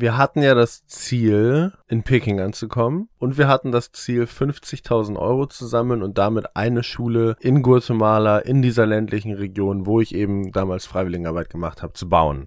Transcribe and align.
wir 0.00 0.16
hatten 0.16 0.42
ja 0.42 0.54
das 0.54 0.86
Ziel, 0.86 1.72
in 1.88 2.02
Peking 2.02 2.40
anzukommen 2.40 3.08
und 3.18 3.38
wir 3.38 3.48
hatten 3.48 3.72
das 3.72 3.92
Ziel, 3.92 4.24
50.000 4.24 5.18
Euro 5.18 5.46
zu 5.46 5.66
sammeln 5.66 6.02
und 6.02 6.18
damit 6.18 6.56
eine 6.56 6.82
Schule 6.82 7.36
in 7.40 7.62
Guatemala, 7.62 8.38
in 8.38 8.62
dieser 8.62 8.86
ländlichen 8.86 9.32
Region, 9.32 9.86
wo 9.86 10.00
ich 10.00 10.14
eben 10.14 10.52
damals 10.52 10.86
Freiwilligenarbeit 10.86 11.50
gemacht 11.50 11.82
habe, 11.82 11.94
zu 11.94 12.08
bauen. 12.08 12.46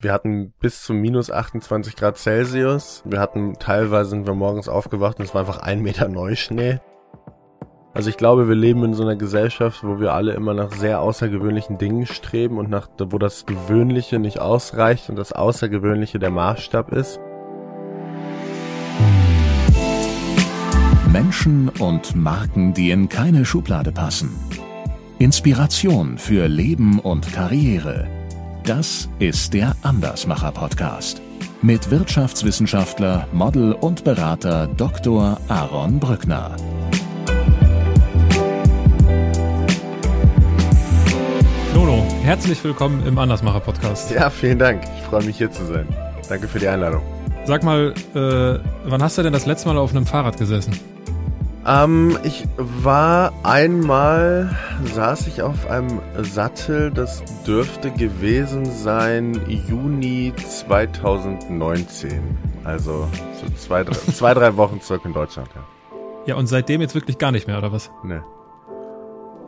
Wir 0.00 0.12
hatten 0.12 0.52
bis 0.60 0.82
zu 0.82 0.94
minus 0.94 1.30
28 1.30 1.94
Grad 1.94 2.18
Celsius. 2.18 3.02
Wir 3.04 3.20
hatten 3.20 3.54
teilweise 3.60 4.10
sind 4.10 4.26
wir 4.26 4.34
morgens 4.34 4.68
aufgewacht 4.68 5.18
und 5.18 5.26
es 5.26 5.34
war 5.34 5.42
einfach 5.42 5.58
ein 5.58 5.80
Meter 5.80 6.08
Neuschnee. 6.08 6.80
Also 7.94 8.08
ich 8.08 8.16
glaube, 8.16 8.48
wir 8.48 8.54
leben 8.54 8.84
in 8.84 8.94
so 8.94 9.02
einer 9.02 9.16
Gesellschaft, 9.16 9.84
wo 9.84 10.00
wir 10.00 10.14
alle 10.14 10.32
immer 10.32 10.54
nach 10.54 10.72
sehr 10.72 11.00
außergewöhnlichen 11.00 11.76
Dingen 11.76 12.06
streben 12.06 12.56
und 12.56 12.70
nach, 12.70 12.88
wo 12.98 13.18
das 13.18 13.44
Gewöhnliche 13.44 14.18
nicht 14.18 14.38
ausreicht 14.38 15.10
und 15.10 15.16
das 15.16 15.32
Außergewöhnliche 15.32 16.18
der 16.18 16.30
Maßstab 16.30 16.90
ist. 16.92 17.20
Menschen 21.12 21.68
und 21.68 22.16
Marken, 22.16 22.72
die 22.72 22.90
in 22.90 23.10
keine 23.10 23.44
Schublade 23.44 23.92
passen. 23.92 24.30
Inspiration 25.18 26.16
für 26.16 26.48
Leben 26.48 26.98
und 26.98 27.30
Karriere. 27.34 28.06
Das 28.64 29.10
ist 29.18 29.52
der 29.52 29.76
Andersmacher 29.82 30.52
Podcast 30.52 31.20
mit 31.60 31.92
Wirtschaftswissenschaftler, 31.92 33.28
Model 33.32 33.72
und 33.72 34.02
Berater 34.02 34.66
Dr. 34.66 35.38
Aaron 35.46 36.00
Brückner. 36.00 36.56
Herzlich 42.22 42.62
willkommen 42.62 43.04
im 43.04 43.18
Andersmacher 43.18 43.58
Podcast. 43.58 44.12
Ja, 44.12 44.30
vielen 44.30 44.58
Dank. 44.58 44.82
Ich 44.96 45.02
freue 45.02 45.24
mich 45.24 45.36
hier 45.36 45.50
zu 45.50 45.66
sein. 45.66 45.88
Danke 46.28 46.46
für 46.46 46.60
die 46.60 46.68
Einladung. 46.68 47.02
Sag 47.44 47.64
mal, 47.64 47.92
äh, 48.14 48.60
wann 48.88 49.02
hast 49.02 49.18
du 49.18 49.22
denn 49.22 49.32
das 49.32 49.44
letzte 49.44 49.68
Mal 49.68 49.76
auf 49.76 49.90
einem 49.90 50.06
Fahrrad 50.06 50.38
gesessen? 50.38 50.78
Ähm, 51.66 52.16
ich 52.22 52.44
war 52.56 53.32
einmal, 53.42 54.56
saß 54.94 55.26
ich 55.26 55.42
auf 55.42 55.68
einem 55.68 56.00
Sattel, 56.18 56.92
das 56.92 57.24
dürfte 57.44 57.90
gewesen 57.90 58.66
sein 58.66 59.40
Juni 59.48 60.32
2019. 60.36 62.38
Also 62.62 63.08
so 63.40 63.52
zwei, 63.56 63.82
drei, 63.82 63.94
zwei, 64.12 64.34
drei 64.34 64.56
Wochen 64.56 64.80
zurück 64.80 65.02
in 65.04 65.12
Deutschland, 65.12 65.48
ja. 65.56 65.62
Ja, 66.24 66.36
und 66.36 66.46
seitdem 66.46 66.80
jetzt 66.80 66.94
wirklich 66.94 67.18
gar 67.18 67.32
nicht 67.32 67.48
mehr, 67.48 67.58
oder 67.58 67.72
was? 67.72 67.90
Ne. 68.04 68.22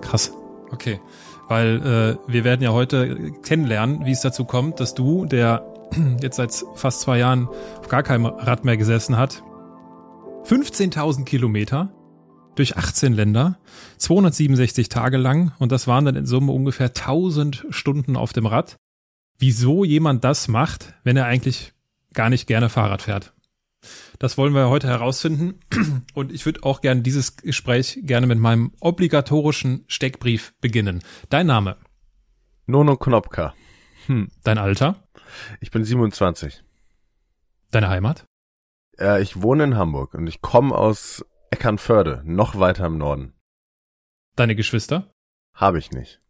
Krass. 0.00 0.32
Okay. 0.72 0.98
Weil 1.48 2.18
äh, 2.26 2.32
wir 2.32 2.44
werden 2.44 2.62
ja 2.62 2.72
heute 2.72 3.32
kennenlernen, 3.42 4.04
wie 4.06 4.12
es 4.12 4.22
dazu 4.22 4.44
kommt, 4.44 4.80
dass 4.80 4.94
du, 4.94 5.26
der 5.26 5.64
jetzt 6.20 6.36
seit 6.36 6.52
fast 6.74 7.00
zwei 7.00 7.18
Jahren 7.18 7.48
auf 7.78 7.88
gar 7.88 8.02
keinem 8.02 8.26
Rad 8.26 8.64
mehr 8.64 8.76
gesessen 8.76 9.16
hat, 9.16 9.42
15.000 10.44 11.24
Kilometer 11.24 11.92
durch 12.54 12.76
18 12.76 13.12
Länder, 13.12 13.58
267 13.98 14.88
Tage 14.88 15.16
lang 15.16 15.52
und 15.58 15.72
das 15.72 15.86
waren 15.86 16.04
dann 16.04 16.16
in 16.16 16.26
Summe 16.26 16.52
ungefähr 16.52 16.88
1000 16.88 17.66
Stunden 17.70 18.16
auf 18.16 18.32
dem 18.32 18.46
Rad. 18.46 18.76
Wieso 19.38 19.84
jemand 19.84 20.22
das 20.22 20.48
macht, 20.48 20.94
wenn 21.02 21.16
er 21.16 21.26
eigentlich 21.26 21.72
gar 22.12 22.30
nicht 22.30 22.46
gerne 22.46 22.68
Fahrrad 22.68 23.02
fährt? 23.02 23.32
Das 24.18 24.38
wollen 24.38 24.54
wir 24.54 24.68
heute 24.68 24.88
herausfinden 24.88 25.60
und 26.14 26.32
ich 26.32 26.46
würde 26.46 26.62
auch 26.62 26.80
gerne 26.80 27.02
dieses 27.02 27.36
Gespräch 27.36 27.98
gerne 28.02 28.26
mit 28.26 28.38
meinem 28.38 28.72
obligatorischen 28.80 29.84
Steckbrief 29.88 30.54
beginnen. 30.60 31.02
Dein 31.28 31.46
Name? 31.46 31.76
Nono 32.66 32.96
Knopka. 32.96 33.54
Hm. 34.06 34.30
Dein 34.42 34.58
Alter? 34.58 35.02
Ich 35.60 35.70
bin 35.70 35.84
27. 35.84 36.62
Deine 37.70 37.88
Heimat? 37.88 38.26
Äh, 38.98 39.22
ich 39.22 39.42
wohne 39.42 39.64
in 39.64 39.76
Hamburg 39.76 40.14
und 40.14 40.26
ich 40.26 40.40
komme 40.40 40.74
aus 40.74 41.24
Eckernförde, 41.50 42.22
noch 42.24 42.58
weiter 42.58 42.86
im 42.86 42.98
Norden. 42.98 43.34
Deine 44.36 44.56
Geschwister? 44.56 45.12
Habe 45.54 45.78
ich 45.78 45.90
nicht. 45.92 46.20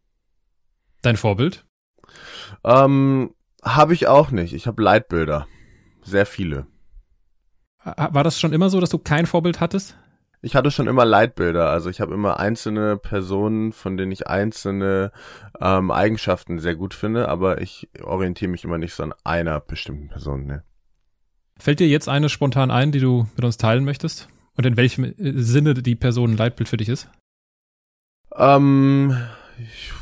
Dein 1.01 1.17
Vorbild? 1.17 1.65
Ähm, 2.63 3.33
habe 3.63 3.93
ich 3.93 4.07
auch 4.07 4.31
nicht. 4.31 4.53
Ich 4.53 4.67
habe 4.67 4.81
Leitbilder. 4.81 5.47
Sehr 6.03 6.25
viele. 6.25 6.67
War 7.85 8.23
das 8.23 8.39
schon 8.39 8.51
immer 8.51 8.69
so, 8.69 8.79
dass 8.79 8.89
du 8.89 8.97
kein 8.97 9.27
Vorbild 9.27 9.59
hattest? 9.59 9.95
Ich 10.41 10.55
hatte 10.55 10.71
schon 10.71 10.87
immer 10.87 11.05
Leitbilder. 11.05 11.69
Also 11.69 11.89
ich 11.89 12.01
habe 12.01 12.13
immer 12.13 12.39
einzelne 12.39 12.97
Personen, 12.97 13.71
von 13.71 13.95
denen 13.95 14.11
ich 14.11 14.27
einzelne 14.27 15.11
ähm, 15.59 15.91
Eigenschaften 15.91 16.59
sehr 16.59 16.75
gut 16.75 16.93
finde, 16.93 17.29
aber 17.29 17.61
ich 17.61 17.89
orientiere 18.03 18.51
mich 18.51 18.63
immer 18.63 18.77
nicht 18.77 18.93
so 18.93 19.03
an 19.03 19.13
einer 19.23 19.59
bestimmten 19.59 20.07
Person. 20.07 20.45
Ne. 20.45 20.63
Fällt 21.57 21.79
dir 21.79 21.87
jetzt 21.87 22.09
eine 22.09 22.29
spontan 22.29 22.69
ein, 22.71 22.91
die 22.91 22.99
du 22.99 23.27
mit 23.35 23.45
uns 23.45 23.57
teilen 23.57 23.85
möchtest? 23.85 24.27
Und 24.57 24.65
in 24.65 24.77
welchem 24.77 25.03
äh, 25.03 25.13
Sinne 25.17 25.73
die 25.73 25.95
Person 25.95 26.31
ein 26.31 26.37
Leitbild 26.37 26.69
für 26.69 26.77
dich 26.77 26.89
ist? 26.89 27.09
Ähm, 28.35 29.15
ich, 29.57 29.93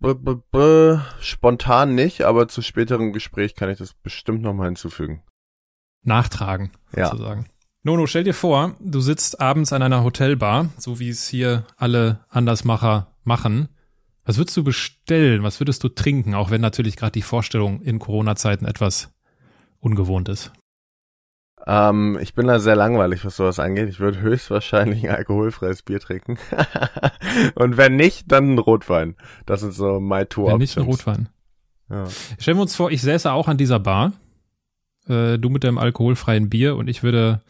b 0.00 0.10
-b 0.10 0.42
-b 0.52 1.00
spontan 1.20 1.94
nicht, 1.94 2.22
aber 2.22 2.48
zu 2.48 2.62
späterem 2.62 3.12
Gespräch 3.12 3.54
kann 3.54 3.70
ich 3.70 3.78
das 3.78 3.94
bestimmt 3.94 4.42
nochmal 4.42 4.66
hinzufügen. 4.66 5.22
Nachtragen, 6.02 6.70
sozusagen. 6.94 7.42
Ja. 7.42 7.48
Nono, 7.82 8.06
stell 8.06 8.24
dir 8.24 8.34
vor, 8.34 8.74
du 8.80 9.00
sitzt 9.00 9.40
abends 9.40 9.72
an 9.72 9.82
einer 9.82 10.04
Hotelbar, 10.04 10.68
so 10.76 10.98
wie 10.98 11.08
es 11.08 11.28
hier 11.28 11.64
alle 11.76 12.20
Andersmacher 12.28 13.14
machen. 13.24 13.68
Was 14.24 14.36
würdest 14.36 14.56
du 14.56 14.64
bestellen? 14.64 15.42
Was 15.42 15.60
würdest 15.60 15.82
du 15.84 15.88
trinken? 15.88 16.34
Auch 16.34 16.50
wenn 16.50 16.60
natürlich 16.60 16.96
gerade 16.96 17.12
die 17.12 17.22
Vorstellung 17.22 17.80
in 17.80 17.98
Corona-Zeiten 17.98 18.66
etwas 18.66 19.10
ungewohnt 19.80 20.28
ist. 20.28 20.52
Ähm, 21.66 22.18
ich 22.20 22.34
bin 22.34 22.46
da 22.46 22.58
sehr 22.58 22.76
langweilig, 22.76 23.24
was 23.24 23.36
sowas 23.36 23.58
angeht. 23.58 23.88
Ich 23.88 24.00
würde 24.00 24.20
höchstwahrscheinlich 24.20 25.08
ein 25.08 25.14
alkoholfreies 25.14 25.82
Bier 25.82 26.00
trinken. 26.00 26.38
Und 27.54 27.76
wenn 27.76 27.96
nicht, 27.96 28.30
dann 28.30 28.54
ein 28.54 28.58
Rotwein. 28.58 29.16
Das 29.46 29.60
sind 29.60 29.72
so 29.72 30.00
my 30.00 30.24
two 30.26 30.46
Wenn 30.46 30.58
nicht 30.58 30.76
ein 30.76 30.84
Rotwein. 30.84 31.28
Ja. 31.90 32.06
Stellen 32.38 32.58
wir 32.58 32.62
uns 32.62 32.76
vor, 32.76 32.90
ich 32.90 33.02
säße 33.02 33.32
auch 33.32 33.48
an 33.48 33.56
dieser 33.56 33.80
Bar. 33.80 34.12
Äh, 35.08 35.38
du 35.38 35.48
mit 35.48 35.64
deinem 35.64 35.78
alkoholfreien 35.78 36.48
Bier 36.50 36.76
und 36.76 36.88
ich 36.88 37.02
würde 37.02 37.42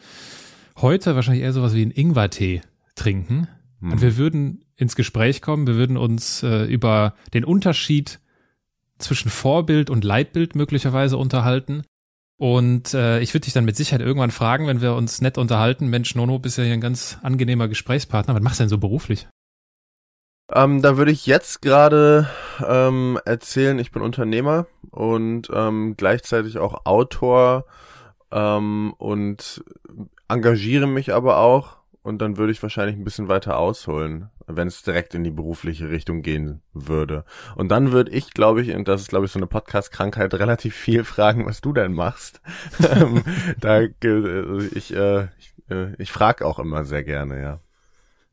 heute 0.77 1.15
wahrscheinlich 1.15 1.43
eher 1.43 1.53
sowas 1.53 1.73
wie 1.75 1.81
einen 1.81 1.91
Ingwertee 1.91 2.61
trinken. 2.95 3.47
Hm. 3.81 3.93
Und 3.93 4.01
wir 4.01 4.17
würden 4.17 4.65
ins 4.75 4.95
Gespräch 4.95 5.41
kommen. 5.41 5.67
Wir 5.67 5.75
würden 5.75 5.97
uns 5.97 6.43
äh, 6.43 6.65
über 6.65 7.13
den 7.33 7.43
Unterschied 7.43 8.19
zwischen 8.97 9.29
Vorbild 9.29 9.89
und 9.89 10.03
Leitbild 10.03 10.55
möglicherweise 10.55 11.17
unterhalten. 11.17 11.83
Und 12.37 12.93
äh, 12.93 13.19
ich 13.19 13.33
würde 13.33 13.45
dich 13.45 13.53
dann 13.53 13.65
mit 13.65 13.75
Sicherheit 13.75 14.05
irgendwann 14.05 14.31
fragen, 14.31 14.67
wenn 14.67 14.81
wir 14.81 14.95
uns 14.95 15.19
nett 15.19 15.37
unterhalten, 15.37 15.89
Mensch, 15.89 16.15
Nono, 16.15 16.39
bist 16.39 16.57
ja 16.57 16.63
hier 16.63 16.73
ein 16.73 16.81
ganz 16.81 17.17
angenehmer 17.21 17.67
Gesprächspartner. 17.67 18.33
Was 18.33 18.41
machst 18.41 18.59
du 18.59 18.63
denn 18.63 18.69
so 18.69 18.77
beruflich? 18.77 19.27
Ähm, 20.51 20.81
da 20.81 20.97
würde 20.97 21.11
ich 21.11 21.25
jetzt 21.27 21.61
gerade 21.61 22.27
ähm, 22.65 23.19
erzählen, 23.25 23.77
ich 23.77 23.91
bin 23.91 24.01
Unternehmer 24.01 24.65
und 24.89 25.49
ähm, 25.53 25.95
gleichzeitig 25.95 26.57
auch 26.57 26.85
Autor 26.85 27.65
ähm, 28.31 28.93
und 28.97 29.63
engagiere 30.27 30.87
mich 30.87 31.13
aber 31.13 31.37
auch 31.37 31.77
und 32.01 32.19
dann 32.19 32.37
würde 32.37 32.51
ich 32.51 32.63
wahrscheinlich 32.63 32.95
ein 32.95 33.03
bisschen 33.03 33.27
weiter 33.27 33.59
ausholen, 33.59 34.29
wenn 34.47 34.67
es 34.67 34.81
direkt 34.81 35.13
in 35.13 35.23
die 35.23 35.31
berufliche 35.31 35.89
Richtung 35.89 36.23
gehen 36.23 36.61
würde. 36.73 37.25
Und 37.55 37.69
dann 37.69 37.91
würde 37.91 38.11
ich, 38.11 38.33
glaube 38.33 38.61
ich, 38.61 38.73
und 38.73 38.87
das 38.87 39.01
ist, 39.01 39.09
glaube 39.09 39.27
ich, 39.27 39.31
so 39.31 39.37
eine 39.37 39.47
Podcast-Krankheit, 39.47 40.33
relativ 40.33 40.75
viel 40.75 41.03
fragen, 41.03 41.45
was 41.45 41.61
du 41.61 41.73
denn 41.73 41.93
machst. 41.93 42.41
Ähm, 42.89 43.23
da 43.59 43.81
äh, 43.81 44.65
ich, 44.73 44.95
äh, 44.95 45.27
ich, 45.37 45.53
äh, 45.69 45.93
ich 45.99 46.11
frage 46.11 46.45
auch 46.45 46.57
immer 46.57 46.85
sehr 46.85 47.03
gerne, 47.03 47.41
ja. 47.41 47.59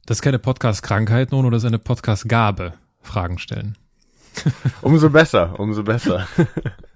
Das 0.07 0.19
ist 0.19 0.23
keine 0.23 0.39
Podcast-Krankheit 0.39 1.33
nun, 1.33 1.45
oder 1.45 1.57
ist 1.57 1.65
eine 1.65 1.81
Podcast-Gabe, 1.81 2.75
Fragen 3.03 3.39
stellen. 3.39 3.77
umso 4.83 5.11
besser, 5.11 5.59
umso 5.59 5.83
besser. 5.83 6.29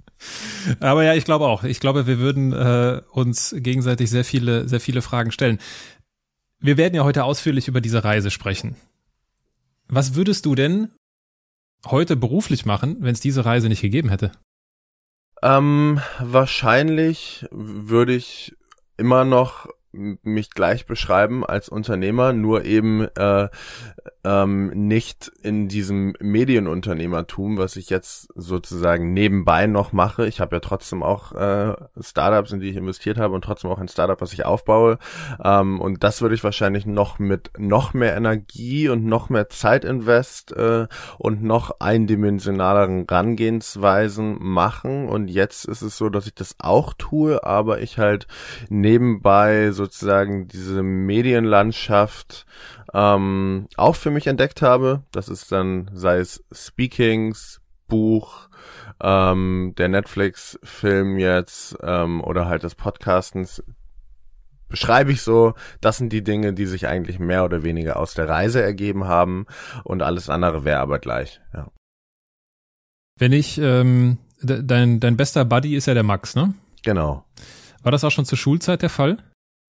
Aber 0.80 1.02
ja, 1.02 1.14
ich 1.14 1.24
glaube 1.24 1.46
auch. 1.46 1.64
Ich 1.64 1.80
glaube, 1.80 2.06
wir 2.06 2.18
würden 2.18 2.52
äh, 2.52 3.02
uns 3.10 3.52
gegenseitig 3.58 4.10
sehr 4.10 4.24
viele, 4.24 4.68
sehr 4.68 4.78
viele 4.78 5.02
Fragen 5.02 5.32
stellen. 5.32 5.58
Wir 6.60 6.76
werden 6.76 6.94
ja 6.94 7.02
heute 7.02 7.24
ausführlich 7.24 7.66
über 7.66 7.80
diese 7.80 8.04
Reise 8.04 8.30
sprechen. 8.30 8.76
Was 9.88 10.14
würdest 10.14 10.46
du 10.46 10.54
denn 10.54 10.90
heute 11.86 12.14
beruflich 12.14 12.64
machen, 12.64 12.98
wenn 13.00 13.12
es 13.12 13.20
diese 13.20 13.44
Reise 13.44 13.68
nicht 13.68 13.80
gegeben 13.80 14.10
hätte? 14.10 14.30
Ähm, 15.42 16.00
wahrscheinlich 16.20 17.46
würde 17.50 18.14
ich 18.14 18.54
immer 18.98 19.24
noch 19.24 19.66
mich 19.92 20.50
gleich 20.50 20.86
beschreiben 20.86 21.44
als 21.44 21.68
Unternehmer, 21.68 22.32
nur 22.32 22.64
eben 22.64 23.08
äh, 23.16 23.48
ähm, 24.22 24.68
nicht 24.86 25.32
in 25.42 25.68
diesem 25.68 26.14
Medienunternehmertum, 26.20 27.58
was 27.58 27.76
ich 27.76 27.90
jetzt 27.90 28.28
sozusagen 28.34 29.12
nebenbei 29.12 29.66
noch 29.66 29.92
mache. 29.92 30.26
Ich 30.26 30.40
habe 30.40 30.56
ja 30.56 30.60
trotzdem 30.60 31.02
auch 31.02 31.32
äh, 31.32 31.74
Startups, 32.00 32.52
in 32.52 32.60
die 32.60 32.70
ich 32.70 32.76
investiert 32.76 33.18
habe 33.18 33.34
und 33.34 33.42
trotzdem 33.42 33.70
auch 33.70 33.78
ein 33.78 33.88
Startup, 33.88 34.20
was 34.20 34.32
ich 34.32 34.44
aufbaue. 34.44 34.98
Ähm, 35.42 35.80
und 35.80 36.04
das 36.04 36.22
würde 36.22 36.34
ich 36.34 36.44
wahrscheinlich 36.44 36.86
noch 36.86 37.18
mit 37.18 37.50
noch 37.58 37.94
mehr 37.94 38.14
Energie 38.14 38.88
und 38.88 39.04
noch 39.04 39.28
mehr 39.30 39.48
Zeitinvest 39.48 40.52
äh, 40.52 40.86
und 41.18 41.42
noch 41.42 41.80
eindimensionaleren 41.80 43.06
Rangehensweisen 43.08 44.36
machen. 44.38 45.08
Und 45.08 45.28
jetzt 45.28 45.64
ist 45.64 45.82
es 45.82 45.96
so, 45.96 46.10
dass 46.10 46.26
ich 46.26 46.34
das 46.34 46.56
auch 46.58 46.94
tue, 46.96 47.42
aber 47.42 47.80
ich 47.80 47.98
halt 47.98 48.26
nebenbei 48.68 49.70
sozusagen 49.80 50.46
diese 50.46 50.82
Medienlandschaft 50.82 52.46
ähm, 52.92 53.66
auch 53.76 53.96
für 53.96 54.10
mich 54.10 54.26
entdeckt 54.26 54.60
habe. 54.60 55.02
Das 55.10 55.28
ist 55.28 55.50
dann, 55.50 55.90
sei 55.94 56.18
es 56.18 56.44
Speakings, 56.52 57.60
Buch, 57.88 58.48
ähm, 59.02 59.74
der 59.78 59.88
Netflix-Film 59.88 61.18
jetzt 61.18 61.78
ähm, 61.82 62.22
oder 62.22 62.46
halt 62.46 62.62
des 62.62 62.74
Podcastens 62.74 63.62
beschreibe 64.68 65.10
ich 65.10 65.22
so, 65.22 65.54
das 65.80 65.96
sind 65.96 66.12
die 66.12 66.22
Dinge, 66.22 66.52
die 66.52 66.66
sich 66.66 66.86
eigentlich 66.86 67.18
mehr 67.18 67.44
oder 67.44 67.64
weniger 67.64 67.96
aus 67.96 68.14
der 68.14 68.28
Reise 68.28 68.62
ergeben 68.62 69.04
haben 69.04 69.46
und 69.82 70.02
alles 70.02 70.30
andere 70.30 70.64
wäre 70.64 70.78
aber 70.78 71.00
gleich, 71.00 71.40
ja. 71.52 71.70
Wenn 73.18 73.32
ich, 73.32 73.58
ähm, 73.58 74.18
dein, 74.40 75.00
dein 75.00 75.16
bester 75.16 75.44
Buddy 75.44 75.74
ist 75.74 75.86
ja 75.86 75.94
der 75.94 76.04
Max, 76.04 76.36
ne? 76.36 76.54
Genau. 76.82 77.24
War 77.82 77.92
das 77.92 78.04
auch 78.04 78.10
schon 78.10 78.24
zur 78.24 78.38
Schulzeit 78.38 78.82
der 78.82 78.90
Fall? 78.90 79.18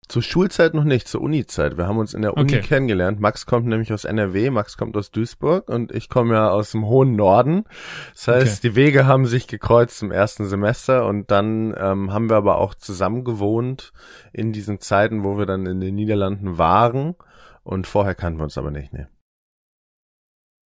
Zur 0.09 0.23
Schulzeit 0.23 0.73
noch 0.73 0.85
nicht, 0.85 1.07
zur 1.07 1.21
Unizeit. 1.21 1.77
Wir 1.77 1.85
haben 1.85 2.00
uns 2.00 2.15
in 2.15 2.23
der 2.23 2.35
Uni 2.35 2.56
okay. 2.56 2.61
kennengelernt. 2.61 3.19
Max 3.19 3.45
kommt 3.45 3.67
nämlich 3.67 3.94
aus 3.94 4.06
NRW, 4.06 4.50
Max 4.50 4.75
kommt 4.75 4.97
aus 4.97 5.11
Duisburg 5.11 5.69
und 5.69 5.91
ich 5.91 6.09
komme 6.09 6.33
ja 6.33 6.50
aus 6.50 6.71
dem 6.71 6.88
hohen 6.88 7.15
Norden. 7.15 7.65
Das 8.13 8.27
heißt, 8.27 8.59
okay. 8.59 8.69
die 8.69 8.75
Wege 8.75 9.06
haben 9.06 9.27
sich 9.27 9.47
gekreuzt 9.47 10.01
im 10.01 10.11
ersten 10.11 10.47
Semester 10.47 11.06
und 11.06 11.29
dann 11.29 11.75
ähm, 11.77 12.11
haben 12.11 12.27
wir 12.27 12.38
aber 12.38 12.57
auch 12.57 12.73
zusammen 12.73 13.23
gewohnt 13.23 13.94
in 14.33 14.51
diesen 14.51 14.79
Zeiten, 14.79 15.23
wo 15.23 15.38
wir 15.38 15.45
dann 15.45 15.67
in 15.67 15.79
den 15.79 15.94
Niederlanden 15.94 16.57
waren 16.57 17.13
und 17.62 17.85
vorher 17.85 18.15
kannten 18.15 18.39
wir 18.39 18.45
uns 18.45 18.57
aber 18.57 18.71
nicht, 18.71 18.91
ne. 18.91 19.09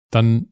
Dann 0.09 0.47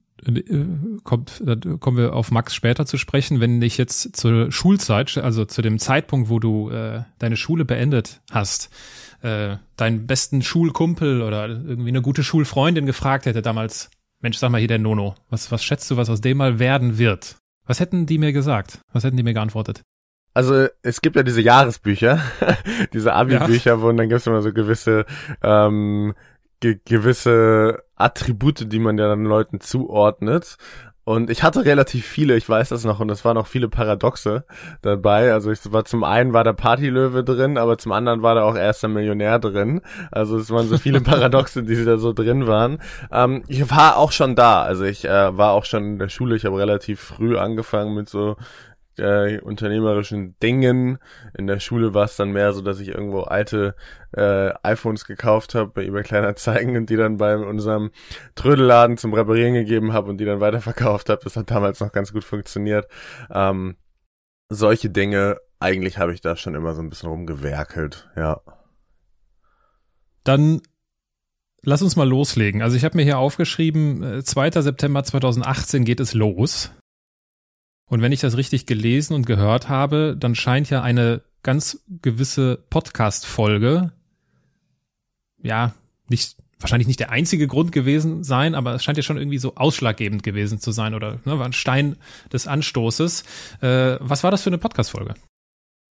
kommt, 1.03 1.41
da 1.45 1.55
kommen 1.79 1.97
wir 1.97 2.13
auf 2.13 2.31
Max 2.31 2.55
später 2.55 2.85
zu 2.85 2.97
sprechen, 2.97 3.39
wenn 3.39 3.61
ich 3.61 3.77
jetzt 3.77 4.15
zur 4.15 4.51
Schulzeit, 4.51 5.17
also 5.17 5.45
zu 5.45 5.61
dem 5.61 5.79
Zeitpunkt, 5.79 6.29
wo 6.29 6.39
du 6.39 6.69
äh, 6.69 7.03
deine 7.19 7.37
Schule 7.37 7.65
beendet 7.65 8.21
hast, 8.31 8.69
äh, 9.21 9.57
deinen 9.77 10.07
besten 10.07 10.41
Schulkumpel 10.41 11.21
oder 11.21 11.47
irgendwie 11.47 11.89
eine 11.89 12.01
gute 12.01 12.23
Schulfreundin 12.23 12.85
gefragt 12.85 13.25
hätte 13.25 13.41
damals, 13.41 13.89
Mensch, 14.21 14.37
sag 14.37 14.49
mal 14.49 14.59
hier 14.59 14.67
der 14.67 14.79
Nono, 14.79 15.15
was, 15.29 15.51
was 15.51 15.63
schätzt 15.63 15.89
du, 15.91 15.97
was 15.97 16.09
aus 16.09 16.21
dem 16.21 16.37
mal 16.37 16.59
werden 16.59 16.97
wird? 16.97 17.37
Was 17.67 17.79
hätten 17.79 18.05
die 18.05 18.17
mir 18.17 18.33
gesagt? 18.33 18.79
Was 18.93 19.03
hätten 19.03 19.17
die 19.17 19.23
mir 19.23 19.33
geantwortet? 19.33 19.81
Also 20.33 20.67
es 20.81 20.99
gibt 20.99 21.15
ja 21.15 21.23
diese 21.23 21.41
Jahresbücher, 21.41 22.19
diese 22.93 23.13
Abi-Bücher, 23.13 23.71
ja. 23.71 23.81
wo 23.81 23.91
dann 23.91 24.09
gibt 24.09 24.19
es 24.19 24.27
immer 24.27 24.41
so 24.41 24.51
gewisse 24.51 25.05
ähm, 25.41 26.13
ge 26.59 26.79
gewisse 26.85 27.83
Attribute, 27.95 28.71
die 28.71 28.79
man 28.79 28.97
ja 28.97 29.07
dann 29.07 29.23
Leuten 29.23 29.59
zuordnet. 29.59 30.57
Und 31.05 31.29
ich 31.29 31.43
hatte 31.43 31.65
relativ 31.65 32.03
viele, 32.03 32.35
ich 32.35 32.49
weiß 32.49 32.69
das 32.69 32.83
noch, 32.83 32.99
und 32.99 33.11
es 33.11 33.23
waren 33.23 33.37
auch 33.37 33.45
viele 33.45 33.69
Paradoxe 33.69 34.43
dabei. 34.81 35.33
Also 35.33 35.51
ich 35.51 35.59
war 35.71 35.85
zum 35.85 36.03
einen 36.03 36.33
war 36.33 36.43
der 36.43 36.53
Partylöwe 36.53 37.23
drin, 37.23 37.59
aber 37.59 37.77
zum 37.77 37.91
anderen 37.91 38.23
war 38.23 38.33
da 38.33 38.41
auch 38.43 38.55
erster 38.55 38.87
Millionär 38.87 39.37
drin. 39.37 39.81
Also 40.11 40.37
es 40.37 40.49
waren 40.49 40.67
so 40.67 40.79
viele 40.79 41.01
Paradoxe, 41.01 41.61
die 41.61 41.85
da 41.85 41.99
so 41.99 42.11
drin 42.11 42.47
waren. 42.47 42.79
Ähm, 43.11 43.43
ich 43.47 43.69
war 43.69 43.97
auch 43.97 44.11
schon 44.11 44.35
da, 44.35 44.63
also 44.63 44.83
ich 44.83 45.05
äh, 45.05 45.37
war 45.37 45.51
auch 45.51 45.65
schon 45.65 45.83
in 45.83 45.99
der 45.99 46.09
Schule. 46.09 46.35
Ich 46.35 46.45
habe 46.45 46.57
relativ 46.57 47.01
früh 47.01 47.37
angefangen 47.37 47.93
mit 47.93 48.09
so 48.09 48.35
äh, 48.99 49.39
unternehmerischen 49.39 50.37
Dingen. 50.39 50.97
In 51.37 51.47
der 51.47 51.59
Schule 51.59 51.93
war 51.93 52.05
es 52.05 52.15
dann 52.15 52.31
mehr 52.31 52.53
so, 52.53 52.61
dass 52.61 52.79
ich 52.79 52.89
irgendwo 52.89 53.21
alte 53.21 53.75
äh, 54.15 54.51
iPhones 54.63 55.05
gekauft 55.05 55.55
habe 55.55 55.71
bei 55.71 55.83
eBay 55.85 56.03
Kleinanzeigen 56.03 56.77
und 56.77 56.89
die 56.89 56.95
dann 56.95 57.17
bei 57.17 57.37
unserem 57.37 57.91
Trödelladen 58.35 58.97
zum 58.97 59.13
Reparieren 59.13 59.53
gegeben 59.53 59.93
habe 59.93 60.09
und 60.09 60.17
die 60.17 60.25
dann 60.25 60.39
weiterverkauft 60.39 61.09
habe. 61.09 61.21
Das 61.23 61.35
hat 61.35 61.51
damals 61.51 61.79
noch 61.79 61.91
ganz 61.91 62.13
gut 62.13 62.23
funktioniert. 62.23 62.87
Ähm, 63.29 63.75
solche 64.49 64.89
Dinge, 64.89 65.37
eigentlich 65.59 65.97
habe 65.97 66.13
ich 66.13 66.21
da 66.21 66.35
schon 66.35 66.55
immer 66.55 66.73
so 66.73 66.81
ein 66.81 66.89
bisschen 66.89 67.09
rumgewerkelt, 67.09 68.09
ja. 68.15 68.41
Dann 70.23 70.61
lass 71.65 71.81
uns 71.81 71.95
mal 71.95 72.07
loslegen. 72.07 72.61
Also 72.61 72.77
ich 72.77 72.85
habe 72.85 72.97
mir 72.97 73.03
hier 73.03 73.17
aufgeschrieben, 73.17 74.23
2. 74.23 74.47
Äh, 74.47 74.61
September 74.61 75.03
2018 75.03 75.83
geht 75.85 75.99
es 75.99 76.13
los. 76.13 76.71
Und 77.87 78.01
wenn 78.01 78.11
ich 78.11 78.21
das 78.21 78.37
richtig 78.37 78.65
gelesen 78.65 79.13
und 79.13 79.25
gehört 79.25 79.69
habe, 79.69 80.15
dann 80.17 80.35
scheint 80.35 80.69
ja 80.69 80.81
eine 80.81 81.21
ganz 81.43 81.83
gewisse 82.01 82.63
Podcast-Folge, 82.69 83.91
ja, 85.41 85.75
nicht, 86.07 86.37
wahrscheinlich 86.59 86.87
nicht 86.87 86.99
der 86.99 87.11
einzige 87.11 87.47
Grund 87.47 87.71
gewesen 87.71 88.23
sein, 88.23 88.55
aber 88.55 88.73
es 88.73 88.83
scheint 88.83 88.97
ja 88.97 89.03
schon 89.03 89.17
irgendwie 89.17 89.37
so 89.37 89.55
ausschlaggebend 89.55 90.23
gewesen 90.23 90.59
zu 90.59 90.71
sein 90.71 90.95
oder 90.95 91.19
ne, 91.25 91.37
war 91.37 91.45
ein 91.45 91.53
Stein 91.53 91.97
des 92.33 92.47
Anstoßes. 92.47 93.23
Äh, 93.61 93.97
was 93.99 94.23
war 94.23 94.31
das 94.31 94.41
für 94.41 94.49
eine 94.49 94.57
Podcast-Folge? 94.57 95.13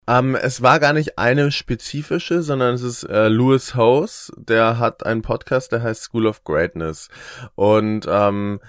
Um, 0.07 0.35
ähm, 0.35 0.35
es 0.35 0.63
war 0.63 0.81
gar 0.81 0.93
nicht 0.93 1.19
eine 1.19 1.53
spezifische, 1.53 2.43
sondern 2.43 2.75
es 2.75 2.83
ist 2.83 3.05
äh, 3.05 3.29
Louis 3.29 3.75
Hose, 3.75 4.33
der 4.37 4.79
hat 4.79 5.05
einen 5.05 5.23
Podcast, 5.23 5.73
der 5.73 5.83
heißt 5.83 6.03
School 6.03 6.27
of 6.27 6.45
Greatness. 6.45 7.09
Und 7.55 8.07
ähm, 8.09 8.61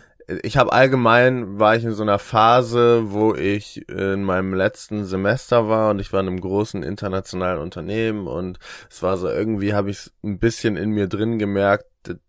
ich 0.43 0.57
habe 0.57 0.73
allgemein 0.73 1.59
war 1.59 1.75
ich 1.75 1.83
in 1.83 1.93
so 1.93 2.03
einer 2.03 2.19
Phase, 2.19 3.11
wo 3.11 3.35
ich 3.35 3.87
in 3.89 4.23
meinem 4.23 4.53
letzten 4.53 5.05
Semester 5.05 5.67
war 5.67 5.91
und 5.91 5.99
ich 5.99 6.13
war 6.13 6.21
in 6.21 6.27
einem 6.27 6.41
großen 6.41 6.83
internationalen 6.83 7.59
Unternehmen 7.59 8.27
und 8.27 8.59
es 8.89 9.01
war 9.03 9.17
so 9.17 9.27
irgendwie 9.27 9.73
habe 9.73 9.89
ich 9.89 10.11
ein 10.23 10.39
bisschen 10.39 10.77
in 10.77 10.91
mir 10.91 11.07
drin 11.07 11.39
gemerkt, 11.39 11.85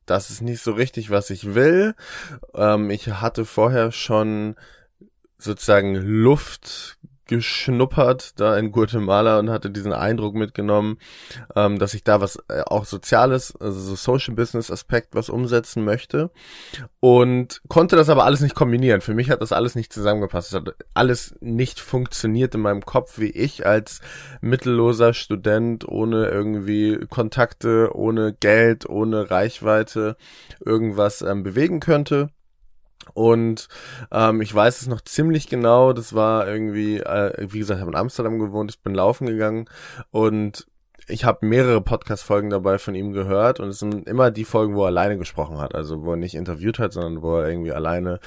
das 0.06 0.30
ist 0.30 0.42
nicht 0.42 0.62
so 0.62 0.72
richtig, 0.72 1.10
was 1.10 1.30
ich 1.30 1.54
will. 1.54 1.94
Ähm, 2.54 2.90
ich 2.90 3.08
hatte 3.08 3.44
vorher 3.44 3.92
schon 3.92 4.56
sozusagen 5.38 5.94
Luft 5.94 6.98
geschnuppert 7.32 8.38
da 8.38 8.58
in 8.58 8.72
Guatemala 8.72 9.38
und 9.38 9.50
hatte 9.50 9.70
diesen 9.70 9.92
Eindruck 9.92 10.34
mitgenommen, 10.34 10.98
ähm, 11.56 11.78
dass 11.78 11.94
ich 11.94 12.04
da 12.04 12.20
was 12.20 12.36
äh, 12.48 12.60
auch 12.66 12.84
Soziales, 12.84 13.54
also 13.56 13.80
so 13.80 13.94
Social 13.94 14.34
Business 14.34 14.70
Aspekt 14.70 15.14
was 15.14 15.30
umsetzen 15.30 15.84
möchte 15.84 16.30
und 17.00 17.62
konnte 17.68 17.96
das 17.96 18.10
aber 18.10 18.24
alles 18.24 18.40
nicht 18.40 18.54
kombinieren. 18.54 19.00
Für 19.00 19.14
mich 19.14 19.30
hat 19.30 19.40
das 19.40 19.52
alles 19.52 19.74
nicht 19.74 19.92
zusammengepasst. 19.92 20.50
Es 20.50 20.54
hat 20.54 20.74
alles 20.92 21.34
nicht 21.40 21.80
funktioniert 21.80 22.54
in 22.54 22.60
meinem 22.60 22.84
Kopf, 22.84 23.18
wie 23.18 23.30
ich 23.30 23.66
als 23.66 24.00
mittelloser 24.42 25.14
Student 25.14 25.88
ohne 25.88 26.26
irgendwie 26.28 26.98
Kontakte, 27.08 27.90
ohne 27.94 28.34
Geld, 28.34 28.88
ohne 28.88 29.30
Reichweite 29.30 30.16
irgendwas 30.64 31.22
ähm, 31.22 31.42
bewegen 31.42 31.80
könnte. 31.80 32.28
Und 33.14 33.68
ähm, 34.10 34.40
ich 34.40 34.54
weiß 34.54 34.80
es 34.80 34.86
noch 34.86 35.00
ziemlich 35.00 35.48
genau. 35.48 35.92
Das 35.92 36.14
war 36.14 36.46
irgendwie, 36.48 36.98
äh, 36.98 37.46
wie 37.52 37.58
gesagt, 37.58 37.78
ich 37.78 37.82
habe 37.82 37.92
in 37.92 37.98
Amsterdam 37.98 38.38
gewohnt, 38.38 38.70
ich 38.70 38.80
bin 38.80 38.94
laufen 38.94 39.26
gegangen 39.26 39.66
und 40.10 40.66
ich 41.08 41.24
habe 41.24 41.44
mehrere 41.46 41.80
Podcast-Folgen 41.80 42.50
dabei 42.50 42.78
von 42.78 42.94
ihm 42.94 43.12
gehört 43.12 43.60
und 43.60 43.68
es 43.68 43.80
sind 43.80 44.06
immer 44.06 44.30
die 44.30 44.44
Folgen, 44.44 44.74
wo 44.74 44.84
er 44.84 44.88
alleine 44.88 45.18
gesprochen 45.18 45.58
hat. 45.58 45.74
Also 45.74 46.04
wo 46.04 46.12
er 46.12 46.16
nicht 46.16 46.34
interviewt 46.34 46.78
hat, 46.78 46.92
sondern 46.92 47.22
wo 47.22 47.38
er 47.38 47.48
irgendwie 47.48 47.72
alleine 47.72 48.20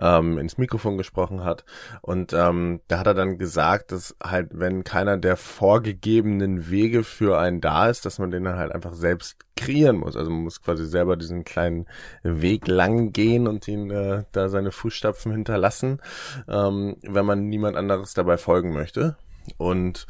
ähm, 0.00 0.38
ins 0.38 0.56
Mikrofon 0.56 0.96
gesprochen 0.96 1.44
hat. 1.44 1.64
Und 2.00 2.32
ähm, 2.32 2.80
da 2.88 2.98
hat 2.98 3.06
er 3.06 3.14
dann 3.14 3.38
gesagt, 3.38 3.92
dass 3.92 4.16
halt, 4.22 4.48
wenn 4.52 4.82
keiner 4.82 5.18
der 5.18 5.36
vorgegebenen 5.36 6.70
Wege 6.70 7.04
für 7.04 7.38
einen 7.38 7.60
da 7.60 7.88
ist, 7.88 8.06
dass 8.06 8.18
man 8.18 8.30
den 8.30 8.44
dann 8.44 8.56
halt 8.56 8.72
einfach 8.72 8.94
selbst 8.94 9.36
kreieren 9.56 9.98
muss. 9.98 10.16
Also 10.16 10.30
man 10.30 10.44
muss 10.44 10.62
quasi 10.62 10.86
selber 10.86 11.16
diesen 11.16 11.44
kleinen 11.44 11.86
Weg 12.22 12.66
lang 12.66 13.12
gehen 13.12 13.46
und 13.46 13.68
ihn 13.68 13.90
äh, 13.90 14.24
da 14.32 14.48
seine 14.48 14.72
Fußstapfen 14.72 15.32
hinterlassen, 15.32 16.00
ähm, 16.48 16.96
wenn 17.02 17.26
man 17.26 17.48
niemand 17.48 17.76
anderes 17.76 18.14
dabei 18.14 18.38
folgen 18.38 18.72
möchte. 18.72 19.16
Und 19.56 20.06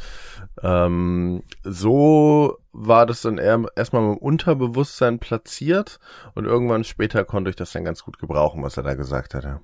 ähm, 0.63 1.43
so 1.63 2.59
war 2.73 3.07
das 3.07 3.23
dann 3.23 3.39
erstmal 3.39 4.03
im 4.03 4.17
Unterbewusstsein 4.17 5.19
platziert 5.19 5.99
und 6.35 6.45
irgendwann 6.45 6.85
später 6.85 7.25
konnte 7.25 7.51
ich 7.51 7.57
das 7.57 7.73
dann 7.73 7.85
ganz 7.85 8.03
gut 8.03 8.19
gebrauchen, 8.19 8.63
was 8.63 8.77
er 8.77 8.83
da 8.83 8.95
gesagt 8.95 9.35
hat. 9.35 9.61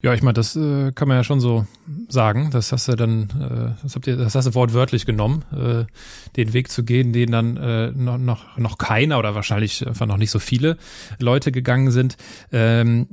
Ja, 0.00 0.14
ich 0.14 0.22
meine, 0.22 0.34
das 0.34 0.54
äh, 0.54 0.92
kann 0.92 1.08
man 1.08 1.16
ja 1.16 1.24
schon 1.24 1.40
so 1.40 1.66
sagen. 2.08 2.50
Das 2.52 2.70
hast 2.70 2.86
du 2.86 2.94
dann, 2.94 3.76
äh, 3.76 3.82
das 3.82 3.96
habt 3.96 4.06
ihr, 4.06 4.16
das 4.16 4.36
hast 4.36 4.46
du 4.46 4.54
wortwörtlich 4.54 5.06
genommen, 5.06 5.44
äh, 5.52 5.86
den 6.36 6.52
Weg 6.52 6.70
zu 6.70 6.84
gehen, 6.84 7.12
den 7.12 7.32
dann 7.32 7.56
äh, 7.56 7.90
noch, 7.90 8.16
noch, 8.16 8.56
noch 8.56 8.78
keiner 8.78 9.18
oder 9.18 9.34
wahrscheinlich 9.34 9.84
einfach 9.84 10.06
noch 10.06 10.16
nicht 10.16 10.30
so 10.30 10.38
viele 10.38 10.76
Leute 11.18 11.50
gegangen 11.50 11.90
sind. 11.90 12.16
Ähm, 12.52 13.08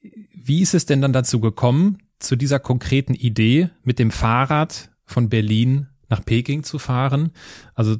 wie 0.00 0.62
ist 0.62 0.72
es 0.72 0.86
denn 0.86 1.02
dann 1.02 1.12
dazu 1.12 1.40
gekommen, 1.40 1.98
zu 2.18 2.36
dieser 2.36 2.58
konkreten 2.58 3.14
Idee, 3.14 3.70
mit 3.82 3.98
dem 3.98 4.10
Fahrrad 4.10 4.90
von 5.04 5.28
Berlin 5.28 5.88
nach 6.08 6.24
Peking 6.24 6.62
zu 6.62 6.78
fahren. 6.78 7.32
Also 7.74 7.96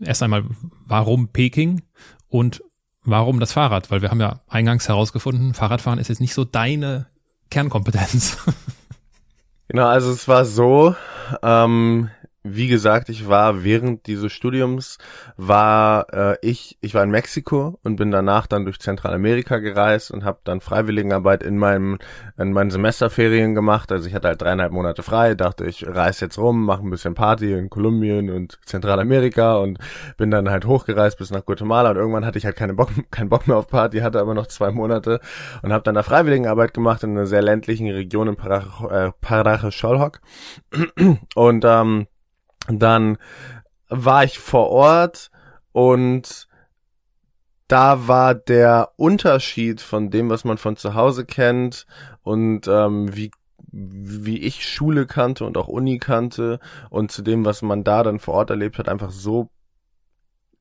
erst 0.00 0.22
einmal, 0.22 0.44
warum 0.86 1.28
Peking 1.28 1.82
und 2.28 2.62
warum 3.04 3.40
das 3.40 3.52
Fahrrad? 3.52 3.90
Weil 3.90 4.02
wir 4.02 4.10
haben 4.10 4.20
ja 4.20 4.40
eingangs 4.48 4.88
herausgefunden, 4.88 5.54
Fahrradfahren 5.54 5.98
ist 5.98 6.08
jetzt 6.08 6.20
nicht 6.20 6.34
so 6.34 6.44
deine 6.44 7.06
Kernkompetenz. 7.50 8.38
Genau, 9.70 9.86
also 9.86 10.10
es 10.10 10.26
war 10.26 10.46
so, 10.46 10.96
ähm, 11.42 12.08
wie 12.44 12.68
gesagt, 12.68 13.08
ich 13.08 13.28
war 13.28 13.64
während 13.64 14.06
dieses 14.06 14.32
Studiums 14.32 14.98
war 15.36 16.06
äh, 16.12 16.36
ich 16.40 16.78
ich 16.80 16.94
war 16.94 17.02
in 17.02 17.10
Mexiko 17.10 17.78
und 17.82 17.96
bin 17.96 18.10
danach 18.10 18.46
dann 18.46 18.64
durch 18.64 18.78
Zentralamerika 18.78 19.58
gereist 19.58 20.10
und 20.10 20.24
habe 20.24 20.38
dann 20.44 20.60
Freiwilligenarbeit 20.60 21.42
in 21.42 21.58
meinem 21.58 21.98
in 22.38 22.52
meinen 22.52 22.70
Semesterferien 22.70 23.54
gemacht. 23.54 23.90
Also 23.90 24.08
ich 24.08 24.14
hatte 24.14 24.28
halt 24.28 24.40
dreieinhalb 24.40 24.72
Monate 24.72 25.02
frei, 25.02 25.34
dachte 25.34 25.66
ich 25.66 25.86
reise 25.86 26.26
jetzt 26.26 26.38
rum, 26.38 26.64
mache 26.64 26.82
ein 26.82 26.90
bisschen 26.90 27.14
Party 27.14 27.52
in 27.52 27.70
Kolumbien 27.70 28.30
und 28.30 28.58
Zentralamerika 28.64 29.56
und 29.56 29.78
bin 30.16 30.30
dann 30.30 30.48
halt 30.48 30.64
hochgereist 30.64 31.18
bis 31.18 31.30
nach 31.30 31.44
Guatemala 31.44 31.90
und 31.90 31.96
irgendwann 31.96 32.24
hatte 32.24 32.38
ich 32.38 32.44
halt 32.44 32.56
keine 32.56 32.74
Bock 32.74 32.90
keinen 33.10 33.28
Bock 33.28 33.48
mehr 33.48 33.56
auf 33.56 33.68
Party, 33.68 33.98
hatte 33.98 34.20
aber 34.20 34.34
noch 34.34 34.46
zwei 34.46 34.70
Monate 34.70 35.20
und 35.62 35.72
habe 35.72 35.82
dann 35.82 35.96
da 35.96 36.04
Freiwilligenarbeit 36.04 36.72
gemacht 36.72 37.02
in 37.02 37.10
einer 37.10 37.26
sehr 37.26 37.42
ländlichen 37.42 37.90
Region 37.90 38.28
in 38.28 38.36
Paraje, 38.36 39.08
äh, 39.08 39.12
Paraje 39.20 39.72
Scholhock 39.72 40.20
und 41.34 41.64
ähm, 41.66 42.06
dann 42.68 43.18
war 43.88 44.24
ich 44.24 44.38
vor 44.38 44.68
Ort 44.70 45.30
und 45.72 46.48
da 47.68 48.08
war 48.08 48.34
der 48.34 48.92
Unterschied 48.96 49.80
von 49.80 50.10
dem, 50.10 50.30
was 50.30 50.44
man 50.44 50.58
von 50.58 50.76
zu 50.76 50.94
Hause 50.94 51.24
kennt 51.26 51.86
und 52.22 52.66
ähm, 52.66 53.14
wie 53.14 53.30
wie 53.70 54.38
ich 54.38 54.66
Schule 54.66 55.06
kannte 55.06 55.44
und 55.44 55.58
auch 55.58 55.68
Uni 55.68 55.98
kannte 55.98 56.58
und 56.88 57.12
zu 57.12 57.20
dem, 57.20 57.44
was 57.44 57.60
man 57.60 57.84
da 57.84 58.02
dann 58.02 58.18
vor 58.18 58.34
Ort 58.34 58.48
erlebt 58.48 58.78
hat, 58.78 58.88
einfach 58.88 59.10
so 59.10 59.50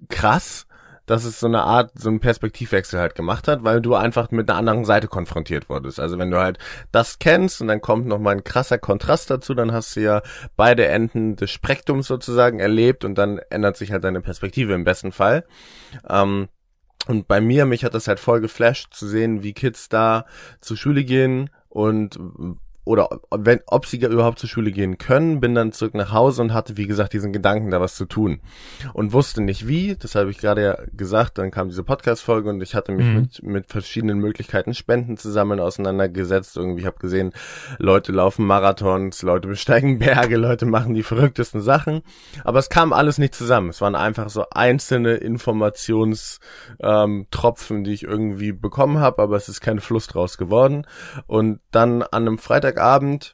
krass, 0.09 0.66
dass 1.07 1.23
es 1.23 1.39
so 1.39 1.47
eine 1.47 1.63
Art, 1.63 1.91
so 1.95 2.09
einen 2.09 2.19
Perspektivwechsel 2.19 2.99
halt 2.99 3.15
gemacht 3.15 3.47
hat, 3.47 3.63
weil 3.63 3.81
du 3.81 3.95
einfach 3.95 4.29
mit 4.29 4.49
einer 4.49 4.59
anderen 4.59 4.85
Seite 4.85 5.07
konfrontiert 5.07 5.69
wurdest. 5.69 5.99
Also 5.99 6.19
wenn 6.19 6.29
du 6.29 6.37
halt 6.37 6.59
das 6.91 7.17
kennst 7.17 7.61
und 7.61 7.69
dann 7.69 7.81
kommt 7.81 8.05
nochmal 8.05 8.35
ein 8.35 8.43
krasser 8.43 8.77
Kontrast 8.77 9.31
dazu, 9.31 9.55
dann 9.55 9.71
hast 9.71 9.95
du 9.95 10.01
ja 10.01 10.21
beide 10.55 10.85
Enden 10.85 11.37
des 11.37 11.49
Spektrums 11.49 12.07
sozusagen 12.07 12.59
erlebt 12.59 13.05
und 13.05 13.15
dann 13.15 13.39
ändert 13.49 13.77
sich 13.77 13.91
halt 13.91 14.03
deine 14.03 14.21
Perspektive 14.21 14.73
im 14.73 14.83
besten 14.83 15.11
Fall. 15.11 15.45
Ähm, 16.07 16.49
und 17.07 17.27
bei 17.27 17.39
mir, 17.39 17.65
mich 17.65 17.85
hat 17.85 17.93
das 17.93 18.09
halt 18.09 18.19
voll 18.19 18.41
geflasht 18.41 18.93
zu 18.93 19.07
sehen, 19.07 19.41
wie 19.41 19.53
Kids 19.53 19.87
da 19.87 20.25
zur 20.59 20.75
Schule 20.75 21.05
gehen 21.05 21.49
und 21.69 22.19
oder 22.87 23.09
wenn, 23.29 23.59
ob 23.67 23.85
sie 23.85 23.97
überhaupt 23.97 24.39
zur 24.39 24.49
Schule 24.49 24.71
gehen 24.71 24.97
können, 24.97 25.41
bin 25.41 25.53
dann 25.53 25.73
zurück 25.73 25.93
nach 25.93 26.13
Hause 26.13 26.41
und 26.41 26.53
hatte, 26.53 26.77
wie 26.77 26.87
gesagt, 26.87 27.11
diesen 27.13 27.33
Gedanken, 27.33 27.69
da 27.69 27.81
was 27.81 27.95
zu 27.95 28.05
tun. 28.05 28.39
Und 28.93 29.11
wusste 29.13 29.41
nicht 29.41 29.67
wie, 29.67 29.95
das 29.95 30.15
habe 30.15 30.31
ich 30.31 30.37
gerade 30.37 30.63
ja 30.63 30.77
gesagt, 30.93 31.37
dann 31.37 31.51
kam 31.51 31.67
diese 31.67 31.83
Podcast-Folge 31.83 32.49
und 32.49 32.61
ich 32.61 32.75
hatte 32.75 32.93
mich 32.93 33.05
mhm. 33.05 33.15
mit, 33.15 33.43
mit 33.43 33.69
verschiedenen 33.69 34.19
Möglichkeiten, 34.19 34.73
Spenden 34.73 35.17
zu 35.17 35.29
sammeln, 35.29 35.59
auseinandergesetzt. 35.59 36.55
Irgendwie, 36.55 36.79
ich 36.81 36.87
habe 36.87 36.99
gesehen, 36.99 37.33
Leute 37.77 38.13
laufen 38.13 38.45
Marathons, 38.45 39.21
Leute 39.21 39.49
besteigen 39.49 39.99
Berge, 39.99 40.37
Leute 40.37 40.65
machen 40.65 40.93
die 40.93 41.03
verrücktesten 41.03 41.59
Sachen. 41.61 42.03
Aber 42.45 42.59
es 42.59 42.69
kam 42.69 42.93
alles 42.93 43.17
nicht 43.17 43.35
zusammen. 43.35 43.69
Es 43.69 43.81
waren 43.81 43.95
einfach 43.95 44.29
so 44.29 44.45
einzelne 44.51 45.15
Informationstropfen, 45.15 47.77
ähm, 47.77 47.83
die 47.83 47.93
ich 47.93 48.03
irgendwie 48.03 48.53
bekommen 48.53 48.99
habe, 48.99 49.21
aber 49.21 49.35
es 49.35 49.49
ist 49.49 49.59
kein 49.59 49.81
Fluss 49.81 50.07
draus 50.07 50.37
geworden. 50.37 50.87
Und 51.25 51.59
dann 51.71 52.01
an 52.01 52.27
einem 52.27 52.37
Freitag 52.37 52.76
Freitagabend. 52.77 53.33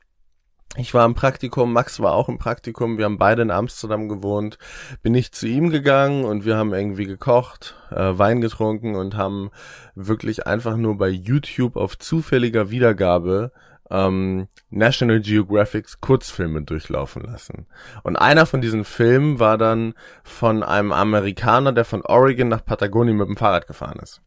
Ich 0.76 0.94
war 0.96 1.06
im 1.06 1.14
Praktikum, 1.14 1.72
Max 1.72 2.00
war 2.00 2.14
auch 2.14 2.30
im 2.30 2.40
Praktikum, 2.40 2.98
wir 2.98 3.06
haben 3.06 3.20
beide 3.20 3.44
in 3.44 3.52
Amsterdam 3.52 4.10
gewohnt. 4.10 4.58
Bin 5.04 5.14
ich 5.14 5.32
zu 5.32 5.46
ihm 5.46 5.70
gegangen 5.70 6.26
und 6.26 6.46
wir 6.46 6.58
haben 6.58 6.74
irgendwie 6.74 7.06
gekocht, 7.06 7.76
äh, 7.92 8.18
Wein 8.18 8.42
getrunken 8.42 8.96
und 8.96 9.16
haben 9.16 9.52
wirklich 9.94 10.48
einfach 10.48 10.76
nur 10.78 10.98
bei 10.98 11.10
YouTube 11.10 11.76
auf 11.76 12.00
zufälliger 12.00 12.72
Wiedergabe 12.72 13.52
ähm, 13.92 14.48
National 14.72 15.20
Geographics 15.20 16.02
Kurzfilme 16.02 16.64
durchlaufen 16.64 17.22
lassen. 17.22 17.68
Und 18.02 18.16
einer 18.16 18.48
von 18.48 18.62
diesen 18.62 18.84
Filmen 18.84 19.40
war 19.40 19.60
dann 19.60 19.94
von 20.24 20.64
einem 20.64 20.92
Amerikaner, 20.92 21.74
der 21.74 21.86
von 21.86 22.02
Oregon 22.02 22.48
nach 22.48 22.66
Patagonien 22.66 23.18
mit 23.18 23.28
dem 23.28 23.38
Fahrrad 23.38 23.68
gefahren 23.68 24.00
ist. 24.02 24.22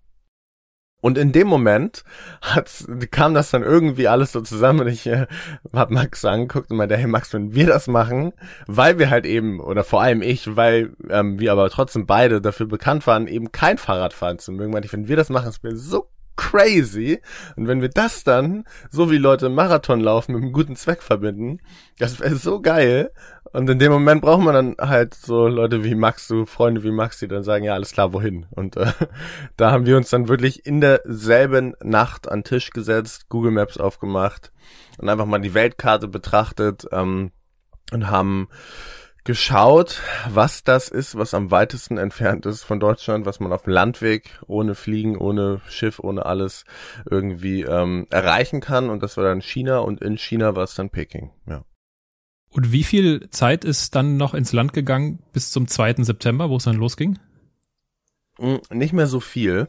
Und 1.06 1.18
in 1.18 1.30
dem 1.30 1.46
Moment 1.46 2.02
hat's, 2.42 2.84
kam 3.12 3.32
das 3.32 3.52
dann 3.52 3.62
irgendwie 3.62 4.08
alles 4.08 4.32
so 4.32 4.40
zusammen 4.40 4.80
und 4.80 4.88
ich 4.88 5.06
äh, 5.06 5.28
hab 5.72 5.92
Max 5.92 6.24
angeguckt 6.24 6.72
und 6.72 6.78
meinte, 6.78 6.96
hey 6.96 7.06
Max, 7.06 7.32
wenn 7.32 7.54
wir 7.54 7.68
das 7.68 7.86
machen, 7.86 8.32
weil 8.66 8.98
wir 8.98 9.08
halt 9.08 9.24
eben, 9.24 9.60
oder 9.60 9.84
vor 9.84 10.02
allem 10.02 10.20
ich, 10.20 10.56
weil 10.56 10.96
ähm, 11.08 11.38
wir 11.38 11.52
aber 11.52 11.70
trotzdem 11.70 12.06
beide 12.06 12.40
dafür 12.40 12.66
bekannt 12.66 13.06
waren, 13.06 13.28
eben 13.28 13.52
kein 13.52 13.78
Fahrradfahren 13.78 14.40
zu 14.40 14.50
mögen, 14.50 14.72
meinte 14.72 14.86
ich, 14.86 14.92
wenn 14.92 15.06
wir 15.06 15.14
das 15.14 15.28
machen, 15.28 15.48
ist 15.48 15.62
mir 15.62 15.76
so 15.76 16.08
crazy. 16.34 17.20
Und 17.54 17.68
wenn 17.68 17.82
wir 17.82 17.88
das 17.88 18.24
dann, 18.24 18.64
so 18.90 19.08
wie 19.08 19.18
Leute 19.18 19.48
Marathon 19.48 20.00
laufen, 20.00 20.32
mit 20.32 20.42
einem 20.42 20.52
guten 20.52 20.74
Zweck 20.74 21.04
verbinden, 21.04 21.60
das 22.00 22.18
wäre 22.18 22.34
so 22.34 22.60
geil. 22.60 23.12
Und 23.52 23.68
in 23.70 23.78
dem 23.78 23.92
Moment 23.92 24.22
braucht 24.22 24.42
man 24.42 24.54
dann 24.54 24.76
halt 24.78 25.14
so 25.14 25.46
Leute 25.46 25.84
wie 25.84 25.94
Max, 25.94 26.28
so 26.28 26.46
Freunde 26.46 26.82
wie 26.82 26.90
Max, 26.90 27.18
die 27.18 27.28
dann 27.28 27.42
sagen, 27.42 27.64
ja, 27.64 27.74
alles 27.74 27.92
klar, 27.92 28.12
wohin? 28.12 28.46
Und 28.50 28.76
äh, 28.76 28.92
da 29.56 29.70
haben 29.70 29.86
wir 29.86 29.96
uns 29.96 30.10
dann 30.10 30.28
wirklich 30.28 30.66
in 30.66 30.80
derselben 30.80 31.74
Nacht 31.82 32.28
an 32.28 32.44
Tisch 32.44 32.70
gesetzt, 32.70 33.28
Google 33.28 33.52
Maps 33.52 33.78
aufgemacht 33.78 34.52
und 34.98 35.08
einfach 35.08 35.26
mal 35.26 35.40
die 35.40 35.54
Weltkarte 35.54 36.08
betrachtet 36.08 36.86
ähm, 36.92 37.30
und 37.92 38.10
haben 38.10 38.48
geschaut, 39.26 40.02
was 40.30 40.62
das 40.62 40.88
ist, 40.88 41.18
was 41.18 41.34
am 41.34 41.50
weitesten 41.50 41.98
entfernt 41.98 42.46
ist 42.46 42.62
von 42.62 42.78
Deutschland, 42.78 43.26
was 43.26 43.40
man 43.40 43.52
auf 43.52 43.64
dem 43.64 43.72
Landweg 43.72 44.38
ohne 44.46 44.74
Fliegen, 44.74 45.18
ohne 45.18 45.60
Schiff, 45.68 45.98
ohne 45.98 46.24
alles 46.26 46.64
irgendwie 47.10 47.62
ähm, 47.62 48.06
erreichen 48.10 48.60
kann. 48.60 48.88
Und 48.88 49.02
das 49.02 49.16
war 49.16 49.24
dann 49.24 49.42
China 49.42 49.78
und 49.78 50.00
in 50.00 50.16
China 50.16 50.54
war 50.54 50.62
es 50.62 50.76
dann 50.76 50.90
Peking. 50.90 51.32
Ja. 51.46 51.64
Und 52.56 52.72
wie 52.72 52.84
viel 52.84 53.28
Zeit 53.28 53.66
ist 53.66 53.94
dann 53.94 54.16
noch 54.16 54.32
ins 54.32 54.54
Land 54.54 54.72
gegangen 54.72 55.18
bis 55.34 55.50
zum 55.50 55.68
2. 55.68 55.96
September, 56.04 56.48
wo 56.48 56.56
es 56.56 56.64
dann 56.64 56.76
losging? 56.76 57.18
Hm, 58.38 58.60
nicht 58.70 58.94
mehr 58.94 59.06
so 59.06 59.20
viel. 59.20 59.68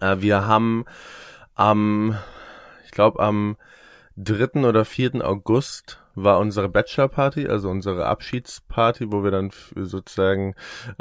Äh, 0.00 0.16
wir 0.20 0.46
haben 0.46 0.86
am, 1.54 2.16
ich 2.86 2.92
glaube 2.92 3.20
am 3.22 3.58
3. 4.16 4.66
oder 4.66 4.86
4. 4.86 5.22
August 5.22 6.02
war 6.14 6.38
unsere 6.38 6.70
Bachelorparty, 6.70 7.46
also 7.46 7.68
unsere 7.68 8.06
Abschiedsparty, 8.06 9.12
wo 9.12 9.22
wir 9.22 9.30
dann 9.30 9.50
sozusagen 9.74 10.54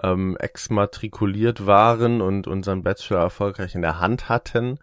ähm, 0.03 0.35
exmatrikuliert 0.41 1.65
waren 1.65 2.21
und 2.21 2.47
unseren 2.47 2.83
Bachelor 2.83 3.21
erfolgreich 3.21 3.75
in 3.75 3.81
der 3.81 4.01
Hand 4.01 4.27
hatten. 4.27 4.77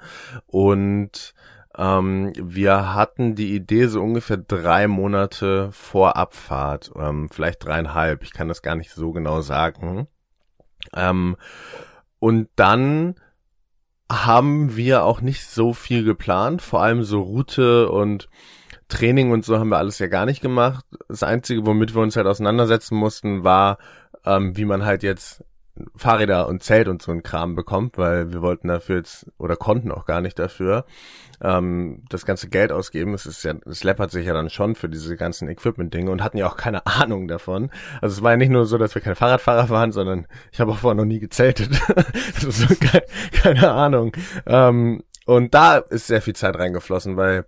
Und 0.47 1.35
ähm, 1.79 2.33
wir 2.37 2.95
hatten 2.95 3.37
die 3.37 3.55
Idee 3.55 3.87
so 3.87 4.03
ungefähr 4.03 4.37
drei 4.37 4.89
Monate 4.89 5.71
vor 5.73 6.17
Abfahrt, 6.17 6.91
ähm, 6.97 7.29
vielleicht 7.31 7.65
dreieinhalb, 7.65 8.25
ich 8.25 8.33
kann 8.33 8.49
das 8.49 8.63
gar 8.63 8.75
nicht 8.75 8.91
so 8.91 9.13
genau 9.13 9.41
sagen. 9.41 10.09
Ähm, 10.95 11.37
und 12.19 12.49
dann 12.57 13.15
haben 14.11 14.77
wir 14.77 15.05
auch 15.05 15.21
nicht 15.21 15.47
so 15.47 15.73
viel 15.73 16.03
geplant, 16.03 16.63
vor 16.63 16.83
allem 16.83 17.05
so 17.05 17.21
Route 17.21 17.91
und 17.91 18.29
Training 18.89 19.31
und 19.31 19.45
so 19.45 19.59
haben 19.59 19.69
wir 19.69 19.77
alles 19.77 19.99
ja 19.99 20.09
gar 20.09 20.27
nicht 20.27 20.41
gemacht. 20.41 20.85
Das 21.09 21.23
Einzige, 21.23 21.65
womit 21.65 21.95
wir 21.95 22.03
uns 22.03 22.17
halt 22.17 22.27
auseinandersetzen 22.27 22.97
mussten, 22.97 23.45
war, 23.45 23.79
ähm, 24.25 24.57
wie 24.57 24.65
man 24.65 24.85
halt 24.85 25.03
jetzt 25.03 25.45
Fahrräder 25.97 26.49
und 26.49 26.63
Zelt 26.63 26.89
und 26.89 27.03
so 27.03 27.13
ein 27.13 27.23
Kram 27.23 27.55
bekommt, 27.55 27.99
weil 27.99 28.33
wir 28.33 28.43
wollten 28.43 28.69
dafür 28.69 28.97
jetzt 28.97 29.27
oder 29.39 29.57
konnten 29.57 29.93
auch 29.93 30.05
gar 30.05 30.21
nicht 30.21 30.39
dafür 30.39 30.85
ähm, 31.41 32.03
das 32.09 32.27
ganze 32.27 32.49
Geld 32.49 32.73
ausgeben. 32.73 33.15
Es 33.15 33.27
ist 33.27 33.45
ja, 33.45 33.55
es 33.67 33.85
läppert 33.85 34.11
sich 34.11 34.27
ja 34.27 34.33
dann 34.33 34.51
schon 34.51 34.75
für 34.75 34.89
diese 34.89 35.17
ganzen 35.17 35.49
Equipment-Dinge 35.49 36.11
und 36.11 36.23
hatten 36.23 36.39
ja 36.39 36.49
auch 36.49 36.57
keine 36.57 36.87
Ahnung 36.87 37.29
davon. 37.29 37.71
Also 38.01 38.17
es 38.17 38.23
war 38.23 38.33
ja 38.33 38.37
nicht 38.37 38.51
nur 38.51 38.67
so, 38.67 38.79
dass 38.79 38.95
wir 38.95 39.03
keine 39.03 39.17
Fahrradfahrer 39.17 39.69
waren, 39.69 39.93
sondern 39.93 40.27
ich 40.53 40.61
habe 40.61 40.73
auch 40.73 40.79
vorher 40.79 40.97
noch 40.97 41.05
nie 41.05 41.21
gezeltet. 41.21 41.71
so, 42.41 42.75
keine, 42.75 43.05
keine 43.33 43.71
Ahnung. 43.71 44.13
Ähm, 44.47 45.05
und 45.27 45.55
da 45.55 45.79
ist 45.79 46.07
sehr 46.07 46.23
viel 46.23 46.35
Zeit 46.35 46.59
reingeflossen, 46.59 47.17
weil 47.17 47.45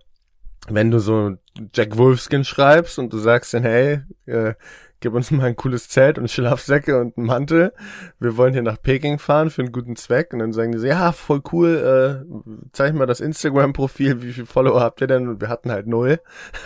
wenn 0.67 0.91
du 0.91 0.99
so 0.99 1.37
Jack 1.73 1.97
Wolfskin 1.97 2.43
schreibst 2.43 2.99
und 2.99 3.11
du 3.11 3.17
sagst 3.17 3.53
dann, 3.53 3.63
hey, 3.63 4.01
äh, 4.27 4.53
gib 5.01 5.13
uns 5.13 5.31
mal 5.31 5.45
ein 5.45 5.55
cooles 5.55 5.89
Zelt 5.89 6.17
und 6.17 6.31
Schlafsäcke 6.31 6.99
und 6.99 7.17
einen 7.17 7.27
Mantel. 7.27 7.73
Wir 8.19 8.37
wollen 8.37 8.53
hier 8.53 8.61
nach 8.61 8.81
Peking 8.81 9.19
fahren 9.19 9.49
für 9.49 9.63
einen 9.63 9.71
guten 9.71 9.95
Zweck. 9.95 10.31
Und 10.31 10.39
dann 10.39 10.53
sagen 10.53 10.71
die 10.71 10.77
so, 10.77 10.87
ja, 10.87 11.11
voll 11.11 11.41
cool, 11.51 12.23
äh, 12.25 12.69
zeig 12.71 12.93
mal 12.93 13.07
das 13.07 13.19
Instagram-Profil, 13.19 14.21
wie 14.21 14.31
viele 14.31 14.45
Follower 14.45 14.79
habt 14.79 15.01
ihr 15.01 15.07
denn? 15.07 15.27
Und 15.27 15.41
wir 15.41 15.49
hatten 15.49 15.71
halt 15.71 15.87
null. 15.87 16.21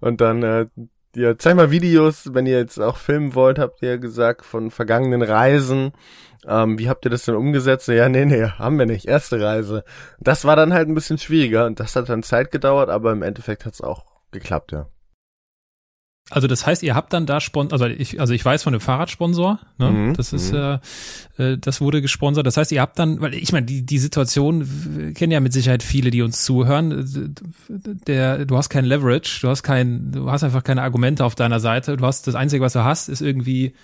und 0.00 0.20
dann, 0.20 0.42
äh, 0.42 0.66
ja, 1.14 1.38
zeig 1.38 1.56
mal 1.56 1.70
Videos, 1.70 2.34
wenn 2.34 2.46
ihr 2.46 2.58
jetzt 2.58 2.78
auch 2.78 2.98
filmen 2.98 3.34
wollt, 3.34 3.58
habt 3.58 3.80
ihr 3.80 3.96
gesagt, 3.96 4.44
von 4.44 4.70
vergangenen 4.70 5.22
Reisen. 5.22 5.92
Ähm, 6.46 6.78
wie 6.78 6.88
habt 6.88 7.04
ihr 7.06 7.10
das 7.10 7.24
denn 7.24 7.36
umgesetzt? 7.36 7.88
Ja, 7.88 8.08
nee, 8.08 8.24
nee, 8.24 8.44
haben 8.44 8.78
wir 8.78 8.86
nicht. 8.86 9.06
Erste 9.06 9.40
Reise. 9.40 9.84
Das 10.20 10.44
war 10.44 10.56
dann 10.56 10.74
halt 10.74 10.88
ein 10.88 10.94
bisschen 10.94 11.18
schwieriger 11.18 11.66
und 11.66 11.80
das 11.80 11.96
hat 11.96 12.08
dann 12.08 12.22
Zeit 12.22 12.50
gedauert, 12.50 12.90
aber 12.90 13.12
im 13.12 13.22
Endeffekt 13.22 13.64
hat's 13.64 13.80
auch 13.80 14.04
geklappt, 14.30 14.72
ja. 14.72 14.88
Also 16.28 16.48
das 16.48 16.66
heißt, 16.66 16.82
ihr 16.82 16.96
habt 16.96 17.12
dann 17.12 17.24
da 17.24 17.40
Sponsor, 17.40 17.72
also 17.72 17.86
ich, 17.86 18.18
also 18.20 18.34
ich 18.34 18.44
weiß 18.44 18.64
von 18.64 18.72
dem 18.72 18.80
Fahrradsponsor, 18.80 19.60
ne? 19.78 19.90
Mhm, 19.90 20.14
das 20.14 20.32
ist, 20.32 20.52
mhm. 20.52 20.80
äh, 21.38 21.56
das 21.56 21.80
wurde 21.80 22.02
gesponsert. 22.02 22.44
Das 22.44 22.56
heißt, 22.56 22.72
ihr 22.72 22.80
habt 22.80 22.98
dann, 22.98 23.20
weil 23.20 23.34
ich 23.34 23.52
meine, 23.52 23.64
die, 23.64 23.86
die 23.86 23.98
Situation 23.98 25.12
kennen 25.14 25.30
ja 25.30 25.38
mit 25.38 25.52
Sicherheit 25.52 25.84
viele, 25.84 26.10
die 26.10 26.22
uns 26.22 26.44
zuhören. 26.44 27.32
Der, 27.68 28.44
du 28.44 28.56
hast 28.56 28.70
kein 28.70 28.84
Leverage, 28.84 29.38
du 29.40 29.48
hast 29.48 29.62
kein, 29.62 30.10
du 30.10 30.28
hast 30.28 30.42
einfach 30.42 30.64
keine 30.64 30.82
Argumente 30.82 31.24
auf 31.24 31.36
deiner 31.36 31.60
Seite. 31.60 31.96
Du 31.96 32.04
hast 32.04 32.26
das 32.26 32.34
Einzige, 32.34 32.60
was 32.60 32.72
du 32.72 32.82
hast, 32.82 33.08
ist 33.08 33.20
irgendwie 33.20 33.74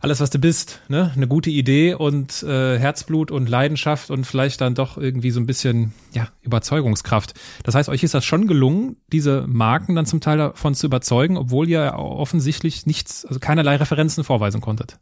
alles, 0.00 0.20
was 0.20 0.30
du 0.30 0.38
bist, 0.38 0.80
ne? 0.88 1.12
Eine 1.14 1.26
gute 1.26 1.50
Idee 1.50 1.94
und 1.94 2.42
äh, 2.42 2.78
Herzblut 2.78 3.30
und 3.30 3.48
Leidenschaft 3.48 4.10
und 4.10 4.24
vielleicht 4.24 4.60
dann 4.60 4.74
doch 4.74 4.96
irgendwie 4.96 5.30
so 5.30 5.40
ein 5.40 5.46
bisschen, 5.46 5.92
ja, 6.12 6.28
Überzeugungskraft. 6.42 7.34
Das 7.64 7.74
heißt, 7.74 7.88
euch 7.88 8.02
ist 8.02 8.14
das 8.14 8.24
schon 8.24 8.46
gelungen, 8.46 8.96
diese 9.12 9.44
Marken 9.46 9.94
dann 9.94 10.06
zum 10.06 10.20
Teil 10.20 10.38
davon 10.38 10.74
zu 10.74 10.86
überzeugen, 10.86 11.36
obwohl 11.36 11.68
ihr 11.68 11.94
offensichtlich 11.96 12.86
nichts, 12.86 13.24
also 13.26 13.40
keinerlei 13.40 13.76
Referenzen 13.76 14.24
vorweisen 14.24 14.60
konntet. 14.60 14.98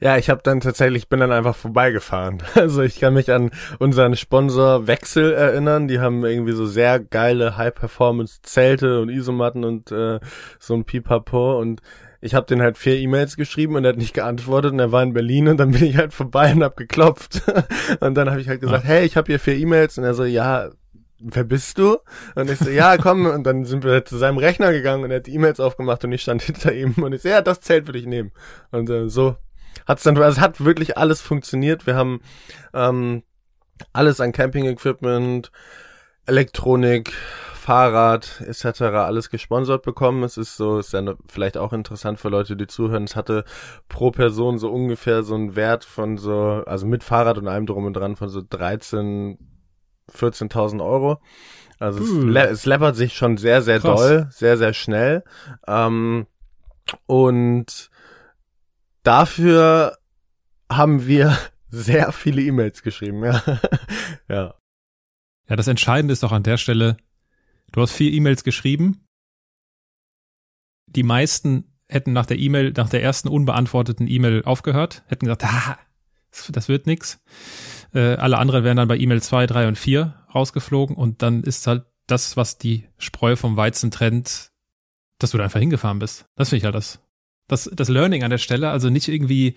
Ja, 0.00 0.16
ich 0.16 0.30
habe 0.30 0.42
dann 0.44 0.60
tatsächlich, 0.60 1.08
bin 1.08 1.18
dann 1.18 1.32
einfach 1.32 1.56
vorbeigefahren. 1.56 2.42
Also 2.54 2.82
ich 2.82 3.00
kann 3.00 3.14
mich 3.14 3.32
an 3.32 3.50
unseren 3.78 4.14
Sponsor 4.16 4.86
Wechsel 4.86 5.32
erinnern. 5.32 5.88
Die 5.88 5.98
haben 5.98 6.24
irgendwie 6.24 6.52
so 6.52 6.66
sehr 6.66 7.00
geile 7.00 7.56
High-Performance-Zelte 7.56 9.00
und 9.00 9.08
Isomatten 9.08 9.64
und 9.64 9.90
äh, 9.90 10.20
so 10.60 10.74
ein 10.74 10.84
Pipapo 10.84 11.58
und 11.58 11.80
ich 12.20 12.34
habe 12.34 12.46
den 12.46 12.60
halt 12.60 12.76
vier 12.76 12.96
E-Mails 12.98 13.36
geschrieben 13.36 13.76
und 13.76 13.84
er 13.84 13.90
hat 13.90 13.98
nicht 13.98 14.14
geantwortet 14.14 14.72
und 14.72 14.80
er 14.80 14.90
war 14.90 15.02
in 15.02 15.12
Berlin 15.12 15.48
und 15.48 15.58
dann 15.58 15.70
bin 15.70 15.84
ich 15.84 15.96
halt 15.96 16.12
vorbei 16.12 16.52
und 16.52 16.64
hab 16.64 16.76
geklopft. 16.76 17.42
und 18.00 18.14
dann 18.14 18.30
habe 18.30 18.40
ich 18.40 18.48
halt 18.48 18.60
gesagt, 18.60 18.84
ja. 18.84 18.90
hey, 18.90 19.06
ich 19.06 19.16
habe 19.16 19.26
hier 19.26 19.38
vier 19.38 19.56
E-Mails 19.56 19.98
und 19.98 20.04
er 20.04 20.14
so, 20.14 20.24
ja, 20.24 20.70
wer 21.20 21.44
bist 21.44 21.78
du? 21.78 21.98
Und 22.34 22.50
ich 22.50 22.58
so, 22.58 22.70
ja, 22.70 22.96
komm. 22.96 23.26
Und 23.26 23.44
dann 23.44 23.64
sind 23.64 23.84
wir 23.84 24.04
zu 24.04 24.16
seinem 24.16 24.38
Rechner 24.38 24.72
gegangen 24.72 25.04
und 25.04 25.10
er 25.10 25.18
hat 25.18 25.26
die 25.26 25.34
E-Mails 25.34 25.60
aufgemacht 25.60 26.04
und 26.04 26.12
ich 26.12 26.22
stand 26.22 26.42
hinter 26.42 26.72
ihm 26.72 26.94
und 26.94 27.12
ich 27.12 27.22
so, 27.22 27.28
ja, 27.28 27.40
das 27.40 27.60
Zelt 27.60 27.86
würde 27.86 27.98
ich 27.98 28.06
nehmen. 28.06 28.32
Und 28.70 28.90
äh, 28.90 29.08
so 29.08 29.36
hat's 29.86 30.02
dann, 30.02 30.16
also 30.18 30.40
hat 30.40 30.64
wirklich 30.64 30.98
alles 30.98 31.20
funktioniert. 31.20 31.86
Wir 31.86 31.94
haben 31.94 32.20
ähm, 32.74 33.22
alles 33.92 34.20
an 34.20 34.32
Camping-Equipment, 34.32 35.52
Elektronik, 36.26 37.12
Fahrrad 37.68 38.42
etc. 38.46 38.80
alles 38.80 39.28
gesponsert 39.28 39.82
bekommen. 39.82 40.22
Es 40.22 40.38
ist 40.38 40.56
so, 40.56 40.78
ist 40.78 40.94
ja 40.94 41.02
ne, 41.02 41.18
vielleicht 41.28 41.58
auch 41.58 41.74
interessant 41.74 42.18
für 42.18 42.30
Leute, 42.30 42.56
die 42.56 42.66
zuhören. 42.66 43.04
Es 43.04 43.14
hatte 43.14 43.44
pro 43.90 44.10
Person 44.10 44.58
so 44.58 44.72
ungefähr 44.72 45.22
so 45.22 45.34
einen 45.34 45.54
Wert 45.54 45.84
von 45.84 46.16
so, 46.16 46.62
also 46.64 46.86
mit 46.86 47.04
Fahrrad 47.04 47.36
und 47.36 47.46
allem 47.46 47.66
drum 47.66 47.84
und 47.84 47.92
dran 47.92 48.16
von 48.16 48.30
so 48.30 48.40
13, 48.40 49.36
14.000 50.10 50.82
Euro. 50.82 51.20
Also 51.78 52.02
es, 52.02 52.10
le 52.10 52.48
es 52.48 52.64
läppert 52.64 52.96
sich 52.96 53.12
schon 53.12 53.36
sehr, 53.36 53.60
sehr 53.60 53.80
Krass. 53.80 54.00
doll, 54.00 54.28
sehr, 54.30 54.56
sehr 54.56 54.72
schnell. 54.72 55.22
Ähm, 55.66 56.26
und 57.04 57.90
dafür 59.02 59.98
haben 60.72 61.06
wir 61.06 61.36
sehr 61.68 62.12
viele 62.12 62.40
E-Mails 62.40 62.82
geschrieben, 62.82 63.26
ja. 63.26 63.42
ja. 64.28 64.54
Ja, 65.50 65.56
das 65.56 65.68
Entscheidende 65.68 66.14
ist 66.14 66.22
doch 66.22 66.32
an 66.32 66.42
der 66.42 66.56
Stelle, 66.56 66.96
Du 67.72 67.80
hast 67.80 67.92
vier 67.92 68.12
E-Mails 68.12 68.44
geschrieben. 68.44 69.04
Die 70.86 71.02
meisten 71.02 71.78
hätten 71.88 72.12
nach 72.12 72.26
der 72.26 72.38
E-Mail, 72.38 72.72
nach 72.76 72.88
der 72.88 73.02
ersten 73.02 73.28
unbeantworteten 73.28 74.08
E-Mail 74.08 74.42
aufgehört, 74.44 75.04
hätten 75.06 75.26
gesagt, 75.26 75.44
ah, 75.44 75.78
das 76.52 76.68
wird 76.68 76.86
nix. 76.86 77.22
Äh, 77.94 78.16
alle 78.16 78.38
anderen 78.38 78.64
wären 78.64 78.76
dann 78.76 78.88
bei 78.88 78.98
E-Mail 78.98 79.22
zwei, 79.22 79.46
drei 79.46 79.68
und 79.68 79.78
vier 79.78 80.26
rausgeflogen 80.34 80.96
und 80.96 81.22
dann 81.22 81.42
ist 81.42 81.66
halt 81.66 81.86
das, 82.06 82.36
was 82.36 82.58
die 82.58 82.88
Spreu 82.98 83.36
vom 83.36 83.56
Weizen 83.56 83.90
trennt, 83.90 84.50
dass 85.18 85.30
du 85.30 85.38
da 85.38 85.44
einfach 85.44 85.60
hingefahren 85.60 85.98
bist. 85.98 86.26
Das 86.36 86.50
finde 86.50 86.58
ich 86.58 86.64
halt 86.64 86.74
das, 86.74 87.00
das, 87.48 87.70
das 87.72 87.88
Learning 87.88 88.24
an 88.24 88.30
der 88.30 88.38
Stelle. 88.38 88.70
Also 88.70 88.90
nicht 88.90 89.08
irgendwie 89.08 89.56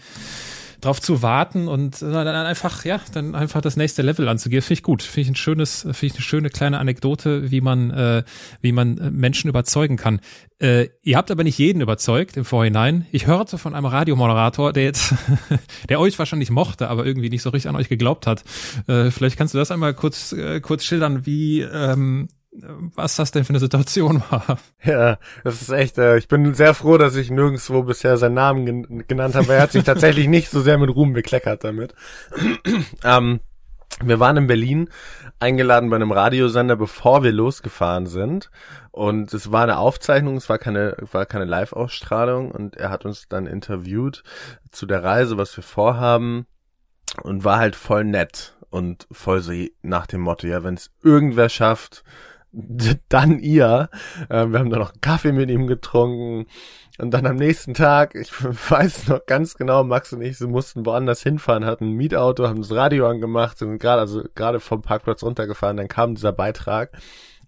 drauf 0.82 1.00
zu 1.00 1.22
warten 1.22 1.68
und 1.68 2.02
dann 2.02 2.28
einfach, 2.28 2.84
ja, 2.86 3.00
dann 3.14 3.36
einfach 3.36 3.62
das 3.62 3.78
nächste 3.78 4.02
Level 4.02 4.28
anzugehen, 4.28 4.62
finde 4.62 4.74
ich 4.74 4.84
gut. 4.84 5.04
Finde 5.04 5.22
ich 5.22 5.30
ein 5.30 5.36
schönes, 5.36 5.82
finde 5.82 6.06
ich 6.06 6.14
eine 6.14 6.22
schöne 6.22 6.50
kleine 6.50 6.80
Anekdote, 6.80 7.52
wie 7.52 7.62
man, 7.62 7.92
äh, 7.92 8.24
wie 8.62 8.72
man 8.72 8.98
äh, 8.98 9.12
Menschen 9.12 9.50
überzeugen 9.50 9.96
kann. 9.96 10.20
Äh, 10.60 10.90
ihr 11.04 11.18
habt 11.18 11.32
aber 11.32 11.44
nicht 11.44 11.58
jeden 11.58 11.82
überzeugt 11.82 12.36
im 12.36 12.46
Vorhinein. 12.46 13.06
Ich 13.12 13.28
hörte 13.28 13.58
von 13.58 13.76
einem 13.76 13.86
Radiomoderator, 13.86 14.74
der 14.74 14.84
jetzt, 14.84 15.14
der 15.90 16.00
euch 16.00 16.18
wahrscheinlich 16.20 16.50
mochte, 16.50 16.90
aber 16.90 17.06
irgendwie 17.06 17.30
nicht 17.30 17.44
so 17.44 17.52
richtig 17.52 17.70
an 17.70 17.76
euch 17.76 17.90
geglaubt 17.90 18.28
hat. 18.28 18.44
Äh, 18.88 19.12
vielleicht 19.12 19.38
kannst 19.38 19.54
du 19.54 19.60
das 19.60 19.72
einmal 19.72 19.94
kurz, 19.94 20.34
äh, 20.34 20.60
kurz 20.62 20.84
schildern, 20.84 21.26
wie, 21.26 21.62
ähm, 21.62 22.28
was 22.52 23.16
das 23.16 23.32
denn 23.32 23.46
für 23.46 23.52
eine 23.52 23.60
Situation 23.60 24.24
war. 24.30 24.58
Ja, 24.84 25.18
das 25.44 25.62
ist 25.62 25.70
echt, 25.70 25.98
äh, 25.98 26.18
ich 26.18 26.28
bin 26.28 26.54
sehr 26.54 26.74
froh, 26.74 26.98
dass 26.98 27.16
ich 27.16 27.32
nirgendwo 27.32 27.84
bisher 27.84 28.18
seinen 28.18 28.36
Namen 28.36 28.66
gen 28.66 29.08
genannt 29.08 29.36
habe. 29.36 29.54
Er 29.54 29.62
hat 29.62 29.72
sich 29.72 29.84
tatsächlich 29.84 30.28
nicht 30.28 30.50
so 30.50 30.62
sehr 30.62 30.78
mit 30.78 30.94
Ruhm 30.94 31.14
bekleckert 31.14 31.64
damit. 31.64 31.96
ähm, 33.04 33.40
wir 34.04 34.20
waren 34.20 34.38
in 34.38 34.48
Berlin 34.48 34.90
eingeladen 35.40 35.90
bei 35.90 35.96
einem 35.96 36.12
Radiosender, 36.12 36.76
bevor 36.76 37.24
wir 37.24 37.32
losgefahren 37.32 38.06
sind. 38.06 38.52
Und 38.92 39.34
es 39.34 39.52
war 39.52 39.64
eine 39.64 39.78
Aufzeichnung, 39.78 40.38
es 40.38 40.50
war 40.50 40.58
keine, 40.58 40.98
war 41.12 41.26
keine 41.26 41.46
Live-Ausstrahlung 41.46 42.52
und 42.52 42.76
er 42.76 42.90
hat 42.90 43.06
uns 43.06 43.28
dann 43.30 43.48
interviewt 43.48 44.24
zu 44.72 44.86
der 44.86 45.04
Reise, 45.04 45.38
was 45.38 45.56
wir 45.56 45.64
vorhaben 45.64 46.46
und 47.24 47.44
war 47.44 47.58
halt 47.58 47.76
voll 47.76 48.04
nett 48.04 48.56
und 48.70 49.08
voll 49.12 49.42
so 49.42 49.54
nach 49.82 50.08
dem 50.08 50.22
Motto, 50.22 50.48
ja, 50.48 50.64
wenn 50.64 50.76
es 50.76 50.92
irgendwer 51.04 51.50
schafft, 51.50 52.04
dann 53.10 53.40
ihr. 53.40 53.90
Äh, 54.30 54.48
wir 54.48 54.60
haben 54.60 54.70
dann 54.70 54.80
noch 54.80 54.94
Kaffee 55.02 55.32
mit 55.32 55.50
ihm 55.50 55.68
getrunken. 55.68 56.48
Und 57.00 57.12
dann 57.12 57.26
am 57.26 57.38
nächsten 57.38 57.74
Tag, 57.74 58.16
ich 58.16 58.32
weiß 58.32 59.08
noch 59.08 59.26
ganz 59.26 59.56
genau, 59.56 59.84
Max 59.84 60.14
und 60.14 60.22
ich, 60.22 60.38
sie 60.38 60.48
mussten 60.48 60.86
woanders 60.86 61.24
hinfahren, 61.24 61.66
hatten 61.66 61.92
ein 61.92 61.94
Mietauto, 61.94 62.48
haben 62.48 62.62
das 62.62 62.72
Radio 62.72 63.08
angemacht, 63.08 63.58
sind 63.58 63.80
gerade, 63.80 64.02
also 64.02 64.24
gerade 64.36 64.60
vom 64.60 64.82
Parkplatz 64.82 65.24
runtergefahren, 65.24 65.78
dann 65.78 65.88
kam 65.88 66.16
dieser 66.16 66.34
Beitrag. 66.34 66.92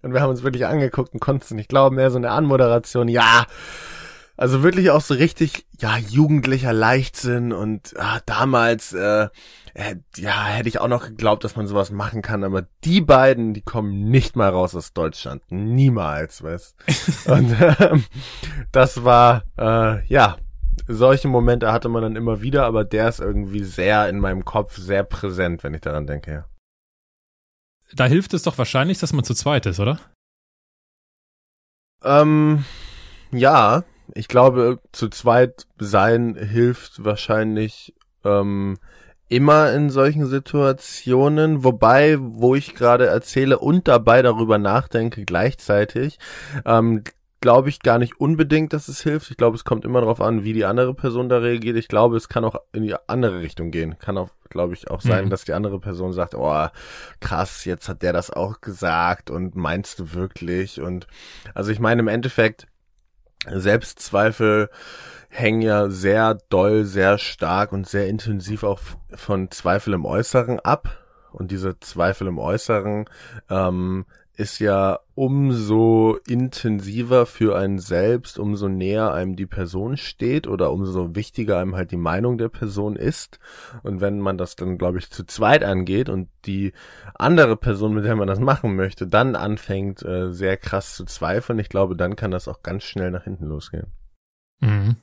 Und 0.02 0.12
wir 0.12 0.20
haben 0.20 0.30
uns 0.30 0.42
wirklich 0.42 0.66
angeguckt 0.66 1.14
und 1.14 1.20
konnten 1.20 1.44
es 1.44 1.50
nicht 1.52 1.70
glauben, 1.70 1.96
mehr 1.96 2.10
so 2.10 2.18
eine 2.18 2.30
Anmoderation, 2.30 3.08
ja, 3.08 3.46
also 4.36 4.62
wirklich 4.62 4.90
auch 4.90 5.00
so 5.00 5.14
richtig, 5.14 5.66
ja, 5.78 5.96
jugendlicher 5.96 6.72
Leichtsinn 6.72 7.52
und 7.52 7.94
ah, 7.98 8.20
damals, 8.26 8.92
äh, 8.92 9.28
äh, 9.74 9.96
ja, 10.16 10.44
hätte 10.46 10.68
ich 10.68 10.80
auch 10.80 10.88
noch 10.88 11.06
geglaubt, 11.06 11.44
dass 11.44 11.56
man 11.56 11.66
sowas 11.66 11.90
machen 11.90 12.22
kann, 12.22 12.42
aber 12.42 12.66
die 12.84 13.00
beiden, 13.00 13.54
die 13.54 13.62
kommen 13.62 14.08
nicht 14.10 14.34
mal 14.34 14.50
raus 14.50 14.74
aus 14.74 14.92
Deutschland. 14.92 15.42
Niemals, 15.50 16.42
weißt 16.42 16.74
Und 17.26 17.56
ähm, 17.80 18.04
das 18.72 19.04
war, 19.04 19.44
äh, 19.56 20.04
ja, 20.06 20.36
solche 20.88 21.28
Momente 21.28 21.72
hatte 21.72 21.88
man 21.88 22.02
dann 22.02 22.16
immer 22.16 22.40
wieder, 22.40 22.66
aber 22.66 22.84
der 22.84 23.08
ist 23.08 23.20
irgendwie 23.20 23.62
sehr 23.62 24.08
in 24.08 24.18
meinem 24.18 24.44
Kopf 24.44 24.76
sehr 24.76 25.04
präsent, 25.04 25.62
wenn 25.62 25.74
ich 25.74 25.80
daran 25.80 26.06
denke, 26.06 26.32
ja. 26.32 26.44
Da 27.94 28.06
hilft 28.06 28.34
es 28.34 28.42
doch 28.42 28.58
wahrscheinlich, 28.58 28.98
dass 28.98 29.12
man 29.12 29.24
zu 29.24 29.34
zweit 29.34 29.66
ist, 29.66 29.78
oder? 29.78 30.00
Ähm, 32.02 32.64
ja, 33.30 33.84
ich 34.14 34.28
glaube, 34.28 34.78
zu 34.92 35.08
zweit 35.08 35.66
sein 35.78 36.36
hilft 36.36 37.04
wahrscheinlich 37.04 37.94
ähm, 38.24 38.76
immer 39.28 39.72
in 39.72 39.90
solchen 39.90 40.26
Situationen, 40.26 41.64
wobei, 41.64 42.18
wo 42.20 42.54
ich 42.54 42.74
gerade 42.74 43.06
erzähle 43.06 43.58
und 43.58 43.88
dabei 43.88 44.22
darüber 44.22 44.58
nachdenke 44.58 45.24
gleichzeitig, 45.24 46.18
ähm, 46.64 47.02
glaube 47.40 47.68
ich 47.68 47.80
gar 47.80 47.98
nicht 47.98 48.18
unbedingt, 48.20 48.72
dass 48.72 48.88
es 48.88 49.02
hilft. 49.02 49.30
Ich 49.30 49.36
glaube, 49.36 49.54
es 49.54 49.64
kommt 49.64 49.84
immer 49.84 50.00
darauf 50.00 50.20
an, 50.22 50.44
wie 50.44 50.54
die 50.54 50.64
andere 50.64 50.94
Person 50.94 51.28
da 51.28 51.38
reagiert. 51.38 51.76
Ich 51.76 51.88
glaube, 51.88 52.16
es 52.16 52.30
kann 52.30 52.44
auch 52.44 52.56
in 52.72 52.84
die 52.84 52.94
andere 53.06 53.40
Richtung 53.40 53.70
gehen. 53.70 53.98
Kann 53.98 54.16
auch, 54.16 54.30
glaube 54.48 54.72
ich, 54.72 54.90
auch 54.90 55.02
sein, 55.02 55.26
mhm. 55.26 55.30
dass 55.30 55.44
die 55.44 55.52
andere 55.52 55.78
Person 55.78 56.14
sagt, 56.14 56.34
oh, 56.34 56.68
krass, 57.20 57.66
jetzt 57.66 57.86
hat 57.86 58.00
der 58.00 58.14
das 58.14 58.30
auch 58.30 58.62
gesagt 58.62 59.30
und 59.30 59.56
meinst 59.56 59.98
du 59.98 60.14
wirklich? 60.14 60.80
Und 60.80 61.06
also 61.54 61.70
ich 61.70 61.80
meine, 61.80 62.00
im 62.00 62.08
Endeffekt, 62.08 62.66
Selbstzweifel 63.48 64.70
hängen 65.28 65.62
ja 65.62 65.88
sehr 65.90 66.38
doll, 66.48 66.84
sehr 66.84 67.18
stark 67.18 67.72
und 67.72 67.88
sehr 67.88 68.06
intensiv 68.08 68.62
auch 68.62 68.80
von 69.14 69.50
Zweifel 69.50 69.94
im 69.94 70.04
Äußeren 70.04 70.60
ab. 70.60 71.00
Und 71.32 71.50
diese 71.50 71.80
Zweifel 71.80 72.28
im 72.28 72.38
Äußeren 72.38 73.06
ähm, 73.50 74.06
ist 74.36 74.58
ja 74.58 74.98
umso 75.14 76.18
intensiver 76.26 77.24
für 77.26 77.56
einen 77.56 77.78
selbst, 77.78 78.38
umso 78.38 78.68
näher 78.68 79.12
einem 79.12 79.36
die 79.36 79.46
Person 79.46 79.96
steht 79.96 80.48
oder 80.48 80.72
umso 80.72 81.14
wichtiger 81.14 81.58
einem 81.58 81.76
halt 81.76 81.92
die 81.92 81.96
Meinung 81.96 82.36
der 82.36 82.48
Person 82.48 82.96
ist. 82.96 83.38
Und 83.82 84.00
wenn 84.00 84.18
man 84.18 84.36
das 84.36 84.56
dann, 84.56 84.76
glaube 84.76 84.98
ich, 84.98 85.10
zu 85.10 85.24
zweit 85.24 85.62
angeht 85.62 86.08
und 86.08 86.28
die 86.46 86.72
andere 87.14 87.56
Person, 87.56 87.94
mit 87.94 88.04
der 88.04 88.16
man 88.16 88.26
das 88.26 88.40
machen 88.40 88.74
möchte, 88.74 89.06
dann 89.06 89.36
anfängt, 89.36 90.02
äh, 90.02 90.32
sehr 90.32 90.56
krass 90.56 90.96
zu 90.96 91.04
zweifeln, 91.04 91.60
ich 91.60 91.68
glaube, 91.68 91.96
dann 91.96 92.16
kann 92.16 92.32
das 92.32 92.48
auch 92.48 92.62
ganz 92.62 92.82
schnell 92.82 93.12
nach 93.12 93.24
hinten 93.24 93.46
losgehen. 93.46 93.86
Mhm. 94.60 94.96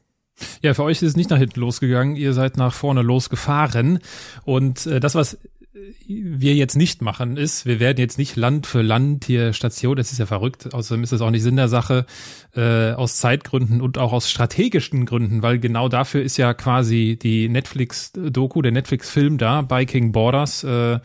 Ja, 0.62 0.74
für 0.74 0.84
euch 0.84 1.02
ist 1.02 1.10
es 1.10 1.16
nicht 1.16 1.30
nach 1.30 1.38
hinten 1.38 1.60
losgegangen, 1.60 2.16
ihr 2.16 2.34
seid 2.34 2.58
nach 2.58 2.74
vorne 2.74 3.02
losgefahren. 3.02 4.00
Und 4.44 4.86
äh, 4.88 5.00
das, 5.00 5.16
was 5.16 5.38
wir 6.08 6.56
jetzt 6.56 6.76
nicht 6.76 7.02
machen, 7.02 7.38
ist, 7.38 7.66
wir 7.66 7.80
werden 7.80 7.98
jetzt 7.98 8.18
nicht 8.18 8.36
Land 8.36 8.68
für 8.68 8.82
Land 8.82 9.26
hier 9.26 9.54
Station, 9.54 9.96
das 9.96 10.12
ist 10.12 10.18
ja 10.18 10.26
verrückt, 10.26 10.74
außerdem 10.74 11.04
ist 11.04 11.14
das 11.14 11.22
auch 11.22 11.32
nicht 11.32 11.44
Sinn 11.44 11.56
der 11.56 11.68
Sache, 11.68 12.06
äh, 12.56 12.92
aus 12.92 13.18
Zeitgründen 13.18 13.82
und 13.82 13.98
auch 13.98 14.14
aus 14.14 14.30
strategischen 14.30 15.06
Gründen, 15.06 15.42
weil 15.42 15.60
genau 15.60 15.90
dafür 15.90 16.22
ist 16.22 16.38
ja 16.38 16.54
quasi 16.54 17.18
die 17.22 17.50
Netflix-Doku, 17.50 18.62
der 18.62 18.72
Netflix-Film 18.72 19.38
da, 19.38 19.62
bei 19.62 19.86
King 19.86 20.12
Borders, 20.12 20.64
äh, 20.64 21.00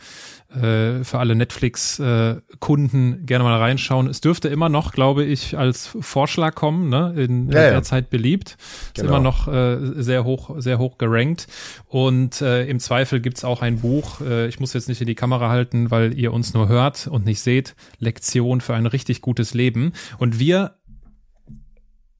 äh, 0.49 1.03
für 1.03 1.19
alle 1.19 1.35
Netflix-Kunden 1.35 3.13
äh, 3.13 3.25
gerne 3.25 3.43
mal 3.43 3.57
reinschauen. 3.57 4.07
Es 4.07 4.21
dürfte 4.21 4.47
immer 4.47 4.69
noch, 4.69 4.93
glaube 4.93 5.25
ich, 5.25 5.57
als 5.57 5.87
Vorschlag 5.99 6.55
kommen, 6.55 6.89
ne? 6.89 7.13
in 7.17 7.51
ja, 7.51 7.63
ja. 7.63 7.69
der 7.71 7.83
Zeit 7.83 8.09
beliebt. 8.09 8.57
Ist 8.59 8.95
genau. 8.95 9.09
immer 9.09 9.19
noch 9.19 9.47
äh, 9.47 10.01
sehr 10.01 10.23
hoch, 10.23 10.55
sehr 10.59 10.79
hoch 10.79 10.97
gerankt. 10.97 11.47
Und 11.85 12.41
äh, 12.41 12.65
im 12.65 12.79
Zweifel 12.79 13.19
gibt's 13.19 13.43
auch 13.43 13.61
ein 13.61 13.79
Buch, 13.79 14.21
äh, 14.21 14.47
ich 14.47 14.59
muss 14.59 14.73
jetzt 14.73 14.87
nicht 14.87 15.01
in 15.01 15.07
die 15.07 15.15
Kamera 15.15 15.49
halten, 15.49 15.91
weil 15.91 16.17
ihr 16.17 16.31
uns 16.31 16.53
nur 16.53 16.67
hört 16.67 17.07
und 17.07 17.25
nicht 17.25 17.41
seht, 17.41 17.75
Lektion 17.99 18.61
für 18.61 18.73
ein 18.73 18.85
richtig 18.85 19.21
gutes 19.21 19.53
Leben. 19.53 19.93
Und 20.17 20.39
wir 20.39 20.75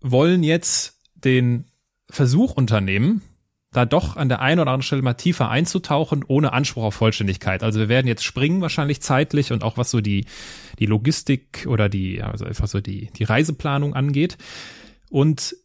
wollen 0.02 0.44
jetzt 0.44 1.00
den 1.16 1.66
Versuch 2.10 2.54
unternehmen, 2.54 3.22
da 3.78 3.86
doch 3.86 4.18
an 4.18 4.28
der 4.28 4.42
einen 4.42 4.60
oder 4.60 4.72
anderen 4.72 4.82
Stelle 4.82 5.04
mal 5.04 5.14
tiefer 5.14 5.50
einzutauchen, 5.50 6.26
ohne 6.28 6.52
Anspruch 6.52 6.84
auf 6.84 6.96
Vollständigkeit. 6.96 7.62
Also 7.62 7.80
wir 7.80 7.90
werden 7.90 8.08
jetzt 8.08 8.24
springen 8.24 8.60
wahrscheinlich 8.60 9.02
zeitlich 9.02 9.52
und 9.52 9.64
auch 9.64 9.78
was 9.78 9.92
so 9.92 10.02
die, 10.02 10.26
die 10.80 10.88
Logistik 10.88 11.68
oder 11.70 11.88
die, 11.88 12.24
also 12.24 12.46
einfach 12.46 12.68
so 12.68 12.82
die, 12.82 13.12
die 13.16 13.24
Reiseplanung 13.24 13.94
angeht. 13.94 14.40
Und 15.12 15.56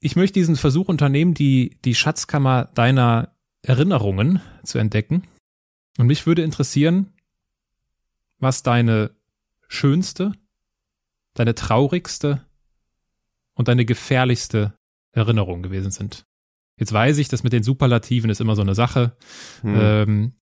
ich 0.00 0.14
möchte 0.14 0.38
diesen 0.38 0.56
Versuch 0.56 0.88
unternehmen, 0.88 1.32
die, 1.32 1.78
die 1.86 1.94
Schatzkammer 1.94 2.66
deiner 2.74 3.32
Erinnerungen 3.62 4.42
zu 4.62 4.78
entdecken. 4.78 5.22
Und 5.96 6.06
mich 6.06 6.26
würde 6.26 6.42
interessieren, 6.42 7.14
was 8.38 8.62
deine 8.62 9.12
schönste, 9.68 10.32
deine 11.32 11.54
traurigste 11.54 12.44
und 13.54 13.68
deine 13.68 13.86
gefährlichste 13.86 14.74
Erinnerung 15.12 15.62
gewesen 15.62 15.90
sind. 15.90 16.27
Jetzt 16.78 16.92
weiß 16.92 17.18
ich, 17.18 17.28
dass 17.28 17.42
mit 17.42 17.52
den 17.52 17.62
Superlativen 17.62 18.30
ist 18.30 18.40
immer 18.40 18.56
so 18.56 18.62
eine 18.62 18.74
Sache. 18.74 19.16
Hm. 19.62 19.76
Ähm, 19.78 20.32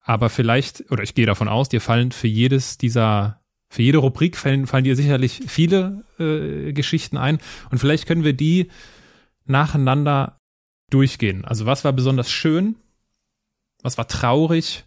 aber 0.00 0.28
vielleicht, 0.28 0.90
oder 0.90 1.02
ich 1.02 1.14
gehe 1.14 1.26
davon 1.26 1.48
aus, 1.48 1.68
dir 1.68 1.80
fallen 1.80 2.12
für 2.12 2.26
jedes 2.26 2.76
dieser, 2.76 3.40
für 3.68 3.82
jede 3.82 3.98
Rubrik 3.98 4.36
fallen, 4.36 4.66
fallen 4.66 4.84
dir 4.84 4.96
sicherlich 4.96 5.42
viele 5.46 6.04
äh, 6.18 6.72
Geschichten 6.72 7.16
ein. 7.16 7.38
Und 7.70 7.78
vielleicht 7.78 8.06
können 8.06 8.24
wir 8.24 8.34
die 8.34 8.70
nacheinander 9.46 10.36
durchgehen. 10.90 11.44
Also 11.44 11.66
was 11.66 11.84
war 11.84 11.92
besonders 11.92 12.30
schön? 12.30 12.76
Was 13.82 13.96
war 13.98 14.06
traurig? 14.06 14.84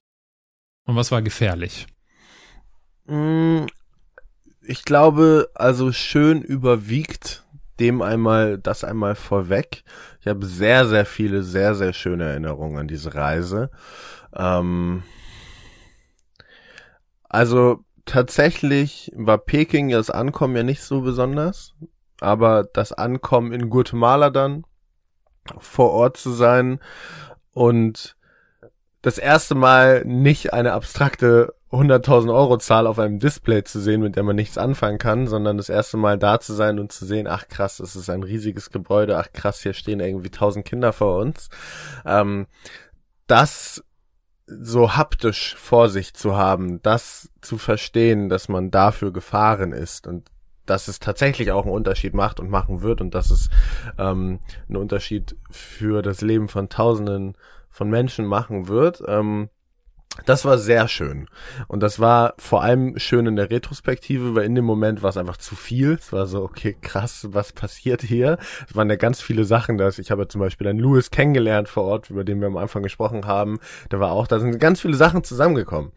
Und 0.85 0.95
was 0.95 1.11
war 1.11 1.21
gefährlich? 1.21 1.87
Hm, 3.07 3.67
ich 4.61 4.83
glaube, 4.83 5.49
also 5.55 5.91
schön 5.91 6.41
überwiegt 6.41 7.45
dem 7.79 8.01
einmal, 8.01 8.57
das 8.57 8.83
einmal 8.83 9.15
vorweg. 9.15 9.83
Ich 10.19 10.27
habe 10.27 10.45
sehr, 10.45 10.87
sehr 10.87 11.05
viele, 11.05 11.43
sehr, 11.43 11.75
sehr 11.75 11.93
schöne 11.93 12.25
Erinnerungen 12.25 12.77
an 12.77 12.87
diese 12.87 13.13
Reise. 13.13 13.69
Ähm, 14.35 15.03
also 17.29 17.83
tatsächlich 18.05 19.11
war 19.15 19.37
Peking 19.37 19.89
das 19.89 20.09
Ankommen 20.09 20.55
ja 20.55 20.63
nicht 20.63 20.81
so 20.81 21.01
besonders, 21.01 21.75
aber 22.19 22.63
das 22.63 22.93
Ankommen 22.93 23.51
in 23.51 23.69
Guatemala 23.69 24.29
dann 24.29 24.63
vor 25.59 25.91
Ort 25.91 26.17
zu 26.17 26.31
sein 26.31 26.79
und 27.53 28.15
das 29.01 29.17
erste 29.17 29.55
Mal 29.55 30.03
nicht 30.05 30.53
eine 30.53 30.73
abstrakte 30.73 31.53
100.000 31.71 32.33
Euro 32.33 32.57
Zahl 32.57 32.87
auf 32.87 32.97
einem 32.97 33.19
Display 33.19 33.63
zu 33.63 33.81
sehen, 33.81 34.01
mit 34.01 34.15
der 34.15 34.23
man 34.23 34.37
nichts 34.37 34.57
anfangen 34.57 34.99
kann, 34.99 35.27
sondern 35.27 35.57
das 35.57 35.67
erste 35.67 35.97
Mal 35.97 36.17
da 36.17 36.39
zu 36.39 36.53
sein 36.53 36.79
und 36.79 36.91
zu 36.91 37.05
sehen, 37.05 37.27
ach 37.27 37.49
krass, 37.49 37.77
das 37.77 37.95
ist 37.95 38.09
ein 38.09 38.23
riesiges 38.23 38.69
Gebäude, 38.69 39.17
ach 39.17 39.33
krass, 39.33 39.61
hier 39.61 39.73
stehen 39.73 39.99
irgendwie 39.99 40.29
1000 40.29 40.65
Kinder 40.65 40.93
vor 40.93 41.19
uns. 41.19 41.49
Ähm, 42.05 42.47
das 43.27 43.83
so 44.47 44.95
haptisch 44.95 45.55
vor 45.57 45.89
sich 45.89 46.13
zu 46.13 46.37
haben, 46.37 46.81
das 46.81 47.29
zu 47.41 47.57
verstehen, 47.57 48.29
dass 48.29 48.47
man 48.47 48.71
dafür 48.71 49.11
gefahren 49.11 49.73
ist 49.73 50.07
und 50.07 50.31
dass 50.65 50.87
es 50.87 50.99
tatsächlich 50.99 51.51
auch 51.51 51.63
einen 51.63 51.73
Unterschied 51.73 52.13
macht 52.13 52.39
und 52.39 52.49
machen 52.49 52.81
wird 52.81 53.01
und 53.01 53.13
dass 53.13 53.29
es 53.29 53.49
ähm, 53.97 54.39
einen 54.67 54.77
Unterschied 54.77 55.35
für 55.49 56.01
das 56.01 56.21
Leben 56.21 56.47
von 56.47 56.69
Tausenden 56.69 57.35
von 57.69 57.89
Menschen 57.89 58.25
machen 58.25 58.67
wird. 58.67 59.03
Ähm, 59.05 59.49
das 60.25 60.45
war 60.45 60.57
sehr 60.57 60.87
schön. 60.87 61.27
Und 61.67 61.83
das 61.83 61.99
war 61.99 62.33
vor 62.37 62.63
allem 62.63 62.97
schön 62.97 63.27
in 63.27 63.35
der 63.35 63.51
Retrospektive, 63.51 64.35
weil 64.35 64.45
in 64.45 64.55
dem 64.55 64.65
Moment 64.65 65.03
war 65.03 65.09
es 65.09 65.17
einfach 65.17 65.37
zu 65.37 65.55
viel. 65.55 65.93
Es 65.93 66.11
war 66.11 66.25
so, 66.25 66.43
okay, 66.43 66.75
krass, 66.81 67.27
was 67.31 67.53
passiert 67.53 68.01
hier? 68.01 68.37
Es 68.67 68.75
waren 68.75 68.89
ja 68.89 68.95
ganz 68.95 69.21
viele 69.21 69.43
Sachen, 69.43 69.77
dass 69.77 69.99
ich 69.99 70.11
habe 70.11 70.27
zum 70.27 70.41
Beispiel 70.41 70.67
einen 70.67 70.79
Louis 70.79 71.11
kennengelernt 71.11 71.69
vor 71.69 71.83
Ort, 71.83 72.09
über 72.09 72.23
den 72.23 72.39
wir 72.39 72.47
am 72.47 72.57
Anfang 72.57 72.83
gesprochen 72.83 73.25
haben. 73.25 73.59
Da 73.89 73.99
war 73.99 74.11
auch, 74.11 74.27
da 74.27 74.39
sind 74.39 74.59
ganz 74.59 74.81
viele 74.81 74.95
Sachen 74.95 75.23
zusammengekommen. 75.23 75.91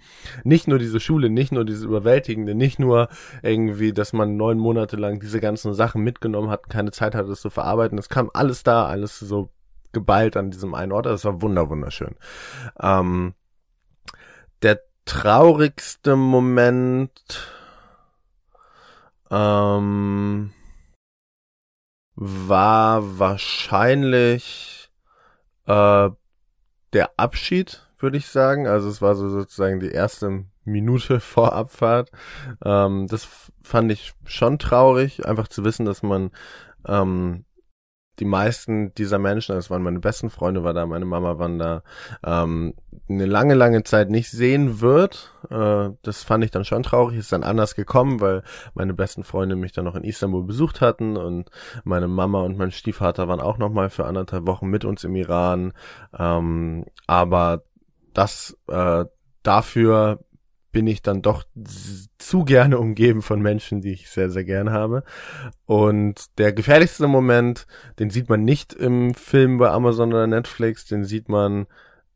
Nicht 0.45 0.69
nur 0.69 0.79
diese 0.79 1.01
Schule, 1.01 1.31
nicht 1.31 1.53
nur 1.53 1.65
diese 1.65 1.87
Überwältigende, 1.87 2.55
nicht 2.55 2.79
nur 2.79 3.09
irgendwie, 3.43 3.93
dass 3.93 4.13
man 4.13 4.37
neun 4.37 4.59
Monate 4.59 4.97
lang 4.97 5.21
diese 5.21 5.41
ganzen 5.41 5.73
Sachen 5.75 6.03
mitgenommen 6.03 6.51
hat, 6.51 6.69
keine 6.69 6.91
Zeit 6.91 7.15
hatte, 7.15 7.29
das 7.29 7.41
zu 7.41 7.51
verarbeiten. 7.51 7.99
Es 7.99 8.09
kam 8.09 8.31
alles 8.35 8.63
da, 8.63 8.87
alles 8.87 9.19
so 9.19 9.51
geballt 9.93 10.37
an 10.37 10.51
diesem 10.51 10.75
einen 10.75 10.93
Ort. 10.93 11.07
Das 11.07 11.25
war 11.25 11.43
wunder, 11.43 11.69
wunderschön. 11.69 12.15
Ähm, 12.81 13.35
der 14.63 14.81
traurigste 15.05 16.17
Moment 16.17 17.11
ähm, 19.31 20.53
war 22.15 23.19
wahrscheinlich 23.19 24.91
äh, 25.67 26.11
der 26.93 27.11
Abschied, 27.17 27.89
würde 27.99 28.19
ich 28.19 28.27
sagen. 28.27 28.67
Also 28.67 28.89
es 28.89 29.01
war 29.01 29.15
so 29.15 29.29
sozusagen 29.29 29.81
die 29.81 29.91
erste 29.91 30.45
Minute 30.65 31.21
vor 31.21 31.53
Abfahrt. 31.53 32.11
Ähm, 32.65 33.07
das 33.07 33.51
fand 33.63 33.91
ich 33.93 34.13
schon 34.25 34.59
traurig, 34.59 35.27
einfach 35.27 35.49
zu 35.49 35.65
wissen, 35.65 35.87
dass 35.87 36.03
man 36.03 36.31
ähm, 36.87 37.45
die 38.21 38.27
meisten 38.27 38.95
dieser 38.95 39.19
Menschen, 39.19 39.55
das 39.55 39.71
waren 39.71 39.83
meine 39.83 39.99
besten 39.99 40.31
Freunde, 40.31 40.63
war 40.63 40.75
da, 40.75 40.87
meine 40.87 41.07
Mama 41.07 41.39
waren 41.39 41.59
da, 41.59 41.83
ähm, 42.25 42.75
eine 43.09 43.27
lange, 43.27 43.55
lange 43.55 43.83
Zeit 43.83 44.11
nicht 44.11 44.31
sehen 44.31 44.81
wird. 44.81 45.35
Äh, 45.51 45.91
das 46.03 46.23
fand 46.23 46.45
ich 46.45 46.51
dann 46.51 46.65
schon 46.65 46.83
traurig. 46.83 47.19
Ist 47.19 47.33
dann 47.33 47.43
anders 47.43 47.75
gekommen, 47.75 48.21
weil 48.21 48.43
meine 48.75 48.95
besten 48.95 49.25
Freunde 49.25 49.57
mich 49.57 49.73
dann 49.73 49.87
noch 49.87 49.97
in 49.97 50.05
Istanbul 50.05 50.45
besucht 50.45 50.81
hatten 50.81 51.17
und 51.17 51.51
meine 51.85 52.09
Mama 52.09 52.43
und 52.43 52.57
mein 52.59 52.71
Stiefvater 52.71 53.27
waren 53.27 53.41
auch 53.41 53.59
noch 53.59 53.71
mal 53.71 53.91
für 53.91 54.05
anderthalb 54.05 54.47
Wochen 54.47 54.69
mit 54.69 54.85
uns 54.85 55.03
im 55.03 55.17
Iran. 55.17 55.73
Ähm, 56.17 56.85
aber 57.07 57.63
das 58.13 58.57
äh, 58.69 59.07
dafür 59.43 60.21
bin 60.73 60.87
ich 60.87 61.03
dann 61.03 61.23
doch 61.23 61.45
zu 62.19 62.45
gerne 62.45 62.79
umgeben 62.79 63.23
von 63.23 63.41
Menschen, 63.41 63.81
die 63.81 63.93
ich 63.93 64.09
sehr, 64.09 64.31
sehr 64.31 64.45
gern 64.45 64.71
habe. 64.71 65.03
Und 65.67 66.39
der 66.39 66.53
gefährlichste 66.53 67.09
Moment, 67.09 67.67
den 67.99 68.11
sieht 68.11 68.29
man 68.29 68.45
nicht 68.45 68.73
im 68.73 69.15
Film 69.15 69.59
bei 69.59 69.71
Amazon 69.71 70.13
oder 70.13 70.27
Netflix, 70.27 70.87
den 70.87 71.05
sieht 71.05 71.29
man 71.29 71.67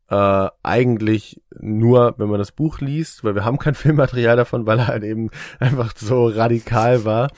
äh, 0.09 0.47
eigentlich 0.61 1.41
nur, 1.59 2.15
wenn 2.17 2.29
man 2.29 2.37
das 2.37 2.51
Buch 2.51 2.79
liest, 2.79 3.23
weil 3.23 3.35
wir 3.35 3.43
haben 3.43 3.57
kein 3.57 3.75
Filmmaterial 3.75 4.37
davon, 4.37 4.65
weil 4.65 4.79
er 4.79 4.87
halt 4.87 5.03
eben 5.03 5.29
einfach 5.59 5.93
so 5.95 6.27
radikal 6.27 7.05
war. 7.05 7.31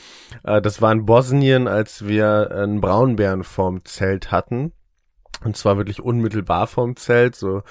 Äh, 0.44 0.62
das 0.62 0.82
war 0.82 0.92
in 0.92 1.06
Bosnien, 1.06 1.68
als 1.68 2.08
wir 2.08 2.52
einen 2.52 2.82
Braunbären 2.82 3.44
vorm 3.44 3.86
Zelt 3.86 4.32
hatten. 4.32 4.74
Und 5.44 5.56
zwar 5.56 5.78
wirklich 5.78 6.02
unmittelbar 6.02 6.66
vorm 6.66 6.96
Zelt, 6.96 7.36
so 7.36 7.62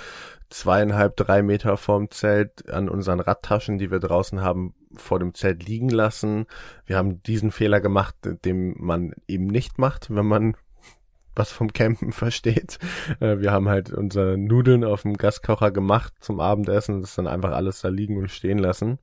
zweieinhalb, 0.50 1.16
drei 1.16 1.42
Meter 1.42 1.76
vorm 1.76 2.10
Zelt 2.10 2.70
an 2.70 2.88
unseren 2.88 3.20
Radtaschen, 3.20 3.78
die 3.78 3.90
wir 3.90 3.98
draußen 3.98 4.40
haben, 4.40 4.74
vor 4.94 5.18
dem 5.18 5.34
Zelt 5.34 5.66
liegen 5.66 5.88
lassen. 5.88 6.46
Wir 6.84 6.96
haben 6.96 7.22
diesen 7.22 7.50
Fehler 7.50 7.80
gemacht, 7.80 8.14
den 8.44 8.74
man 8.78 9.12
eben 9.26 9.46
nicht 9.46 9.78
macht, 9.78 10.14
wenn 10.14 10.26
man 10.26 10.56
was 11.34 11.52
vom 11.52 11.72
Campen 11.72 12.12
versteht. 12.12 12.78
Äh, 13.20 13.38
wir 13.38 13.52
haben 13.52 13.68
halt 13.68 13.92
unsere 13.92 14.38
Nudeln 14.38 14.84
auf 14.84 15.02
dem 15.02 15.16
Gaskocher 15.16 15.70
gemacht 15.70 16.14
zum 16.20 16.40
Abendessen 16.40 17.00
das 17.02 17.14
dann 17.14 17.26
einfach 17.26 17.52
alles 17.52 17.82
da 17.82 17.88
liegen 17.88 18.16
und 18.16 18.30
stehen 18.30 18.58
lassen. 18.58 18.98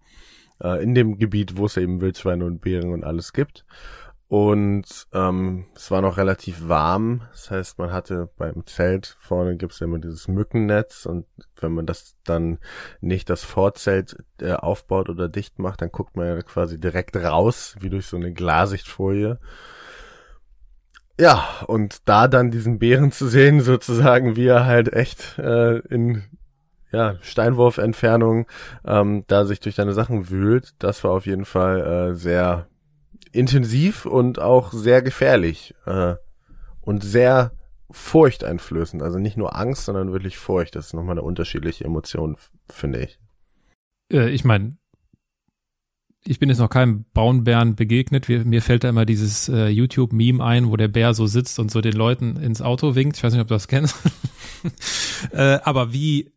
Äh, 0.59 0.83
in 0.83 0.95
dem 0.95 1.17
Gebiet, 1.17 1.57
wo 1.57 1.65
es 1.65 1.77
eben 1.77 2.01
Wildschweine 2.01 2.45
und 2.45 2.61
Bären 2.61 2.91
und 2.91 3.03
alles 3.03 3.33
gibt. 3.33 3.65
Und 4.33 5.05
ähm, 5.13 5.65
es 5.75 5.91
war 5.91 6.01
noch 6.01 6.17
relativ 6.17 6.67
warm. 6.67 7.21
Das 7.33 7.51
heißt, 7.51 7.77
man 7.77 7.91
hatte 7.91 8.31
beim 8.35 8.65
Zelt 8.65 9.15
vorne 9.19 9.57
gibt's 9.57 9.79
ja 9.79 9.85
immer 9.85 9.99
dieses 9.99 10.27
Mückennetz 10.27 11.05
und 11.05 11.27
wenn 11.61 11.71
man 11.71 11.85
das 11.85 12.15
dann 12.23 12.57
nicht 12.99 13.29
das 13.29 13.43
Vorzelt 13.43 14.17
äh, 14.41 14.53
aufbaut 14.53 15.09
oder 15.09 15.29
dicht 15.29 15.59
macht, 15.59 15.83
dann 15.83 15.91
guckt 15.91 16.17
man 16.17 16.25
ja 16.25 16.41
quasi 16.41 16.79
direkt 16.79 17.15
raus, 17.15 17.75
wie 17.79 17.91
durch 17.91 18.07
so 18.07 18.17
eine 18.17 18.33
Glasichtfolie. 18.33 19.37
Ja, 21.19 21.47
und 21.67 22.09
da 22.09 22.27
dann 22.27 22.49
diesen 22.49 22.79
Bären 22.79 23.11
zu 23.11 23.27
sehen, 23.27 23.61
sozusagen, 23.61 24.35
wie 24.35 24.47
er 24.47 24.65
halt 24.65 24.93
echt 24.93 25.37
äh, 25.37 25.77
in 25.89 26.23
ja, 26.91 27.17
Steinwurfentfernung 27.21 28.47
ähm, 28.83 29.25
da 29.27 29.45
sich 29.45 29.59
durch 29.59 29.75
deine 29.75 29.93
Sachen 29.93 30.31
wühlt, 30.31 30.73
das 30.79 31.03
war 31.03 31.11
auf 31.11 31.27
jeden 31.27 31.45
Fall 31.45 31.81
äh, 31.81 32.15
sehr 32.15 32.65
intensiv 33.33 34.05
und 34.05 34.39
auch 34.39 34.71
sehr 34.71 35.01
gefährlich 35.01 35.73
äh, 35.85 36.15
und 36.81 37.03
sehr 37.03 37.51
furchteinflößend. 37.91 39.01
Also 39.01 39.19
nicht 39.19 39.37
nur 39.37 39.55
Angst, 39.55 39.85
sondern 39.85 40.11
wirklich 40.11 40.37
Furcht. 40.37 40.75
Das 40.75 40.87
ist 40.87 40.93
nochmal 40.93 41.13
eine 41.13 41.23
unterschiedliche 41.23 41.83
Emotion, 41.83 42.37
finde 42.69 43.01
ich. 43.01 43.19
Äh, 44.11 44.29
ich 44.29 44.43
meine, 44.43 44.77
ich 46.25 46.39
bin 46.39 46.49
jetzt 46.49 46.59
noch 46.59 46.69
keinem 46.69 47.05
Braunbären 47.13 47.75
begegnet. 47.75 48.29
mir 48.29 48.61
fällt 48.61 48.83
da 48.83 48.89
immer 48.89 49.05
dieses 49.05 49.49
äh, 49.49 49.67
YouTube-Meme 49.67 50.43
ein, 50.43 50.69
wo 50.69 50.77
der 50.77 50.87
Bär 50.87 51.13
so 51.13 51.27
sitzt 51.27 51.59
und 51.59 51.69
so 51.69 51.81
den 51.81 51.93
Leuten 51.93 52.37
ins 52.37 52.61
Auto 52.61 52.95
winkt. 52.95 53.17
Ich 53.17 53.23
weiß 53.23 53.33
nicht, 53.33 53.41
ob 53.41 53.47
du 53.47 53.55
das 53.55 53.67
kennst. 53.67 53.97
äh, 55.31 55.59
aber 55.63 55.91
wie, 55.91 56.31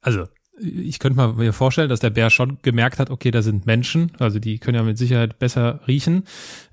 also 0.00 0.26
ich 0.60 0.98
könnte 0.98 1.34
mir 1.34 1.52
vorstellen, 1.52 1.88
dass 1.88 2.00
der 2.00 2.10
Bär 2.10 2.30
schon 2.30 2.58
gemerkt 2.62 2.98
hat, 2.98 3.10
okay, 3.10 3.30
da 3.30 3.42
sind 3.42 3.66
Menschen, 3.66 4.12
also 4.18 4.38
die 4.38 4.58
können 4.58 4.76
ja 4.76 4.82
mit 4.82 4.98
Sicherheit 4.98 5.38
besser 5.38 5.80
riechen. 5.86 6.24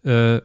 Äh, 0.03 0.41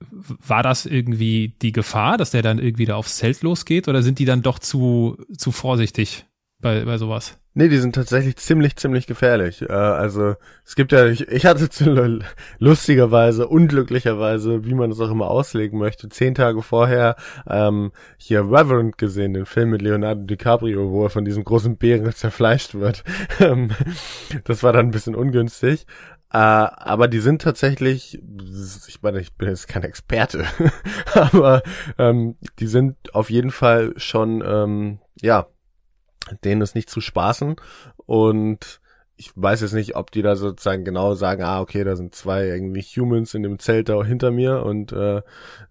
war 0.00 0.62
das 0.62 0.86
irgendwie 0.86 1.56
die 1.60 1.72
Gefahr, 1.72 2.16
dass 2.16 2.30
der 2.30 2.42
dann 2.42 2.58
irgendwie 2.58 2.86
da 2.86 2.96
aufs 2.96 3.16
Zelt 3.16 3.42
losgeht 3.42 3.88
oder 3.88 4.02
sind 4.02 4.18
die 4.18 4.24
dann 4.24 4.42
doch 4.42 4.58
zu, 4.58 5.18
zu 5.36 5.52
vorsichtig 5.52 6.26
bei, 6.60 6.84
bei 6.84 6.96
sowas? 6.98 7.39
Nee, 7.52 7.68
die 7.68 7.78
sind 7.78 7.96
tatsächlich 7.96 8.36
ziemlich, 8.36 8.76
ziemlich 8.76 9.08
gefährlich. 9.08 9.62
Äh, 9.62 9.72
also 9.72 10.36
es 10.64 10.76
gibt 10.76 10.92
ja, 10.92 11.06
ich, 11.06 11.26
ich 11.28 11.46
hatte 11.46 11.68
zu, 11.68 12.20
lustigerweise, 12.58 13.48
unglücklicherweise, 13.48 14.64
wie 14.64 14.74
man 14.74 14.92
es 14.92 15.00
auch 15.00 15.10
immer 15.10 15.28
auslegen 15.28 15.76
möchte, 15.78 16.08
zehn 16.08 16.36
Tage 16.36 16.62
vorher 16.62 17.16
ähm, 17.48 17.90
hier 18.18 18.42
Reverend 18.42 18.98
gesehen, 18.98 19.34
den 19.34 19.46
Film 19.46 19.70
mit 19.70 19.82
Leonardo 19.82 20.22
DiCaprio, 20.22 20.90
wo 20.90 21.04
er 21.04 21.10
von 21.10 21.24
diesem 21.24 21.42
großen 21.42 21.76
Bären 21.76 22.12
zerfleischt 22.14 22.74
wird. 22.74 23.02
Ähm, 23.40 23.72
das 24.44 24.62
war 24.62 24.72
dann 24.72 24.86
ein 24.86 24.92
bisschen 24.92 25.16
ungünstig. 25.16 25.86
Äh, 26.32 26.38
aber 26.38 27.08
die 27.08 27.18
sind 27.18 27.42
tatsächlich, 27.42 28.22
ich 28.86 29.02
meine, 29.02 29.20
ich 29.20 29.34
bin 29.34 29.48
jetzt 29.48 29.66
kein 29.66 29.82
Experte, 29.82 30.44
aber 31.14 31.62
ähm, 31.98 32.36
die 32.60 32.68
sind 32.68 32.96
auf 33.12 33.30
jeden 33.30 33.50
Fall 33.50 33.94
schon, 33.96 34.40
ähm, 34.46 35.00
ja, 35.20 35.48
denen 36.44 36.60
ist 36.60 36.74
nicht 36.74 36.90
zu 36.90 37.00
spaßen 37.00 37.56
und 38.06 38.80
ich 39.20 39.32
weiß 39.34 39.60
jetzt 39.60 39.74
nicht, 39.74 39.96
ob 39.96 40.10
die 40.10 40.22
da 40.22 40.34
sozusagen 40.34 40.82
genau 40.82 41.12
sagen, 41.12 41.42
ah, 41.42 41.60
okay, 41.60 41.84
da 41.84 41.94
sind 41.94 42.14
zwei 42.14 42.46
irgendwie 42.46 42.80
Humans 42.80 43.34
in 43.34 43.42
dem 43.42 43.58
Zelt 43.58 43.90
da 43.90 44.02
hinter 44.02 44.30
mir 44.30 44.64
und 44.64 44.92
äh, 44.92 45.20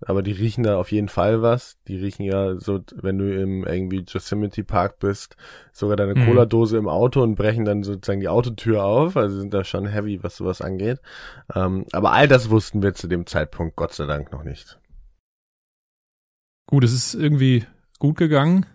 aber 0.02 0.22
die 0.22 0.34
riechen 0.34 0.64
da 0.64 0.78
auf 0.78 0.92
jeden 0.92 1.10
Fall 1.10 1.42
was. 1.42 1.78
Die 1.88 1.98
riechen 1.98 2.22
ja 2.26 2.60
so, 2.60 2.80
wenn 2.94 3.18
du 3.18 3.34
im 3.42 3.66
irgendwie 3.66 4.06
Yosemite 4.08 4.64
Park 4.64 5.00
bist, 5.00 5.36
sogar 5.74 5.96
deine 5.96 6.14
mhm. 6.14 6.28
Cola-Dose 6.28 6.78
im 6.78 6.88
Auto 6.88 7.24
und 7.24 7.34
brechen 7.34 7.66
dann 7.66 7.82
sozusagen 7.82 8.20
die 8.20 8.30
Autotür 8.30 8.84
auf. 8.84 9.18
Also 9.18 9.40
sind 9.40 9.52
da 9.52 9.64
schon 9.64 9.88
heavy, 9.88 10.22
was 10.22 10.38
sowas 10.38 10.62
angeht. 10.62 11.00
Ähm, 11.56 11.86
aber 11.92 12.12
all 12.12 12.28
das 12.28 12.52
wussten 12.52 12.84
wir 12.84 12.94
zu 12.94 13.08
dem 13.08 13.26
Zeitpunkt 13.26 13.76
Gott 13.76 13.94
sei 13.94 14.06
Dank 14.06 14.32
noch 14.32 14.44
nicht. 14.44 14.80
Gut, 16.68 16.84
es 16.84 16.94
ist 16.94 17.16
irgendwie 17.16 17.66
gut 17.98 18.18
gegangen 18.18 18.68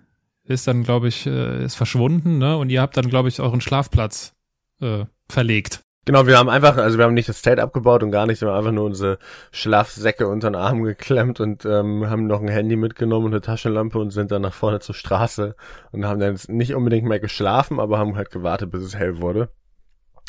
ist 0.47 0.67
dann, 0.69 0.83
glaube 0.83 1.09
ich, 1.09 1.27
äh, 1.27 1.65
ist 1.65 1.75
verschwunden, 1.75 2.39
ne? 2.39 2.57
Und 2.57 2.71
ihr 2.71 2.81
habt 2.81 2.97
dann, 2.97 3.09
glaube 3.09 3.29
ich, 3.29 3.41
euren 3.41 3.61
Schlafplatz 3.61 4.35
äh, 4.81 5.05
verlegt. 5.29 5.81
Genau, 6.07 6.27
wir 6.27 6.37
haben 6.37 6.51
einfach, 6.51 6.77
also 6.77 6.99
wir 6.99 7.07
haben 7.07 7.15
nicht 7.15 7.31
das 7.31 7.41
Zelt 7.41 7.59
abgebaut 7.59 8.03
und 8.03 8.11
gar 8.11 8.27
nichts, 8.27 8.43
wir 8.43 8.51
haben 8.51 8.59
einfach 8.59 8.73
nur 8.73 8.85
unsere 8.85 9.19
Schlafsäcke 9.53 10.29
unter 10.29 10.51
den 10.51 10.55
Arm 10.55 10.83
geklemmt 10.83 11.41
und 11.41 11.65
ähm, 11.65 12.11
haben 12.11 12.27
noch 12.27 12.43
ein 12.43 12.49
Handy 12.49 12.77
mitgenommen 12.77 13.27
und 13.27 13.33
eine 13.33 13.41
Taschenlampe 13.41 13.99
und 13.99 14.11
sind 14.11 14.31
dann 14.31 14.43
nach 14.43 14.53
vorne 14.53 14.81
zur 14.81 14.95
Straße 14.95 15.57
und 15.93 16.05
haben 16.05 16.21
dann 16.21 16.39
nicht 16.49 16.75
unbedingt 16.75 17.09
mehr 17.09 17.21
geschlafen, 17.21 17.81
aber 17.81 17.99
haben 17.99 18.17
halt 18.17 18.31
gewartet, 18.31 18.71
bis 18.71 18.83
es 18.83 18.97
hell 18.97 19.23
wurde. 19.23 19.49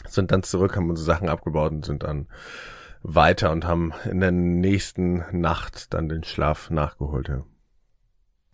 Sind 0.07 0.31
dann 0.31 0.43
zurück, 0.43 0.77
haben 0.77 0.89
unsere 0.89 1.05
Sachen 1.05 1.27
abgebaut 1.27 1.73
und 1.73 1.85
sind 1.85 2.03
dann 2.03 2.27
weiter 3.03 3.51
und 3.51 3.65
haben 3.65 3.91
in 4.09 4.21
der 4.21 4.31
nächsten 4.31 5.25
Nacht 5.31 5.93
dann 5.93 6.07
den 6.07 6.23
Schlaf 6.23 6.69
nachgeholt. 6.69 7.27
Ja. 7.27 7.43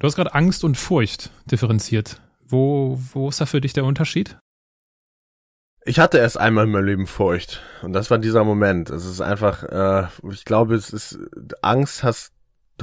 Du 0.01 0.07
hast 0.07 0.15
gerade 0.15 0.33
Angst 0.33 0.63
und 0.63 0.77
Furcht 0.77 1.29
differenziert. 1.45 2.19
Wo, 2.43 2.99
wo 3.13 3.29
ist 3.29 3.39
da 3.39 3.45
für 3.45 3.61
dich 3.61 3.73
der 3.73 3.85
Unterschied? 3.85 4.35
Ich 5.85 5.99
hatte 5.99 6.17
erst 6.17 6.39
einmal 6.39 6.65
in 6.65 6.71
meinem 6.71 6.85
Leben 6.85 7.05
Furcht 7.05 7.61
und 7.83 7.93
das 7.93 8.09
war 8.09 8.17
dieser 8.17 8.43
Moment. 8.43 8.89
Es 8.89 9.05
ist 9.05 9.21
einfach, 9.21 9.61
äh, 9.61 10.07
ich 10.31 10.43
glaube, 10.43 10.73
es 10.73 10.89
ist 10.89 11.19
Angst 11.61 12.03
hast 12.03 12.33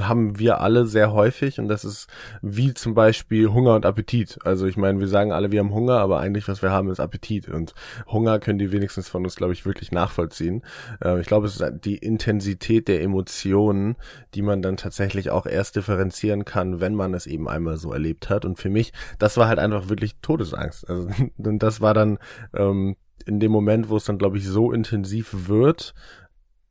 haben 0.01 0.39
wir 0.39 0.61
alle 0.61 0.85
sehr 0.85 1.11
häufig 1.11 1.59
und 1.59 1.67
das 1.67 1.83
ist 1.83 2.07
wie 2.41 2.73
zum 2.73 2.93
Beispiel 2.93 3.49
Hunger 3.49 3.75
und 3.75 3.85
Appetit. 3.85 4.39
Also 4.43 4.65
ich 4.65 4.77
meine, 4.77 4.99
wir 4.99 5.07
sagen 5.07 5.31
alle, 5.31 5.51
wir 5.51 5.59
haben 5.59 5.73
Hunger, 5.73 5.99
aber 5.99 6.19
eigentlich 6.19 6.47
was 6.47 6.61
wir 6.61 6.71
haben 6.71 6.89
ist 6.89 6.99
Appetit 6.99 7.49
und 7.49 7.73
Hunger 8.07 8.39
können 8.39 8.59
die 8.59 8.71
wenigstens 8.71 9.09
von 9.09 9.23
uns, 9.23 9.35
glaube 9.35 9.53
ich, 9.53 9.65
wirklich 9.65 9.91
nachvollziehen. 9.91 10.63
Äh, 11.03 11.19
ich 11.19 11.27
glaube, 11.27 11.47
es 11.47 11.59
ist 11.59 11.85
die 11.85 11.97
Intensität 11.97 12.87
der 12.87 13.01
Emotionen, 13.01 13.95
die 14.33 14.41
man 14.41 14.61
dann 14.61 14.77
tatsächlich 14.77 15.29
auch 15.29 15.45
erst 15.45 15.75
differenzieren 15.75 16.45
kann, 16.45 16.79
wenn 16.79 16.95
man 16.95 17.13
es 17.13 17.27
eben 17.27 17.47
einmal 17.47 17.77
so 17.77 17.91
erlebt 17.91 18.29
hat. 18.29 18.45
Und 18.45 18.59
für 18.59 18.69
mich, 18.69 18.93
das 19.17 19.37
war 19.37 19.47
halt 19.47 19.59
einfach 19.59 19.89
wirklich 19.89 20.17
Todesangst. 20.21 20.89
Also 20.89 21.09
das 21.37 21.81
war 21.81 21.93
dann 21.93 22.19
ähm, 22.53 22.95
in 23.25 23.39
dem 23.39 23.51
Moment, 23.51 23.89
wo 23.89 23.97
es 23.97 24.05
dann, 24.05 24.17
glaube 24.17 24.37
ich, 24.37 24.45
so 24.47 24.71
intensiv 24.71 25.47
wird, 25.47 25.93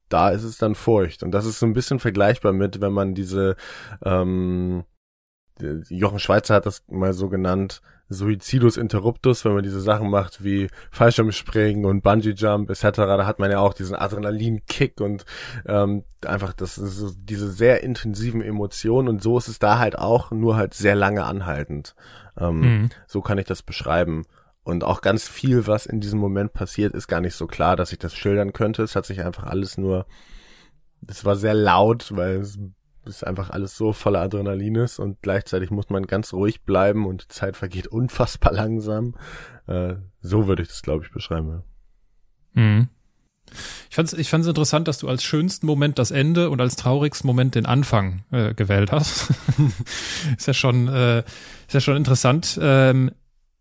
da 0.09 0.31
ist 0.31 0.45
es 0.45 0.59
dann 0.59 0.75
Furcht. 0.75 1.23
Und 1.23 1.33
das 1.33 1.47
ist 1.47 1.59
so 1.59 1.67
ein 1.67 1.73
bisschen 1.73 2.01
vergleichbar 2.01 2.53
mit, 2.53 2.81
wenn 2.81 2.93
man 2.93 3.15
diese, 3.15 3.57
ähm, 4.05 4.85
Jochen 5.89 6.19
Schweizer 6.19 6.55
hat 6.55 6.67
das 6.67 6.85
mal 6.89 7.13
so 7.13 7.29
genannt, 7.29 7.83
Suicidus 8.11 8.77
interruptus, 8.77 9.45
wenn 9.45 9.53
man 9.53 9.63
diese 9.63 9.81
Sachen 9.81 10.09
macht 10.09 10.43
wie 10.43 10.69
Fallschirmspringen 10.91 11.85
und 11.85 12.03
Bungee 12.03 12.31
Jump 12.31 12.71
etc., 12.71 12.91
da 12.97 13.27
hat 13.27 13.39
man 13.39 13.51
ja 13.51 13.59
auch 13.59 13.75
diesen 13.75 13.95
Adrenalinkick 13.95 15.01
und 15.01 15.25
ähm, 15.67 16.05
einfach 16.25 16.55
das 16.55 16.79
ist 16.79 16.97
so 16.97 17.11
diese 17.15 17.51
sehr 17.51 17.83
intensiven 17.83 18.41
Emotionen 18.41 19.09
und 19.09 19.23
so 19.23 19.37
ist 19.37 19.49
es 19.49 19.59
da 19.59 19.79
halt 19.79 19.99
auch, 19.99 20.31
nur 20.31 20.57
halt 20.57 20.75
sehr 20.75 20.95
lange 20.95 21.25
anhaltend. 21.25 21.95
Ähm, 22.39 22.61
mhm. 22.61 22.89
So 23.07 23.21
kann 23.21 23.39
ich 23.39 23.47
das 23.47 23.63
beschreiben. 23.63 24.25
Und 24.69 24.85
auch 24.85 25.01
ganz 25.01 25.27
viel, 25.27 25.67
was 25.67 25.87
in 25.87 25.99
diesem 25.99 26.19
Moment 26.19 26.53
passiert, 26.53 26.93
ist 26.93 27.09
gar 27.09 27.23
nicht 27.23 27.35
so 27.35 27.47
klar, 27.47 27.75
dass 27.75 27.91
ich 27.91 27.99
das 27.99 28.15
schildern 28.15 28.53
könnte. 28.53 28.83
Es 28.83 28.97
hat 28.97 29.07
sich 29.07 29.25
einfach 29.25 29.45
alles 29.45 29.79
nur, 29.79 30.05
es 31.07 31.25
war 31.25 31.37
sehr 31.37 31.55
laut, 31.55 32.15
weil 32.15 32.41
es 32.41 32.59
ist 33.07 33.27
einfach 33.27 33.49
alles 33.49 33.79
so 33.79 33.95
voller 33.95 34.21
Adrenalin 34.21 34.75
ist 34.75 34.99
und 34.99 35.23
gleichzeitig 35.23 35.71
muss 35.71 35.89
man 35.89 36.07
ganz 36.07 36.35
ruhig 36.35 36.65
bleiben 36.65 37.07
und 37.07 37.23
die 37.23 37.29
Zeit 37.29 37.57
vergeht 37.57 37.87
unfassbar 37.91 38.53
langsam. 38.53 39.15
Äh, 39.67 39.95
so 40.21 40.47
würde 40.49 40.61
ich 40.61 40.69
das, 40.69 40.83
glaube 40.83 41.03
ich, 41.03 41.13
beschreiben. 41.13 41.63
Mhm. 42.53 42.89
Ich 43.89 43.97
fand 43.97 44.13
es 44.13 44.19
ich 44.19 44.29
fand's 44.29 44.49
interessant, 44.49 44.87
dass 44.87 44.99
du 44.99 45.09
als 45.09 45.25
schönsten 45.25 45.65
Moment 45.65 45.99
das 45.99 46.11
Ende 46.11 46.51
und 46.51 46.61
als 46.61 46.77
traurigsten 46.77 47.27
Moment 47.27 47.55
den 47.55 47.65
Anfang 47.65 48.23
äh, 48.33 48.53
gewählt 48.53 48.93
hast. 48.93 49.31
ist 50.37 50.47
ja 50.47 50.53
schon, 50.53 50.89
äh, 50.89 51.21
ist 51.21 51.73
ja 51.73 51.81
schon 51.81 51.97
interessant. 51.97 52.59
Ähm, 52.61 53.13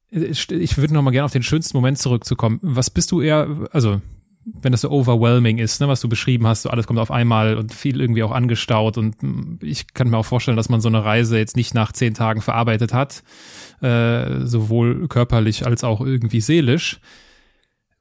ich 0.10 0.78
würde 0.78 0.93
noch 0.93 1.02
mal 1.02 1.12
gerne 1.12 1.26
auf 1.26 1.34
den 1.34 1.43
schönsten 1.43 1.78
Moment 1.78 1.98
zurückzukommen. 1.98 2.60
Was 2.62 2.89
bist 2.89 3.12
du 3.12 3.22
eher, 3.22 3.67
also 3.72 4.02
wenn 4.46 4.72
das 4.72 4.82
so 4.82 4.89
overwhelming 4.89 5.58
ist, 5.58 5.82
ne, 5.82 5.88
was 5.88 6.00
du 6.00 6.08
beschrieben 6.08 6.48
hast, 6.48 6.62
so 6.62 6.70
alles 6.70 6.88
kommt 6.88 7.00
auf 7.00 7.12
einmal 7.12 7.58
und 7.58 7.74
viel 7.74 8.00
irgendwie 8.00 8.24
auch 8.24 8.32
angestaut 8.32 8.98
und 8.98 9.22
mm, 9.22 9.60
ich 9.62 9.93
kann 9.93 10.10
mir 10.10 10.17
auch 10.17 10.26
vorstellen, 10.26 10.58
dass 10.58 10.70
man 10.70 10.80
so 10.80 10.88
eine 10.88 11.04
Reise 11.04 11.38
jetzt 11.38 11.58
nicht 11.58 11.74
nach 11.74 11.91
zehn 11.91 12.13
Tagen 12.13 12.41
verarbeitet 12.41 12.93
hat, 12.93 13.24
äh, 13.82 14.46
sowohl 14.46 15.08
körperlich 15.10 15.65
als 15.65 15.84
auch 15.84 16.00
irgendwie 16.00 16.41
seelisch. 16.41 17.00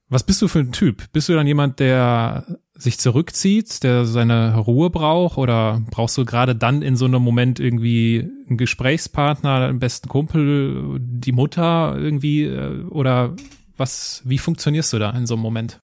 Was 0.09 0.25
bist 0.25 0.41
du 0.41 0.47
für 0.47 0.61
ein 0.61 0.71
Typ? 0.71 1.11
Bist 1.13 1.29
du 1.29 1.35
dann 1.35 1.49
jemand, 1.49 1.81
der 1.81 2.47
sich 2.79 2.99
zurückzieht, 2.99 3.83
der 3.83 4.05
seine 4.05 4.57
Ruhe 4.57 4.91
braucht 4.91 5.39
oder 5.39 5.83
brauchst 5.91 6.17
du 6.19 6.25
gerade 6.25 6.55
dann 6.55 6.83
in 6.83 6.97
so 6.97 7.07
einem 7.07 7.23
Moment 7.23 7.59
irgendwie 7.59 8.29
einen 8.49 8.59
Gesprächspartner, 8.59 9.67
einen 9.67 9.79
besten 9.79 10.09
Kumpel, 10.09 10.99
die 11.01 11.33
Mutter 11.33 11.97
irgendwie 11.97 12.45
äh, 12.45 12.85
oder 12.85 13.35
was, 13.77 14.23
wie 14.25 14.39
funktionierst 14.39 14.93
du 14.93 14.99
da 14.99 15.11
in 15.11 15.27
so 15.27 15.35
einem 15.35 15.43
Moment? 15.43 15.81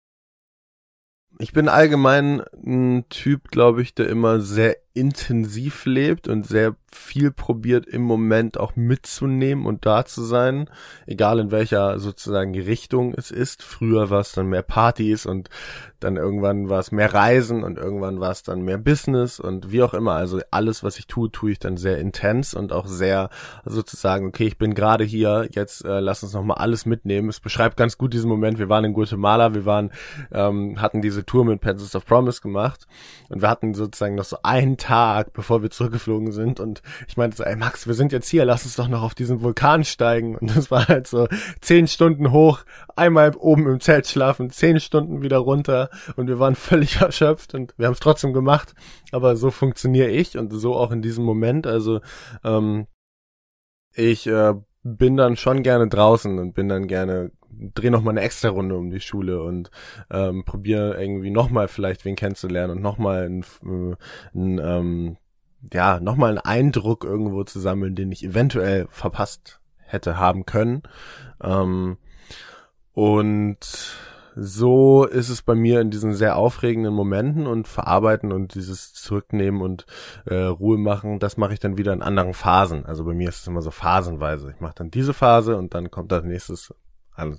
Ich 1.40 1.52
bin 1.52 1.68
allgemein 1.68 2.42
ein 2.66 3.06
Typ, 3.10 3.50
glaube 3.50 3.82
ich, 3.82 3.96
der 3.96 4.08
immer 4.08 4.40
sehr 4.40 4.78
intensiv 4.94 5.86
lebt 5.86 6.28
und 6.28 6.46
sehr 6.46 6.76
viel 6.92 7.32
probiert 7.32 7.88
im 7.88 8.04
Moment 8.04 8.60
auch 8.60 8.76
mitzunehmen 8.76 9.66
und 9.66 9.86
da 9.86 10.06
zu 10.06 10.24
sein, 10.24 10.70
egal 11.08 11.40
in 11.40 11.52
welcher 11.52 12.00
sozusagen 12.00 12.54
Richtung 12.54 13.14
es 13.16 13.32
ist. 13.32 13.64
Früher 13.64 14.12
war 14.12 14.20
es 14.20 14.34
dann 14.34 14.48
mehr 14.48 14.62
Partys 14.62 15.26
und 15.26 15.50
dann 16.00 16.18
irgendwann 16.18 16.70
war 16.70 16.80
es 16.80 16.92
mehr 16.92 17.14
Reisen 17.14 17.64
und 17.64 17.78
irgendwann 17.78 18.20
war 18.20 18.32
es 18.32 18.44
dann 18.44 18.62
mehr 18.62 18.78
Business 18.78 19.40
und 19.40 19.72
wie 19.72 19.82
auch 19.82 19.94
immer. 19.94 20.14
Also 20.14 20.42
alles, 20.52 20.84
was 20.84 21.00
ich 21.00 21.08
tue, 21.08 21.32
tue 21.32 21.52
ich 21.52 21.60
dann 21.60 21.78
sehr 21.78 21.98
intens 21.98 22.54
und 22.54 22.74
auch 22.74 22.88
sehr 22.88 23.30
sozusagen, 23.66 24.28
okay, 24.28 24.46
ich 24.46 24.58
bin 24.58 24.76
gerade 24.76 25.04
hier, 25.04 25.48
jetzt 25.52 25.86
äh, 25.86 26.00
lass 26.00 26.22
uns 26.22 26.34
nochmal 26.34 26.58
alles 26.58 26.86
mitnehmen. 26.86 27.30
Es 27.30 27.40
beschreibt 27.40 27.78
ganz 27.78 27.98
gut 27.98 28.14
diesen 28.14 28.30
Moment. 28.30 28.60
Wir 28.60 28.70
waren 28.70 28.86
in 28.86 28.94
Guatemala, 28.94 29.54
wir 29.54 29.66
waren, 29.66 29.92
ähm, 30.32 30.82
hatten 30.82 31.02
diese 31.02 31.26
Tour 31.26 31.46
mit 31.46 31.62
Pencils 31.62 31.96
of 31.96 32.06
Promise 32.06 32.42
gemacht 32.42 32.86
und 33.30 33.42
wir 33.42 33.50
hatten 33.50 33.74
sozusagen 33.74 34.16
noch 34.16 34.26
so 34.26 34.38
einen 34.44 34.78
Tag, 34.84 35.32
bevor 35.32 35.62
wir 35.62 35.72
zurückgeflogen 35.72 36.34
sind. 36.34 36.60
Und 36.60 36.82
ich 37.08 37.16
meinte 37.16 37.38
so, 37.38 37.44
ey 37.44 37.56
Max, 37.56 37.88
wir 37.88 37.94
sind 37.94 38.12
jetzt 38.12 38.28
hier, 38.28 38.44
lass 38.44 38.66
uns 38.66 38.76
doch 38.76 38.90
noch 38.90 39.02
auf 39.02 39.16
diesen 39.16 39.42
Vulkan 39.42 39.86
steigen. 39.86 40.36
Und 40.36 40.56
das 40.56 40.72
war 40.72 40.88
halt 40.90 41.08
so 41.08 41.28
zehn 41.62 41.88
Stunden 41.88 42.32
hoch, 42.32 42.66
einmal 42.96 43.34
oben 43.38 43.68
im 43.68 43.80
Zelt 43.80 44.08
schlafen, 44.08 44.50
zehn 44.50 44.82
Stunden 44.82 45.22
wieder 45.22 45.38
runter. 45.38 45.90
Und 46.18 46.28
wir 46.28 46.38
waren 46.38 46.56
völlig 46.56 46.96
erschöpft 47.02 47.54
und 47.54 47.74
wir 47.78 47.88
haben 47.88 47.94
es 47.94 48.02
trotzdem 48.02 48.34
gemacht. 48.34 48.74
Aber 49.12 49.38
so 49.38 49.52
funktioniere 49.52 50.10
ich 50.10 50.38
und 50.38 50.52
so 50.52 50.76
auch 50.76 50.92
in 50.92 51.02
diesem 51.02 51.24
Moment. 51.24 51.66
Also 51.66 52.02
ähm, 52.44 52.88
ich 53.94 54.28
äh, 54.28 54.54
bin 54.84 55.16
dann 55.16 55.38
schon 55.38 55.64
gerne 55.64 55.88
draußen 55.88 56.40
und 56.40 56.54
bin 56.54 56.68
dann 56.68 56.88
gerne 56.88 57.32
dreh 57.74 57.90
noch 57.90 58.02
mal 58.02 58.12
eine 58.12 58.22
extra 58.22 58.50
Runde 58.50 58.76
um 58.76 58.90
die 58.90 59.02
Schule 59.02 59.42
und 59.44 59.72
ähm, 60.10 60.44
probiere 60.46 61.02
irgendwie 61.02 61.32
noch 61.32 61.50
mal 61.50 61.68
vielleicht 61.68 62.06
wen 62.06 62.16
kennenzulernen 62.16 62.78
und 62.78 62.82
noch 62.82 62.98
mal 62.98 63.30
ein, 63.30 63.46
äh, 63.64 63.96
ein 64.36 64.60
ähm, 64.60 65.18
ja 65.72 66.00
noch 66.00 66.16
mal 66.16 66.30
einen 66.30 66.40
Eindruck 66.40 67.04
irgendwo 67.04 67.44
zu 67.44 67.60
sammeln, 67.60 67.96
den 67.96 68.12
ich 68.12 68.24
eventuell 68.24 68.88
verpasst 68.90 69.60
hätte 69.78 70.18
haben 70.18 70.46
können. 70.46 70.84
Ähm, 71.42 71.98
und 72.94 73.60
so 74.36 75.06
ist 75.06 75.30
es 75.30 75.42
bei 75.42 75.56
mir 75.56 75.80
in 75.80 75.92
diesen 75.92 76.16
sehr 76.16 76.38
aufregenden 76.38 76.94
Momenten 76.94 77.46
und 77.46 77.68
verarbeiten 77.68 78.32
und 78.32 78.56
dieses 78.56 78.94
zurücknehmen 78.94 79.62
und 79.62 79.86
äh, 80.26 80.36
Ruhe 80.36 80.78
machen, 80.78 81.20
das 81.20 81.38
mache 81.38 81.54
ich 81.54 81.60
dann 81.60 81.78
wieder 81.78 81.94
in 81.94 82.02
anderen 82.02 82.34
Phasen. 82.34 82.86
Also 82.86 83.06
bei 83.06 83.14
mir 83.14 83.30
ist 83.30 83.42
es 83.42 83.48
immer 83.48 83.62
so 83.62 83.72
phasenweise. 83.72 84.52
Ich 84.52 84.60
mache 84.60 84.76
dann 84.76 84.92
diese 84.92 85.14
Phase 85.14 85.56
und 85.58 85.74
dann 85.74 85.92
kommt 85.92 86.12
das 86.12 86.24
nächstes 86.24 86.74
also 87.16 87.38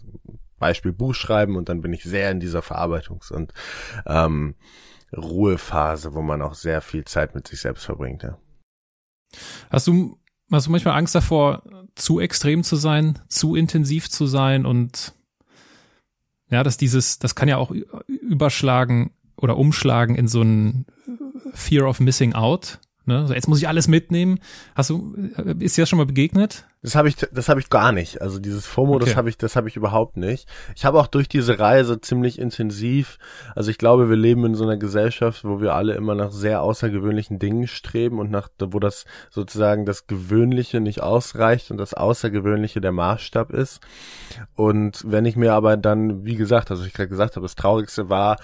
Beispiel 0.59 0.93
Buch 0.93 1.15
schreiben 1.15 1.57
und 1.57 1.69
dann 1.69 1.81
bin 1.81 1.93
ich 1.93 2.05
sehr 2.05 2.31
in 2.31 2.41
dieser 2.41 2.61
Verarbeitungs- 2.61 3.33
und 3.33 3.53
ähm, 4.07 4.55
Ruhephase, 5.17 6.15
wo 6.15 6.23
man 6.23 6.43
auch 6.43 6.55
sehr 6.55 6.81
viel 6.81 7.05
Zeit 7.05 7.35
mit 7.35 7.47
sich 7.47 7.61
selbst 7.61 7.85
verbringt. 7.85 8.23
Ja. 8.23 8.39
Hast 9.71 9.87
du 9.87 10.19
hast 10.51 10.67
du 10.67 10.71
manchmal 10.71 10.97
Angst 10.97 11.15
davor, 11.15 11.63
zu 11.95 12.21
extrem 12.21 12.63
zu 12.63 12.77
sein, 12.77 13.19
zu 13.29 13.55
intensiv 13.55 14.11
zu 14.11 14.27
sein 14.27 14.67
und 14.67 15.15
ja, 16.51 16.63
dass 16.63 16.77
dieses, 16.77 17.19
das 17.19 17.35
kann 17.35 17.49
ja 17.49 17.57
auch 17.57 17.73
überschlagen 18.07 19.13
oder 19.37 19.57
umschlagen 19.57 20.15
in 20.15 20.29
so 20.29 20.43
ein 20.43 20.87
Fear 21.55 21.89
of 21.89 22.01
Missing 22.01 22.35
Out. 22.35 22.81
Ne? 23.07 23.19
Also 23.19 23.35
jetzt 23.35 23.49
muss 23.49 23.59
ich 23.59 23.69
alles 23.69 23.89
mitnehmen. 23.89 24.39
Hast 24.75 24.91
du, 24.91 25.15
ist 25.59 25.77
dir 25.77 25.83
das 25.83 25.89
schon 25.89 25.99
mal 25.99 26.07
begegnet? 26.07 26.65
Das 26.85 26.97
habe 26.97 27.09
ich, 27.09 27.17
das 27.17 27.49
habe 27.49 27.61
ich 27.61 27.71
gar 27.71 27.93
nicht. 27.93 28.21
Also 28.21 28.39
dieses 28.39 28.67
FOMO, 28.67 28.97
okay. 28.97 29.07
das 29.07 29.17
habe 29.17 29.31
ich, 29.31 29.39
das 29.39 29.57
habe 29.57 29.69
ich 29.69 29.77
überhaupt 29.77 30.19
nicht. 30.19 30.47
Ich 30.77 30.85
habe 30.85 31.01
auch 31.01 31.07
durch 31.07 31.29
diese 31.29 31.59
Reise 31.59 31.99
ziemlich 31.99 32.39
intensiv. 32.39 33.19
Also 33.55 33.71
ich 33.71 33.79
glaube, 33.79 34.11
wir 34.11 34.17
leben 34.17 34.45
in 34.45 34.55
so 34.55 34.65
einer 34.65 34.77
Gesellschaft, 34.77 35.45
wo 35.45 35.63
wir 35.63 35.75
alle 35.75 35.95
immer 35.95 36.15
nach 36.15 36.31
sehr 36.31 36.61
außergewöhnlichen 36.61 37.39
Dingen 37.39 37.69
streben 37.69 38.19
und 38.19 38.31
nach, 38.31 38.51
wo 38.59 38.79
das 38.81 39.07
sozusagen 39.31 39.87
das 39.87 40.07
Gewöhnliche 40.07 40.81
nicht 40.81 41.03
ausreicht 41.03 41.71
und 41.71 41.79
das 41.79 41.95
Außergewöhnliche 41.95 42.83
der 42.83 42.93
Maßstab 42.93 43.51
ist. 43.51 43.81
Und 44.55 45.03
wenn 45.07 45.25
ich 45.25 45.37
mir 45.37 45.55
aber 45.55 45.79
dann, 45.79 46.27
wie 46.27 46.37
gesagt, 46.37 46.71
also 46.71 46.85
ich 46.85 46.93
gerade 46.93 47.09
gesagt 47.09 47.37
habe, 47.37 47.45
das 47.45 47.55
Traurigste 47.55 48.11
war, 48.11 48.37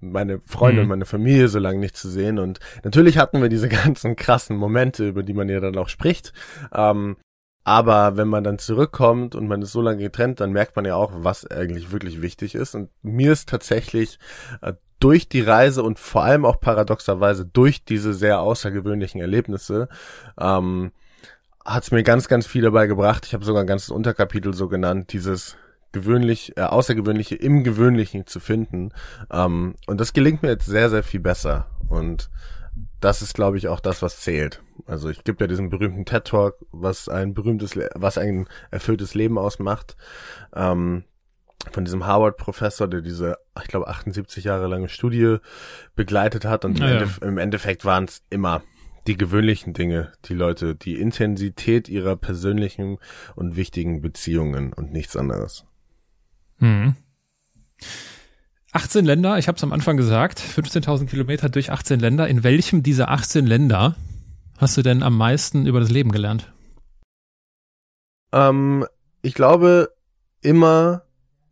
meine 0.00 0.40
Freunde 0.40 0.76
mhm. 0.76 0.82
und 0.82 0.88
meine 0.88 1.06
Familie 1.06 1.48
so 1.48 1.58
lange 1.58 1.78
nicht 1.78 1.96
zu 1.96 2.08
sehen. 2.08 2.38
Und 2.38 2.60
natürlich 2.84 3.18
hatten 3.18 3.40
wir 3.40 3.48
diese 3.48 3.68
ganzen 3.84 4.16
krassen 4.16 4.56
Momente, 4.56 5.08
über 5.08 5.22
die 5.22 5.34
man 5.34 5.48
ja 5.48 5.60
dann 5.60 5.76
auch 5.76 5.88
spricht. 5.88 6.32
Ähm, 6.72 7.16
aber 7.64 8.16
wenn 8.16 8.28
man 8.28 8.42
dann 8.42 8.58
zurückkommt 8.58 9.34
und 9.34 9.46
man 9.46 9.62
ist 9.62 9.72
so 9.72 9.82
lange 9.82 10.02
getrennt, 10.02 10.40
dann 10.40 10.52
merkt 10.52 10.76
man 10.76 10.86
ja 10.86 10.96
auch, 10.96 11.12
was 11.16 11.46
eigentlich 11.46 11.92
wirklich 11.92 12.22
wichtig 12.22 12.54
ist. 12.54 12.74
Und 12.74 12.90
mir 13.02 13.32
ist 13.32 13.48
tatsächlich 13.48 14.18
äh, 14.62 14.72
durch 14.98 15.28
die 15.28 15.40
Reise 15.40 15.82
und 15.82 15.98
vor 15.98 16.24
allem 16.24 16.44
auch 16.44 16.60
paradoxerweise 16.60 17.46
durch 17.46 17.84
diese 17.84 18.12
sehr 18.12 18.40
außergewöhnlichen 18.40 19.20
Erlebnisse 19.20 19.88
ähm, 20.38 20.92
hat 21.64 21.84
es 21.84 21.90
mir 21.90 22.02
ganz, 22.02 22.28
ganz 22.28 22.46
viel 22.46 22.62
dabei 22.62 22.86
gebracht. 22.86 23.26
Ich 23.26 23.34
habe 23.34 23.44
sogar 23.44 23.62
ein 23.62 23.66
ganzes 23.66 23.90
Unterkapitel 23.90 24.54
so 24.54 24.68
genannt, 24.68 25.12
dieses 25.12 25.56
gewöhnlich, 25.92 26.56
äh, 26.56 26.62
außergewöhnliche 26.62 27.36
im 27.36 27.64
Gewöhnlichen 27.64 28.26
zu 28.26 28.40
finden. 28.40 28.90
Ähm, 29.30 29.74
und 29.86 30.00
das 30.00 30.12
gelingt 30.12 30.42
mir 30.42 30.50
jetzt 30.50 30.66
sehr, 30.66 30.90
sehr 30.90 31.02
viel 31.02 31.20
besser. 31.20 31.66
Und 31.88 32.30
das 33.00 33.22
ist, 33.22 33.34
glaube 33.34 33.56
ich, 33.56 33.68
auch 33.68 33.80
das, 33.80 34.02
was 34.02 34.20
zählt. 34.20 34.62
Also 34.86 35.08
ich 35.08 35.24
gebe 35.24 35.42
ja 35.42 35.46
diesen 35.46 35.70
berühmten 35.70 36.04
TED 36.04 36.24
Talk, 36.24 36.56
was 36.70 37.08
ein 37.08 37.34
berühmtes, 37.34 37.76
was 37.94 38.18
ein 38.18 38.46
erfülltes 38.70 39.14
Leben 39.14 39.38
ausmacht, 39.38 39.96
ähm, 40.54 41.04
von 41.72 41.84
diesem 41.84 42.06
Harvard-Professor, 42.06 42.88
der 42.88 43.02
diese, 43.02 43.36
ich 43.60 43.68
glaube, 43.68 43.88
78 43.88 44.44
Jahre 44.44 44.66
lange 44.66 44.88
Studie 44.88 45.36
begleitet 45.94 46.44
hat. 46.44 46.64
Und 46.64 46.78
im, 46.78 46.84
ja, 46.84 46.92
Endeffekt, 46.92 47.24
im 47.24 47.38
Endeffekt 47.38 47.84
waren 47.84 48.04
es 48.04 48.22
immer 48.30 48.62
die 49.06 49.16
gewöhnlichen 49.16 49.72
Dinge, 49.72 50.12
die 50.26 50.34
Leute, 50.34 50.74
die 50.74 50.98
Intensität 50.98 51.88
ihrer 51.88 52.16
persönlichen 52.16 52.98
und 53.34 53.56
wichtigen 53.56 54.00
Beziehungen 54.00 54.72
und 54.72 54.92
nichts 54.92 55.16
anderes. 55.16 55.66
Hm. 56.60 56.94
18 58.72 59.04
Länder, 59.04 59.38
ich 59.38 59.48
habe 59.48 59.56
es 59.56 59.64
am 59.64 59.72
Anfang 59.72 59.96
gesagt, 59.96 60.40
15.000 60.40 61.06
Kilometer 61.06 61.48
durch 61.48 61.72
18 61.72 61.98
Länder. 61.98 62.28
In 62.28 62.44
welchem 62.44 62.82
dieser 62.82 63.10
18 63.10 63.46
Länder 63.46 63.96
hast 64.58 64.76
du 64.76 64.82
denn 64.82 65.02
am 65.02 65.16
meisten 65.16 65.66
über 65.66 65.80
das 65.80 65.90
Leben 65.90 66.12
gelernt? 66.12 66.52
Ähm, 68.32 68.86
ich 69.22 69.34
glaube 69.34 69.92
immer, 70.40 71.02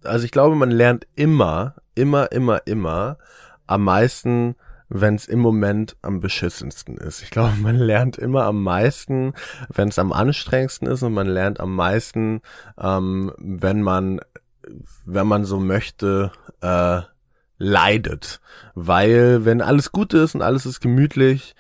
also 0.05 0.25
ich 0.25 0.31
glaube, 0.31 0.55
man 0.55 0.71
lernt 0.71 1.07
immer, 1.17 1.75
immer, 1.95 2.31
immer, 2.31 2.67
immer 2.67 3.19
am 3.67 3.83
meisten, 3.85 4.55
wenn 4.89 5.17
es 5.17 5.27
im 5.27 5.41
Moment 5.41 5.97
am 6.03 6.21
beschissensten 6.21 6.97
ist. 6.97 7.23
Ich 7.23 7.31
glaube, 7.31 7.55
man 7.61 7.77
lernt 7.77 8.17
immer 8.17 8.45
am 8.45 8.63
meisten, 8.63 9.35
wenn 9.69 9.89
es 9.89 9.99
am 9.99 10.13
anstrengendsten 10.13 10.89
ist 10.89 11.03
und 11.03 11.15
man 11.15 11.27
lernt 11.27 11.61
am 11.61 11.75
meisten, 11.75 12.43
ähm, 12.81 13.33
wenn 13.39 13.83
man 13.83 14.21
wenn 15.05 15.27
man 15.27 15.45
so 15.45 15.59
möchte, 15.59 16.33
äh, 16.61 17.03
leidet. 17.59 18.41
Weil 18.75 19.45
wenn 19.45 19.61
alles 19.61 19.93
gut 19.93 20.15
ist 20.15 20.35
und 20.35 20.43
alles 20.43 20.67
ist 20.67 20.81
gemütlich, 20.81 21.55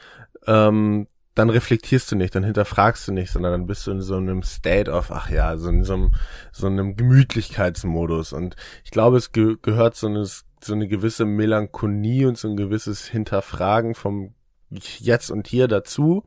ähm, 0.46 1.08
dann 1.34 1.50
reflektierst 1.50 2.10
du 2.10 2.16
nicht, 2.16 2.34
dann 2.34 2.42
hinterfragst 2.42 3.06
du 3.06 3.12
nicht, 3.12 3.30
sondern 3.30 3.52
dann 3.52 3.66
bist 3.66 3.86
du 3.86 3.92
in 3.92 4.00
so 4.00 4.16
einem 4.16 4.42
State 4.42 4.90
of, 4.90 5.12
ach 5.12 5.30
ja, 5.30 5.56
so 5.56 5.68
in 5.68 5.84
so 5.84 5.94
einem, 5.94 6.10
so 6.50 6.66
einem 6.66 6.96
Gemütlichkeitsmodus. 6.96 8.32
Und 8.32 8.56
ich 8.84 8.90
glaube, 8.90 9.18
es 9.18 9.30
ge 9.30 9.56
gehört 9.62 9.94
so 9.94 10.08
eine, 10.08 10.24
so 10.24 10.72
eine 10.72 10.88
gewisse 10.88 11.26
Melancholie 11.26 12.26
und 12.26 12.36
so 12.36 12.48
ein 12.48 12.56
gewisses 12.56 13.06
Hinterfragen 13.06 13.94
vom 13.94 14.34
Jetzt 14.70 15.30
und 15.30 15.46
Hier 15.46 15.68
dazu, 15.68 16.24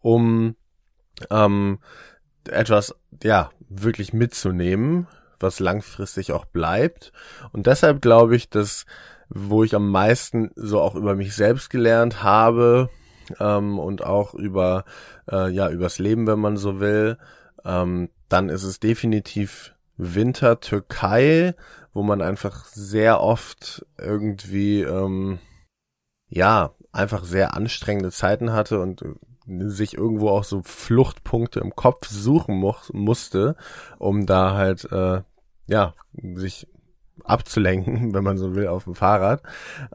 um 0.00 0.56
ähm, 1.30 1.78
etwas, 2.48 2.94
ja, 3.22 3.50
wirklich 3.68 4.12
mitzunehmen, 4.12 5.06
was 5.42 5.60
langfristig 5.60 6.32
auch 6.32 6.44
bleibt. 6.44 7.12
Und 7.52 7.66
deshalb 7.66 8.00
glaube 8.02 8.36
ich, 8.36 8.48
dass 8.48 8.86
wo 9.34 9.64
ich 9.64 9.74
am 9.74 9.90
meisten 9.90 10.50
so 10.56 10.80
auch 10.80 10.94
über 10.94 11.14
mich 11.14 11.34
selbst 11.34 11.70
gelernt 11.70 12.22
habe 12.22 12.90
ähm, 13.40 13.78
und 13.78 14.04
auch 14.04 14.34
über 14.34 14.84
äh, 15.30 15.50
ja 15.50 15.70
übers 15.70 15.98
Leben, 15.98 16.26
wenn 16.26 16.38
man 16.38 16.56
so 16.56 16.80
will, 16.80 17.18
ähm, 17.64 18.10
dann 18.28 18.48
ist 18.48 18.64
es 18.64 18.80
definitiv 18.80 19.74
Winter 19.96 20.60
Türkei, 20.60 21.54
wo 21.94 22.02
man 22.02 22.20
einfach 22.22 22.66
sehr 22.66 23.20
oft 23.20 23.86
irgendwie 23.98 24.82
ähm, 24.82 25.38
ja 26.28 26.72
einfach 26.92 27.24
sehr 27.24 27.54
anstrengende 27.54 28.10
Zeiten 28.10 28.52
hatte 28.52 28.80
und 28.80 29.02
sich 29.46 29.94
irgendwo 29.94 30.28
auch 30.28 30.44
so 30.44 30.62
Fluchtpunkte 30.62 31.60
im 31.60 31.74
Kopf 31.74 32.06
suchen 32.08 32.56
mu 32.56 32.74
musste, 32.92 33.56
um 33.98 34.26
da 34.26 34.54
halt 34.54 34.90
äh, 34.92 35.22
ja, 35.66 35.94
sich 36.34 36.66
abzulenken, 37.24 38.14
wenn 38.14 38.24
man 38.24 38.38
so 38.38 38.54
will, 38.54 38.66
auf 38.66 38.84
dem 38.84 38.94
Fahrrad. 38.94 39.42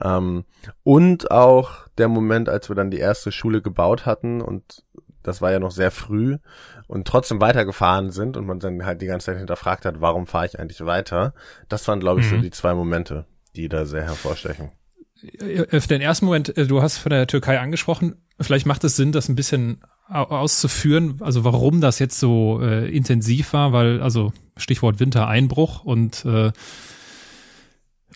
Ähm, 0.01 0.45
und 0.83 1.31
auch 1.31 1.87
der 1.97 2.07
Moment, 2.07 2.49
als 2.49 2.69
wir 2.69 2.75
dann 2.75 2.91
die 2.91 2.99
erste 2.99 3.31
Schule 3.31 3.61
gebaut 3.61 4.05
hatten 4.05 4.41
und 4.41 4.83
das 5.23 5.41
war 5.41 5.51
ja 5.51 5.59
noch 5.59 5.71
sehr 5.71 5.91
früh 5.91 6.37
und 6.87 7.05
trotzdem 7.05 7.41
weitergefahren 7.41 8.11
sind 8.11 8.37
und 8.37 8.45
man 8.45 8.59
dann 8.59 8.85
halt 8.85 9.01
die 9.01 9.07
ganze 9.07 9.25
Zeit 9.25 9.37
hinterfragt 9.37 9.83
hat, 9.83 9.99
warum 9.99 10.25
fahre 10.25 10.45
ich 10.45 10.57
eigentlich 10.57 10.85
weiter. 10.85 11.33
Das 11.67 11.85
waren, 11.87 11.99
glaube 11.99 12.21
ich, 12.21 12.27
mhm. 12.27 12.35
so 12.37 12.41
die 12.41 12.51
zwei 12.51 12.73
Momente, 12.73 13.25
die 13.55 13.67
da 13.67 13.85
sehr 13.85 14.03
hervorstechen. 14.03 14.71
Für 15.17 15.87
den 15.89 16.01
ersten 16.01 16.25
Moment, 16.25 16.55
äh, 16.57 16.65
du 16.65 16.81
hast 16.81 16.99
von 16.99 17.09
der 17.09 17.27
Türkei 17.27 17.59
angesprochen, 17.59 18.15
vielleicht 18.39 18.65
macht 18.65 18.83
es 18.83 18.95
Sinn, 18.95 19.11
das 19.11 19.27
ein 19.27 19.35
bisschen 19.35 19.81
auszuführen, 20.09 21.17
also 21.19 21.43
warum 21.43 21.81
das 21.81 21.99
jetzt 21.99 22.19
so 22.19 22.61
äh, 22.61 22.89
intensiv 22.89 23.53
war, 23.53 23.73
weil, 23.73 24.01
also 24.01 24.31
Stichwort 24.55 24.99
Wintereinbruch 24.99 25.83
und 25.83 26.23
äh, 26.25 26.51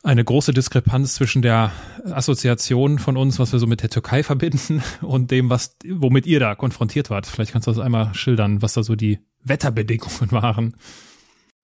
eine 0.03 0.23
große 0.23 0.53
Diskrepanz 0.53 1.15
zwischen 1.15 1.41
der 1.41 1.71
Assoziation 2.05 2.97
von 2.97 3.17
uns, 3.17 3.39
was 3.39 3.51
wir 3.51 3.59
so 3.59 3.67
mit 3.67 3.83
der 3.83 3.89
Türkei 3.89 4.23
verbinden, 4.23 4.81
und 5.01 5.31
dem, 5.31 5.49
was, 5.49 5.75
womit 5.87 6.25
ihr 6.25 6.39
da 6.39 6.55
konfrontiert 6.55 7.09
wart. 7.09 7.27
Vielleicht 7.27 7.51
kannst 7.51 7.67
du 7.67 7.71
das 7.71 7.79
einmal 7.79 8.13
schildern, 8.13 8.61
was 8.61 8.73
da 8.73 8.83
so 8.83 8.95
die 8.95 9.19
Wetterbedingungen 9.43 10.31
waren. 10.31 10.75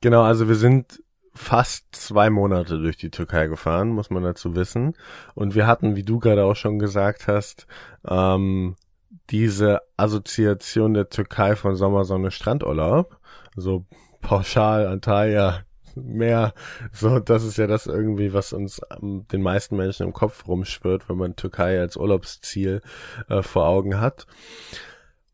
Genau, 0.02 0.24
also 0.24 0.48
wir 0.48 0.56
sind 0.56 1.02
fast 1.34 1.96
zwei 1.96 2.30
Monate 2.30 2.80
durch 2.80 2.98
die 2.98 3.12
Türkei 3.12 3.48
gefahren, 3.48 3.90
muss 3.90 4.10
man 4.10 4.24
dazu 4.24 4.56
wissen. 4.56 4.94
Und 5.36 5.56
wir 5.56 5.68
hatten, 5.68 5.96
wie 5.96 6.04
du 6.04 6.20
gerade 6.20 6.46
auch 6.46 6.56
schon 6.56 6.80
gesagt 6.80 7.28
hast, 7.28 7.68
ähm, 8.08 8.76
diese 9.30 9.82
Assoziation 9.98 10.94
der 10.94 11.10
Türkei 11.10 11.56
von 11.56 11.76
Sommersonne 11.76 12.32
Strandurlaub. 12.32 13.18
So 13.56 13.86
pauschal, 14.22 14.88
Antalya, 14.88 15.64
mehr. 15.96 16.54
So, 16.92 17.20
das 17.20 17.44
ist 17.44 17.58
ja 17.58 17.68
das 17.68 17.88
irgendwie, 17.88 18.34
was 18.34 18.54
uns 18.54 18.82
ähm, 18.92 19.26
den 19.32 19.42
meisten 19.42 19.76
Menschen 19.76 20.06
im 20.06 20.14
Kopf 20.14 20.48
rumschwirrt, 20.48 21.10
wenn 21.10 21.18
man 21.18 21.36
Türkei 21.36 21.80
als 21.80 21.98
Urlaubsziel 21.98 22.82
äh, 23.30 23.42
vor 23.42 23.68
Augen 23.68 24.00
hat. 24.00 24.28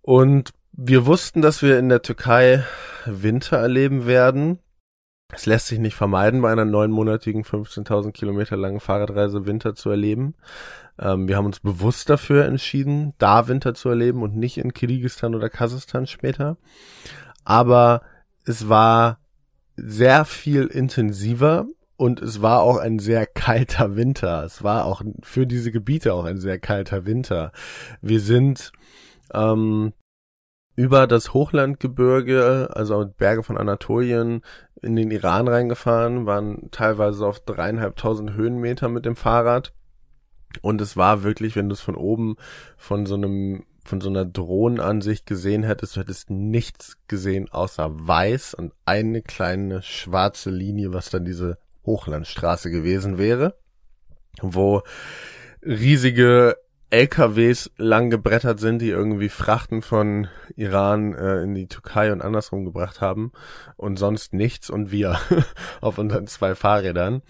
Und 0.02 0.52
wir 0.72 1.06
wussten, 1.06 1.42
dass 1.42 1.62
wir 1.62 1.78
in 1.78 1.90
der 1.90 2.02
Türkei 2.02 2.64
Winter 3.06 3.58
erleben 3.58 4.06
werden. 4.06 4.60
Es 5.32 5.46
lässt 5.46 5.68
sich 5.68 5.80
nicht 5.80 5.96
vermeiden, 5.96 6.42
bei 6.42 6.52
einer 6.52 6.66
neunmonatigen, 6.66 7.44
15.000 7.44 8.12
Kilometer 8.12 8.56
langen 8.56 8.80
Fahrradreise 8.80 9.46
Winter 9.46 9.74
zu 9.76 9.90
erleben. 9.90 10.36
Ähm, 11.00 11.28
wir 11.28 11.38
haben 11.38 11.46
uns 11.46 11.60
bewusst 11.60 12.10
dafür 12.10 12.46
entschieden, 12.46 13.14
da 13.18 13.48
Winter 13.48 13.74
zu 13.74 13.90
erleben 13.90 14.22
und 14.22 14.36
nicht 14.36 14.58
in 14.58 14.74
Kirgisistan 14.74 15.36
oder 15.36 15.50
Kasachstan 15.50 16.08
später. 16.08 16.58
Aber 17.44 18.02
es 18.46 18.70
war 18.70 19.20
sehr 19.76 20.26
viel 20.26 20.66
intensiver 20.68 21.66
und 21.96 22.22
es 22.22 22.42
war 22.42 22.62
auch 22.62 22.78
ein 22.78 23.00
sehr 23.00 23.26
kalter 23.26 23.96
Winter. 23.96 24.44
Es 24.44 24.64
war 24.64 24.86
auch 24.86 25.02
für 25.22 25.48
diese 25.48 25.72
Gebiete 25.72 26.14
auch 26.14 26.26
ein 26.26 26.40
sehr 26.40 26.60
kalter 26.60 27.06
Winter. 27.06 27.52
Wir 28.02 28.20
sind 28.20 28.72
ähm, 29.34 29.94
über 30.76 31.08
das 31.08 31.34
Hochlandgebirge, 31.34 32.70
also 32.74 33.06
Berge 33.18 33.44
von 33.44 33.58
Anatolien, 33.58 34.42
in 34.82 34.96
den 34.96 35.12
Iran 35.12 35.48
reingefahren, 35.48 36.26
waren 36.26 36.70
teilweise 36.72 37.26
auf 37.26 37.40
dreieinhalbtausend 37.40 38.34
Höhenmeter 38.34 38.90
mit 38.90 39.06
dem 39.06 39.16
Fahrrad. 39.16 39.74
Und 40.62 40.82
es 40.82 40.98
war 40.98 41.24
wirklich, 41.24 41.56
wenn 41.56 41.70
du 41.70 41.74
es 41.74 41.82
von 41.82 41.96
oben 41.96 42.36
von 42.78 43.06
so 43.06 43.16
einem, 43.16 43.66
von 43.84 44.02
so 44.02 44.10
einer 44.10 44.26
Drohnenansicht 44.26 45.26
gesehen 45.26 45.64
hättest, 45.64 45.96
du 45.96 46.02
hättest 46.02 46.30
nichts 46.30 46.98
gesehen 47.08 47.50
außer 47.50 47.90
weiß 47.92 48.54
und 48.54 48.74
eine 48.86 49.22
kleine 49.22 49.82
schwarze 49.82 50.50
Linie, 50.50 50.94
was 50.94 51.10
dann 51.10 51.26
diese 51.26 51.58
Hochlandstraße 51.86 52.72
gewesen 52.72 53.18
wäre, 53.18 53.56
wo 54.42 54.84
riesige 55.62 56.58
LKWs 56.94 57.72
lang 57.78 58.12
gebrettert 58.12 58.60
sind, 58.60 58.80
die 58.80 58.90
irgendwie 58.90 59.30
Frachten 59.30 59.82
von 59.82 60.28
Iran 60.56 61.16
äh, 61.16 61.42
in 61.42 61.56
die 61.56 61.68
Türkei 61.68 62.12
und 62.12 62.22
andersrum 62.22 62.66
gebracht 62.66 63.02
haben 63.02 63.32
und 63.78 63.98
sonst 63.98 64.34
nichts 64.34 64.70
und 64.70 64.92
wir 64.92 65.18
auf 65.82 65.98
unseren 65.98 66.28
zwei 66.28 66.54
Fahrrädern. 66.54 67.24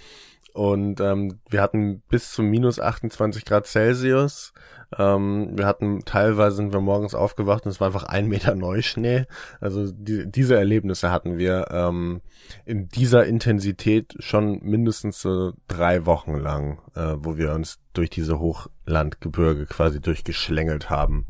Und 0.54 1.00
ähm, 1.00 1.40
wir 1.50 1.62
hatten 1.62 2.02
bis 2.10 2.32
zu 2.32 2.44
minus 2.44 2.80
28 2.80 3.44
Grad 3.44 3.66
Celsius. 3.66 4.54
Ähm, 4.98 5.58
wir 5.58 5.66
hatten 5.66 6.06
teilweise 6.06 6.58
sind 6.58 6.74
wir 6.74 6.80
morgens 6.80 7.16
aufgewacht 7.16 7.66
und 7.66 7.72
es 7.72 7.80
war 7.80 7.88
einfach 7.88 8.04
ein 8.04 8.28
Meter 8.28 8.54
Neuschnee. 8.54 9.26
Also 9.60 9.92
die, 9.92 10.30
diese 10.30 10.56
Erlebnisse 10.56 11.12
hatten 11.12 11.40
wir 11.40 11.70
ähm, 11.72 12.22
in 12.66 12.88
dieser 12.88 13.26
Intensität 13.26 14.14
schon 14.20 14.60
mindestens 14.62 15.22
so 15.22 15.54
drei 15.68 16.06
Wochen 16.06 16.36
lang, 16.36 16.80
äh, 16.96 17.16
wo 17.18 17.38
wir 17.38 17.54
uns 17.54 17.80
durch 17.94 18.12
diese 18.12 18.40
Hochlandgebirge 18.40 19.66
quasi 19.66 20.02
durchgeschlängelt 20.02 20.92
haben. 20.92 21.26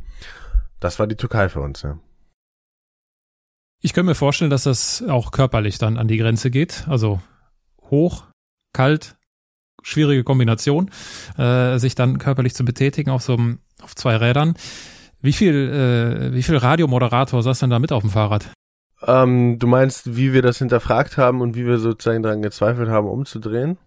Das 0.82 1.00
war 1.00 1.08
die 1.08 1.16
Türkei 1.16 1.48
für 1.48 1.62
uns, 1.62 1.82
ja. 1.82 1.98
Ich 3.82 3.94
könnte 3.94 4.10
mir 4.10 4.16
vorstellen, 4.16 4.52
dass 4.52 4.64
das 4.64 5.04
auch 5.08 5.32
körperlich 5.32 5.78
dann 5.78 5.98
an 5.98 6.08
die 6.08 6.18
Grenze 6.18 6.50
geht. 6.50 6.86
Also 6.88 7.22
hoch, 7.90 8.26
kalt, 8.74 9.16
schwierige 9.82 10.24
Kombination, 10.24 10.90
äh, 11.38 11.78
sich 11.78 11.96
dann 11.96 12.18
körperlich 12.18 12.56
zu 12.56 12.66
betätigen 12.66 13.10
auf 13.10 13.24
so 13.24 13.34
einem, 13.34 13.60
auf 13.82 13.96
zwei 13.96 14.16
Rädern. 14.16 14.56
Wie 15.22 15.34
viel, 15.34 15.54
äh, 15.54 16.34
wie 16.34 16.44
viel 16.44 16.58
Radiomoderator 16.58 17.42
saß 17.42 17.60
denn 17.60 17.70
da 17.70 17.80
mit 17.80 17.92
auf 17.92 18.04
dem 18.04 18.10
Fahrrad? 18.10 18.50
Ähm, 19.06 19.60
du 19.60 19.68
meinst, 19.68 20.16
wie 20.16 20.32
wir 20.32 20.42
das 20.42 20.60
hinterfragt 20.60 21.18
haben 21.18 21.42
und 21.42 21.56
wie 21.56 21.66
wir 21.66 21.78
sozusagen 21.78 22.24
daran 22.24 22.42
gezweifelt 22.42 22.90
haben, 22.90 23.08
umzudrehen? 23.08 23.78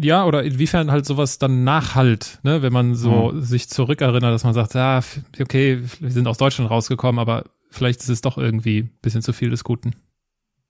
Ja, 0.00 0.24
oder 0.24 0.42
inwiefern 0.42 0.90
halt 0.90 1.06
sowas 1.06 1.38
dann 1.38 1.62
nachhalt, 1.64 2.40
ne, 2.42 2.60
wenn 2.62 2.72
man 2.72 2.96
so 2.96 3.32
mhm. 3.32 3.40
sich 3.40 3.68
zurückerinnert, 3.68 4.34
dass 4.34 4.44
man 4.44 4.54
sagt, 4.54 4.74
ja, 4.74 5.00
okay, 5.40 5.82
wir 6.00 6.10
sind 6.10 6.26
aus 6.26 6.38
Deutschland 6.38 6.70
rausgekommen, 6.70 7.20
aber 7.20 7.44
vielleicht 7.70 8.00
ist 8.00 8.08
es 8.08 8.20
doch 8.20 8.36
irgendwie 8.36 8.80
ein 8.80 8.90
bisschen 9.00 9.22
zu 9.22 9.32
viel 9.32 9.50
des 9.50 9.62
Guten. 9.62 9.94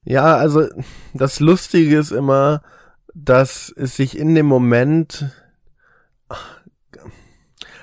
Ja, 0.05 0.37
also 0.37 0.66
das 1.14 1.41
Lustige 1.41 1.99
ist 1.99 2.12
immer, 2.12 2.61
dass 3.18 3.72
es 3.74 3.96
sich 3.96 4.18
in 4.18 4.34
dem 4.34 4.44
Moment, 4.44 5.30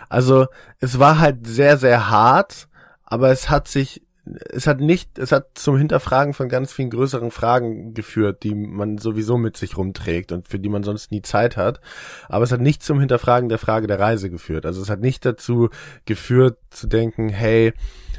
also 0.08 0.46
es 0.80 1.00
war 1.00 1.18
halt 1.18 1.48
sehr, 1.48 1.78
sehr 1.78 2.12
hart, 2.12 2.68
aber 3.04 3.32
es 3.32 3.50
hat 3.50 3.68
sich, 3.68 4.04
es 4.26 4.68
hat 4.68 4.80
nicht, 4.80 5.18
es 5.18 5.32
hat 5.32 5.48
zum 5.56 5.76
Hinterfragen 5.78 6.36
von 6.36 6.50
ganz 6.50 6.72
vielen 6.72 6.92
größeren 6.92 7.32
Fragen 7.32 7.96
geführt, 7.96 8.44
die 8.44 8.54
man 8.54 9.00
sowieso 9.00 9.40
mit 9.40 9.58
sich 9.58 9.76
rumträgt 9.76 10.32
und 10.32 10.48
für 10.48 10.60
die 10.60 10.70
man 10.70 10.84
sonst 10.84 11.12
nie 11.12 11.24
Zeit 11.24 11.58
hat. 11.58 11.82
Aber 12.30 12.44
es 12.44 12.52
hat 12.52 12.62
nicht 12.62 12.84
zum 12.84 13.00
Hinterfragen 13.00 13.50
der 13.50 13.58
Frage 13.58 13.88
der 13.88 14.00
Reise 14.00 14.30
geführt. 14.30 14.68
Also 14.68 14.84
es 14.84 14.90
hat 14.92 15.00
nicht 15.00 15.26
dazu 15.26 15.70
geführt 16.06 16.60
zu 16.70 16.86
denken, 16.86 17.30
hey, 17.30 17.74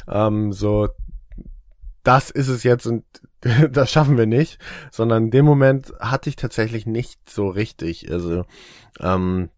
ähm, 0.09 0.53
so, 0.53 0.89
das 2.05 2.31
ist 2.31 2.49
es 2.49 2.63
jetzt 2.63 2.87
und 2.87 3.05
das 3.71 3.91
schaffen 3.91 4.17
wir 4.17 4.27
nicht, 4.27 4.59
sondern 4.91 5.25
in 5.25 5.31
dem 5.31 5.45
Moment 5.45 5.93
hatte 6.01 6.29
ich 6.31 6.37
tatsächlich 6.37 6.87
nicht 6.87 7.29
so 7.29 7.49
richtig. 7.49 8.11
Also 8.11 8.45
ähm, 9.01 9.51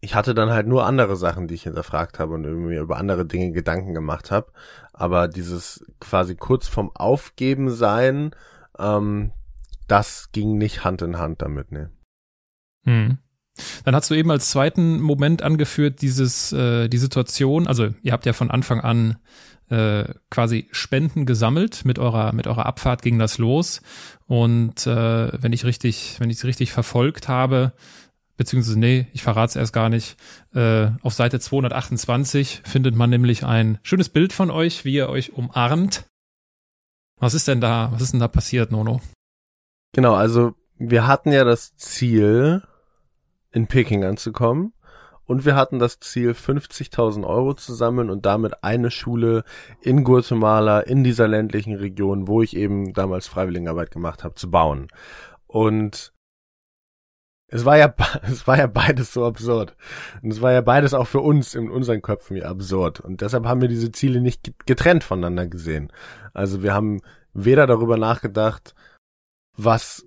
ich 0.00 0.14
hatte 0.16 0.34
dann 0.34 0.50
halt 0.50 0.66
nur 0.66 0.84
andere 0.84 1.16
Sachen, 1.16 1.46
die 1.46 1.54
ich 1.54 1.62
hinterfragt 1.62 2.18
habe 2.18 2.34
und 2.34 2.44
irgendwie 2.44 2.76
über 2.76 2.96
andere 2.96 3.24
Dinge 3.24 3.52
Gedanken 3.52 3.94
gemacht 3.94 4.30
habe. 4.30 4.52
Aber 4.92 5.28
dieses 5.28 5.86
quasi 6.00 6.34
kurz 6.34 6.66
vorm 6.66 6.90
Aufgeben 6.94 7.70
sein, 7.70 8.34
ähm, 8.78 9.32
das 9.86 10.32
ging 10.32 10.58
nicht 10.58 10.84
Hand 10.84 11.02
in 11.02 11.18
Hand 11.18 11.40
damit, 11.40 11.70
ne. 11.70 11.90
Hm. 12.84 13.18
Dann 13.84 13.94
hast 13.94 14.10
du 14.10 14.14
eben 14.14 14.30
als 14.30 14.50
zweiten 14.50 15.00
Moment 15.00 15.42
angeführt, 15.42 16.00
dieses, 16.00 16.52
äh, 16.52 16.88
die 16.88 16.98
Situation, 16.98 17.66
also 17.66 17.90
ihr 18.02 18.12
habt 18.12 18.26
ja 18.26 18.32
von 18.32 18.50
Anfang 18.50 18.80
an 18.80 19.18
äh, 19.72 20.04
quasi 20.30 20.68
Spenden 20.70 21.24
gesammelt. 21.24 21.84
Mit 21.86 21.98
eurer, 21.98 22.32
mit 22.32 22.46
eurer 22.46 22.66
Abfahrt 22.66 23.00
ging 23.00 23.18
das 23.18 23.38
los. 23.38 23.80
Und 24.26 24.86
äh, 24.86 25.42
wenn 25.42 25.52
ich 25.52 25.64
richtig, 25.64 26.16
wenn 26.18 26.28
ich 26.28 26.36
es 26.36 26.44
richtig 26.44 26.72
verfolgt 26.72 27.28
habe, 27.28 27.72
beziehungsweise 28.36 28.78
nee, 28.78 29.06
ich 29.14 29.22
verrate 29.22 29.50
es 29.50 29.56
erst 29.56 29.72
gar 29.72 29.88
nicht, 29.88 30.16
äh, 30.54 30.88
auf 31.00 31.14
Seite 31.14 31.40
228 31.40 32.62
findet 32.64 32.94
man 32.94 33.08
nämlich 33.08 33.44
ein 33.44 33.78
schönes 33.82 34.10
Bild 34.10 34.34
von 34.34 34.50
euch, 34.50 34.84
wie 34.84 34.94
ihr 34.94 35.08
euch 35.08 35.32
umarmt. 35.32 36.04
Was 37.18 37.34
ist 37.34 37.48
denn 37.48 37.60
da, 37.60 37.90
was 37.92 38.02
ist 38.02 38.12
denn 38.12 38.20
da 38.20 38.28
passiert, 38.28 38.72
Nono? 38.72 39.00
Genau, 39.94 40.14
also 40.14 40.54
wir 40.76 41.06
hatten 41.06 41.32
ja 41.32 41.44
das 41.44 41.76
Ziel, 41.76 42.62
in 43.52 43.66
Peking 43.68 44.04
anzukommen 44.04 44.72
und 45.26 45.44
wir 45.44 45.54
hatten 45.54 45.78
das 45.78 46.00
Ziel, 46.00 46.32
50.000 46.32 47.26
Euro 47.26 47.54
zu 47.54 47.74
sammeln 47.74 48.10
und 48.10 48.26
damit 48.26 48.64
eine 48.64 48.90
Schule 48.90 49.44
in 49.80 50.04
Guatemala, 50.04 50.80
in 50.80 51.04
dieser 51.04 51.28
ländlichen 51.28 51.76
Region, 51.76 52.26
wo 52.28 52.42
ich 52.42 52.56
eben 52.56 52.92
damals 52.92 53.28
Freiwilligenarbeit 53.28 53.90
gemacht 53.90 54.24
habe, 54.24 54.34
zu 54.34 54.50
bauen. 54.50 54.88
Und 55.46 56.12
es 57.52 57.64
war 57.64 57.76
ja, 57.76 57.94
es 58.22 58.46
war 58.46 58.58
ja 58.58 58.66
beides 58.66 59.12
so 59.12 59.24
absurd. 59.24 59.76
Und 60.22 60.32
es 60.32 60.40
war 60.40 60.52
ja 60.52 60.60
beides 60.62 60.94
auch 60.94 61.06
für 61.06 61.20
uns 61.20 61.54
in 61.54 61.70
unseren 61.70 62.02
Köpfen 62.02 62.36
ja 62.36 62.46
absurd. 62.46 63.00
Und 63.00 63.20
deshalb 63.20 63.46
haben 63.46 63.60
wir 63.60 63.68
diese 63.68 63.92
Ziele 63.92 64.20
nicht 64.20 64.66
getrennt 64.66 65.04
voneinander 65.04 65.46
gesehen. 65.46 65.92
Also 66.32 66.62
wir 66.62 66.74
haben 66.74 67.00
weder 67.34 67.66
darüber 67.66 67.96
nachgedacht, 67.96 68.74
was 69.56 70.04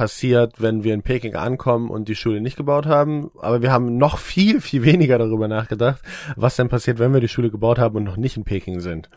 passiert, 0.00 0.62
wenn 0.62 0.82
wir 0.82 0.94
in 0.94 1.02
Peking 1.02 1.34
ankommen 1.34 1.90
und 1.90 2.08
die 2.08 2.14
Schule 2.14 2.40
nicht 2.40 2.56
gebaut 2.56 2.86
haben. 2.86 3.30
Aber 3.38 3.60
wir 3.60 3.70
haben 3.70 3.98
noch 3.98 4.16
viel, 4.16 4.62
viel 4.62 4.82
weniger 4.82 5.18
darüber 5.18 5.46
nachgedacht, 5.46 6.00
was 6.36 6.56
denn 6.56 6.70
passiert, 6.70 6.98
wenn 6.98 7.12
wir 7.12 7.20
die 7.20 7.28
Schule 7.28 7.50
gebaut 7.50 7.78
haben 7.78 7.96
und 7.96 8.04
noch 8.04 8.16
nicht 8.16 8.38
in 8.38 8.44
Peking 8.44 8.80
sind. 8.80 9.10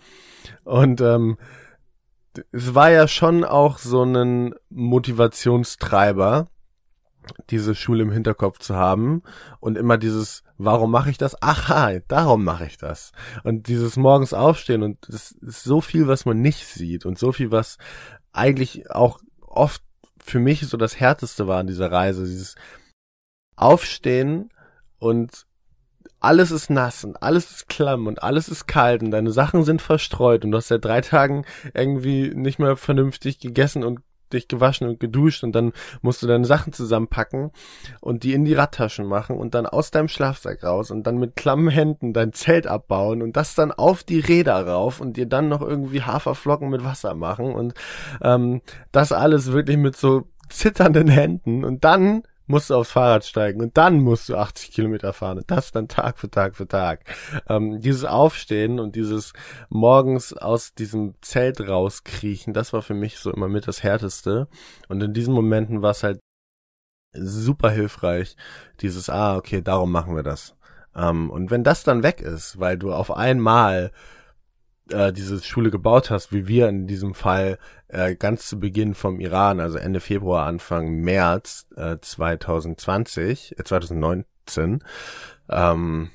Und 0.65 0.99
ähm, 0.99 1.37
es 2.51 2.75
war 2.75 2.91
ja 2.91 3.07
schon 3.07 3.45
auch 3.45 3.77
so 3.77 4.03
ein 4.03 4.55
Motivationstreiber, 4.71 6.47
diese 7.49 7.75
Schule 7.75 8.03
im 8.03 8.11
Hinterkopf 8.11 8.59
zu 8.59 8.75
haben 8.75 9.23
und 9.61 9.77
immer 9.77 9.97
dieses, 9.97 10.43
warum 10.57 10.91
mache 10.91 11.11
ich 11.11 11.17
das? 11.17 11.41
Aha, 11.41 11.99
darum 12.09 12.43
mache 12.43 12.65
ich 12.65 12.77
das. 12.77 13.13
Und 13.45 13.69
dieses 13.69 13.95
morgens 13.95 14.33
aufstehen 14.33 14.83
und 14.83 15.07
es 15.07 15.31
ist 15.31 15.63
so 15.63 15.79
viel, 15.79 16.09
was 16.09 16.25
man 16.25 16.41
nicht 16.41 16.67
sieht 16.67 17.05
und 17.05 17.17
so 17.17 17.31
viel, 17.31 17.51
was 17.51 17.77
eigentlich 18.33 18.91
auch 18.91 19.21
oft 19.39 19.81
für 20.23 20.39
mich 20.39 20.61
so 20.61 20.77
das 20.77 20.99
Härteste 20.99 21.47
war 21.47 21.59
an 21.59 21.67
dieser 21.67 21.91
Reise. 21.91 22.25
Dieses 22.25 22.55
Aufstehen 23.55 24.49
und 24.99 25.45
alles 26.19 26.51
ist 26.51 26.69
nass 26.69 27.03
und 27.03 27.21
alles 27.21 27.51
ist 27.51 27.69
klamm 27.69 28.07
und 28.07 28.23
alles 28.23 28.47
ist 28.47 28.65
kalt 28.65 29.03
und 29.03 29.11
deine 29.11 29.31
Sachen 29.31 29.63
sind 29.63 29.81
verstreut 29.81 30.45
und 30.45 30.51
du 30.51 30.57
hast 30.57 30.69
seit 30.69 30.85
drei 30.85 31.01
Tagen 31.01 31.45
irgendwie 31.73 32.33
nicht 32.33 32.59
mehr 32.59 32.77
vernünftig 32.77 33.39
gegessen 33.39 33.83
und 33.83 33.99
dich 34.33 34.47
gewaschen 34.47 34.87
und 34.87 34.99
geduscht 34.99 35.43
und 35.43 35.53
dann 35.53 35.73
musst 36.01 36.21
du 36.21 36.27
deine 36.27 36.45
Sachen 36.45 36.73
zusammenpacken 36.73 37.51
und 38.01 38.23
die 38.23 38.33
in 38.33 38.45
die 38.45 38.53
Radtaschen 38.53 39.05
machen 39.05 39.37
und 39.37 39.55
dann 39.55 39.65
aus 39.65 39.91
deinem 39.91 40.07
Schlafsack 40.07 40.63
raus 40.63 40.91
und 40.91 41.07
dann 41.07 41.17
mit 41.17 41.35
klammen 41.35 41.69
Händen 41.69 42.13
dein 42.13 42.33
Zelt 42.33 42.67
abbauen 42.67 43.21
und 43.21 43.37
das 43.37 43.55
dann 43.55 43.71
auf 43.71 44.03
die 44.03 44.19
Räder 44.19 44.67
rauf 44.67 44.99
und 44.99 45.17
dir 45.17 45.25
dann 45.25 45.49
noch 45.49 45.61
irgendwie 45.61 46.01
Haferflocken 46.01 46.69
mit 46.69 46.83
Wasser 46.83 47.15
machen 47.15 47.53
und 47.53 47.73
ähm, 48.21 48.61
das 48.91 49.11
alles 49.11 49.51
wirklich 49.51 49.77
mit 49.77 49.95
so 49.95 50.23
zitternden 50.49 51.07
Händen 51.07 51.63
und 51.63 51.83
dann 51.83 52.23
musst 52.45 52.69
du 52.69 52.75
aufs 52.75 52.91
Fahrrad 52.91 53.25
steigen 53.25 53.61
und 53.61 53.77
dann 53.77 53.99
musst 53.99 54.29
du 54.29 54.35
80 54.35 54.71
Kilometer 54.71 55.13
fahren 55.13 55.37
und 55.39 55.49
das 55.49 55.71
dann 55.71 55.87
Tag 55.87 56.19
für 56.19 56.29
Tag 56.29 56.55
für 56.55 56.67
Tag. 56.67 57.05
Ähm, 57.47 57.81
dieses 57.81 58.05
Aufstehen 58.05 58.79
und 58.79 58.95
dieses 58.95 59.33
morgens 59.69 60.33
aus 60.33 60.73
diesem 60.73 61.15
Zelt 61.21 61.61
rauskriechen, 61.61 62.53
das 62.53 62.73
war 62.73 62.81
für 62.81 62.93
mich 62.93 63.19
so 63.19 63.31
immer 63.31 63.47
mit 63.47 63.67
das 63.67 63.83
Härteste 63.83 64.47
und 64.87 65.01
in 65.01 65.13
diesen 65.13 65.33
Momenten 65.33 65.81
war 65.81 65.91
es 65.91 66.03
halt 66.03 66.19
super 67.13 67.69
hilfreich, 67.69 68.35
dieses, 68.81 69.09
ah, 69.09 69.37
okay, 69.37 69.61
darum 69.61 69.91
machen 69.91 70.15
wir 70.15 70.23
das. 70.23 70.55
Ähm, 70.95 71.29
und 71.29 71.51
wenn 71.51 71.63
das 71.63 71.83
dann 71.83 72.03
weg 72.03 72.21
ist, 72.21 72.59
weil 72.59 72.77
du 72.77 72.93
auf 72.93 73.11
einmal 73.11 73.91
äh, 74.89 75.13
diese 75.13 75.41
Schule 75.41 75.71
gebaut 75.71 76.09
hast, 76.09 76.33
wie 76.33 76.47
wir 76.47 76.69
in 76.69 76.87
diesem 76.87 77.13
Fall 77.13 77.57
äh, 77.87 78.15
ganz 78.15 78.47
zu 78.47 78.59
Beginn 78.59 78.95
vom 78.95 79.19
Iran, 79.19 79.59
also 79.59 79.77
Ende 79.77 79.99
Februar, 79.99 80.45
Anfang 80.45 80.95
März 81.01 81.67
äh, 81.75 81.97
2020, 81.99 83.55
äh, 83.57 83.63
2019, 83.63 84.83
ähm, 85.49 86.09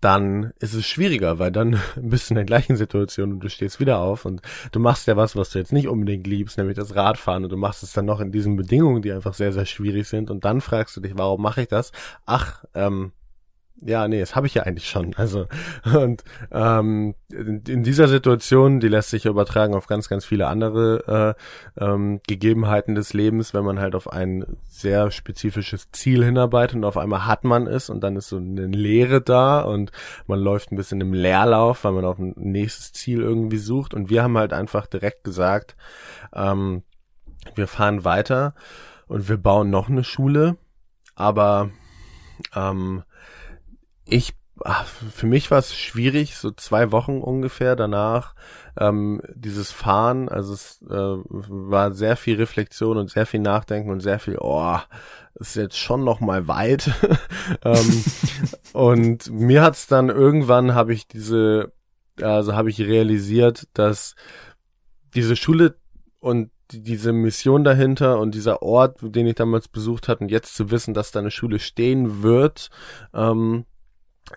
dann 0.00 0.52
ist 0.60 0.74
es 0.74 0.86
schwieriger, 0.86 1.38
weil 1.40 1.50
dann 1.50 1.80
bist 1.96 2.30
du 2.30 2.34
in 2.34 2.36
der 2.36 2.44
gleichen 2.44 2.76
Situation 2.76 3.32
und 3.32 3.40
du 3.40 3.48
stehst 3.48 3.80
wieder 3.80 3.98
auf 3.98 4.24
und 4.24 4.42
du 4.72 4.78
machst 4.78 5.06
ja 5.06 5.16
was, 5.16 5.34
was 5.34 5.50
du 5.50 5.58
jetzt 5.58 5.72
nicht 5.72 5.88
unbedingt 5.88 6.26
liebst, 6.26 6.56
nämlich 6.56 6.76
das 6.76 6.94
Radfahren 6.94 7.44
und 7.44 7.50
du 7.50 7.56
machst 7.56 7.82
es 7.82 7.92
dann 7.92 8.06
noch 8.06 8.20
in 8.20 8.30
diesen 8.30 8.56
Bedingungen, 8.56 9.02
die 9.02 9.12
einfach 9.12 9.34
sehr, 9.34 9.52
sehr 9.52 9.66
schwierig 9.66 10.08
sind 10.08 10.30
und 10.30 10.44
dann 10.44 10.60
fragst 10.60 10.96
du 10.96 11.00
dich, 11.00 11.12
warum 11.16 11.42
mache 11.42 11.62
ich 11.62 11.68
das? 11.68 11.92
Ach, 12.26 12.64
ähm, 12.74 13.12
ja, 13.80 14.08
nee, 14.08 14.18
das 14.18 14.34
habe 14.34 14.46
ich 14.46 14.54
ja 14.54 14.64
eigentlich 14.64 14.88
schon. 14.88 15.14
Also 15.16 15.46
und 15.94 16.24
ähm, 16.50 17.14
in, 17.30 17.62
in, 17.68 17.82
dieser 17.84 18.08
Situation, 18.08 18.80
die 18.80 18.88
lässt 18.88 19.10
sich 19.10 19.26
übertragen 19.26 19.74
auf 19.74 19.86
ganz, 19.86 20.08
ganz 20.08 20.24
viele 20.24 20.48
andere 20.48 21.36
äh, 21.78 21.84
ähm, 21.84 22.20
Gegebenheiten 22.26 22.94
des 22.94 23.12
Lebens, 23.12 23.54
wenn 23.54 23.64
man 23.64 23.78
halt 23.78 23.94
auf 23.94 24.10
ein 24.10 24.58
sehr 24.64 25.10
spezifisches 25.10 25.90
Ziel 25.92 26.24
hinarbeitet 26.24 26.76
und 26.76 26.84
auf 26.84 26.96
einmal 26.96 27.26
hat 27.26 27.44
man 27.44 27.66
es 27.66 27.88
und 27.90 28.00
dann 28.00 28.16
ist 28.16 28.28
so 28.28 28.38
eine 28.38 28.66
Leere 28.66 29.20
da 29.20 29.60
und 29.60 29.92
man 30.26 30.40
läuft 30.40 30.72
ein 30.72 30.76
bisschen 30.76 31.00
im 31.00 31.12
Leerlauf, 31.12 31.84
weil 31.84 31.92
man 31.92 32.04
auf 32.04 32.18
ein 32.18 32.34
nächstes 32.36 32.92
Ziel 32.92 33.20
irgendwie 33.20 33.58
sucht. 33.58 33.94
Und 33.94 34.10
wir 34.10 34.22
haben 34.22 34.36
halt 34.38 34.52
einfach 34.52 34.86
direkt 34.86 35.22
gesagt, 35.22 35.76
ähm, 36.34 36.82
wir 37.54 37.68
fahren 37.68 38.04
weiter 38.04 38.54
und 39.06 39.28
wir 39.28 39.36
bauen 39.36 39.70
noch 39.70 39.88
eine 39.88 40.04
Schule, 40.04 40.56
aber 41.14 41.70
ähm, 42.54 43.04
ich 44.08 44.34
ach, 44.64 44.86
für 44.86 45.26
mich 45.26 45.50
war 45.50 45.58
es 45.58 45.74
schwierig, 45.76 46.36
so 46.36 46.50
zwei 46.50 46.92
Wochen 46.92 47.20
ungefähr 47.20 47.76
danach 47.76 48.34
ähm, 48.78 49.22
dieses 49.34 49.70
Fahren, 49.70 50.28
also 50.28 50.52
es 50.52 50.80
äh, 50.88 50.94
war 50.94 51.92
sehr 51.92 52.16
viel 52.16 52.36
Reflexion 52.36 52.96
und 52.96 53.10
sehr 53.10 53.26
viel 53.26 53.40
Nachdenken 53.40 53.90
und 53.90 54.00
sehr 54.00 54.18
viel, 54.18 54.38
oh, 54.40 54.76
ist 55.34 55.56
jetzt 55.56 55.78
schon 55.78 56.04
noch 56.04 56.20
mal 56.20 56.48
weit. 56.48 56.90
ähm, 57.64 58.04
und 58.72 59.30
mir 59.30 59.62
hat's 59.62 59.86
dann 59.86 60.08
irgendwann 60.08 60.74
habe 60.74 60.92
ich 60.92 61.06
diese, 61.06 61.72
also 62.20 62.54
habe 62.54 62.70
ich 62.70 62.80
realisiert, 62.80 63.68
dass 63.74 64.14
diese 65.14 65.36
Schule 65.36 65.76
und 66.20 66.50
diese 66.70 67.12
Mission 67.12 67.64
dahinter 67.64 68.18
und 68.18 68.34
dieser 68.34 68.62
Ort, 68.62 68.98
den 69.00 69.26
ich 69.26 69.36
damals 69.36 69.68
besucht 69.68 70.06
hatte 70.06 70.24
und 70.24 70.30
jetzt 70.30 70.54
zu 70.54 70.70
wissen, 70.70 70.92
dass 70.92 71.12
da 71.12 71.20
eine 71.20 71.30
Schule 71.30 71.60
stehen 71.60 72.22
wird, 72.22 72.68
ähm, 73.14 73.64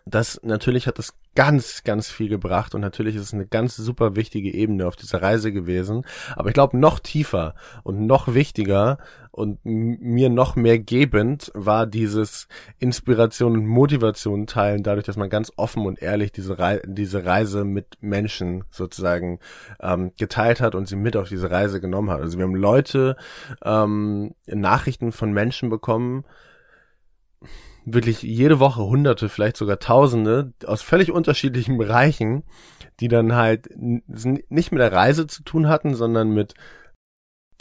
das 0.05 0.39
natürlich 0.43 0.87
hat 0.87 0.97
das 0.97 1.13
ganz, 1.35 1.83
ganz 1.83 2.09
viel 2.09 2.27
gebracht 2.27 2.75
und 2.75 2.81
natürlich 2.81 3.15
ist 3.15 3.21
es 3.23 3.33
eine 3.33 3.45
ganz 3.45 3.77
super 3.77 4.15
wichtige 4.15 4.53
Ebene 4.53 4.85
auf 4.85 4.95
dieser 4.95 5.21
Reise 5.21 5.53
gewesen. 5.53 6.05
Aber 6.35 6.49
ich 6.49 6.53
glaube, 6.53 6.77
noch 6.77 6.99
tiefer 6.99 7.55
und 7.83 8.05
noch 8.05 8.33
wichtiger 8.33 8.97
und 9.31 9.59
mir 9.63 10.29
noch 10.29 10.57
mehr 10.57 10.77
gebend 10.77 11.51
war 11.53 11.87
dieses 11.87 12.49
Inspiration 12.79 13.53
und 13.53 13.65
Motivation 13.65 14.45
teilen, 14.45 14.83
dadurch, 14.83 15.05
dass 15.05 15.15
man 15.15 15.29
ganz 15.29 15.53
offen 15.55 15.85
und 15.85 16.01
ehrlich 16.01 16.33
diese, 16.33 16.59
Re 16.59 16.81
diese 16.85 17.25
Reise 17.25 17.63
mit 17.63 17.97
Menschen 18.01 18.65
sozusagen 18.69 19.39
ähm, 19.79 20.11
geteilt 20.17 20.59
hat 20.59 20.75
und 20.75 20.87
sie 20.87 20.97
mit 20.97 21.15
auf 21.15 21.29
diese 21.29 21.49
Reise 21.49 21.79
genommen 21.79 22.09
hat. 22.09 22.19
Also 22.19 22.37
wir 22.37 22.43
haben 22.43 22.55
Leute, 22.55 23.15
ähm, 23.63 24.35
Nachrichten 24.47 25.13
von 25.13 25.31
Menschen 25.31 25.69
bekommen, 25.69 26.25
wirklich 27.85 28.21
jede 28.21 28.59
Woche 28.59 28.83
Hunderte, 28.83 29.29
vielleicht 29.29 29.57
sogar 29.57 29.79
Tausende 29.79 30.53
aus 30.65 30.81
völlig 30.81 31.11
unterschiedlichen 31.11 31.77
Bereichen, 31.77 32.43
die 32.99 33.07
dann 33.07 33.33
halt 33.33 33.69
nicht 33.75 34.71
mit 34.71 34.81
der 34.81 34.93
Reise 34.93 35.27
zu 35.27 35.43
tun 35.43 35.67
hatten, 35.67 35.95
sondern 35.95 36.33
mit, 36.33 36.53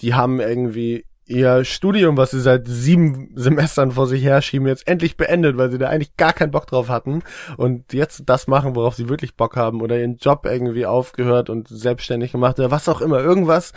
die 0.00 0.14
haben 0.14 0.40
irgendwie 0.40 1.06
ihr 1.30 1.64
Studium, 1.64 2.16
was 2.16 2.32
sie 2.32 2.40
seit 2.40 2.66
sieben 2.66 3.30
Semestern 3.36 3.92
vor 3.92 4.08
sich 4.08 4.24
herschieben, 4.24 4.66
jetzt 4.66 4.88
endlich 4.88 5.16
beendet, 5.16 5.56
weil 5.56 5.70
sie 5.70 5.78
da 5.78 5.88
eigentlich 5.88 6.16
gar 6.16 6.32
keinen 6.32 6.50
Bock 6.50 6.66
drauf 6.66 6.88
hatten 6.88 7.22
und 7.56 7.92
jetzt 7.92 8.24
das 8.26 8.48
machen, 8.48 8.74
worauf 8.74 8.96
sie 8.96 9.08
wirklich 9.08 9.36
Bock 9.36 9.56
haben 9.56 9.80
oder 9.80 9.98
ihren 9.98 10.16
Job 10.16 10.44
irgendwie 10.44 10.86
aufgehört 10.86 11.48
und 11.48 11.68
selbstständig 11.68 12.32
gemacht 12.32 12.58
oder 12.58 12.72
was 12.72 12.88
auch 12.88 13.00
immer, 13.00 13.20
irgendwas, 13.20 13.72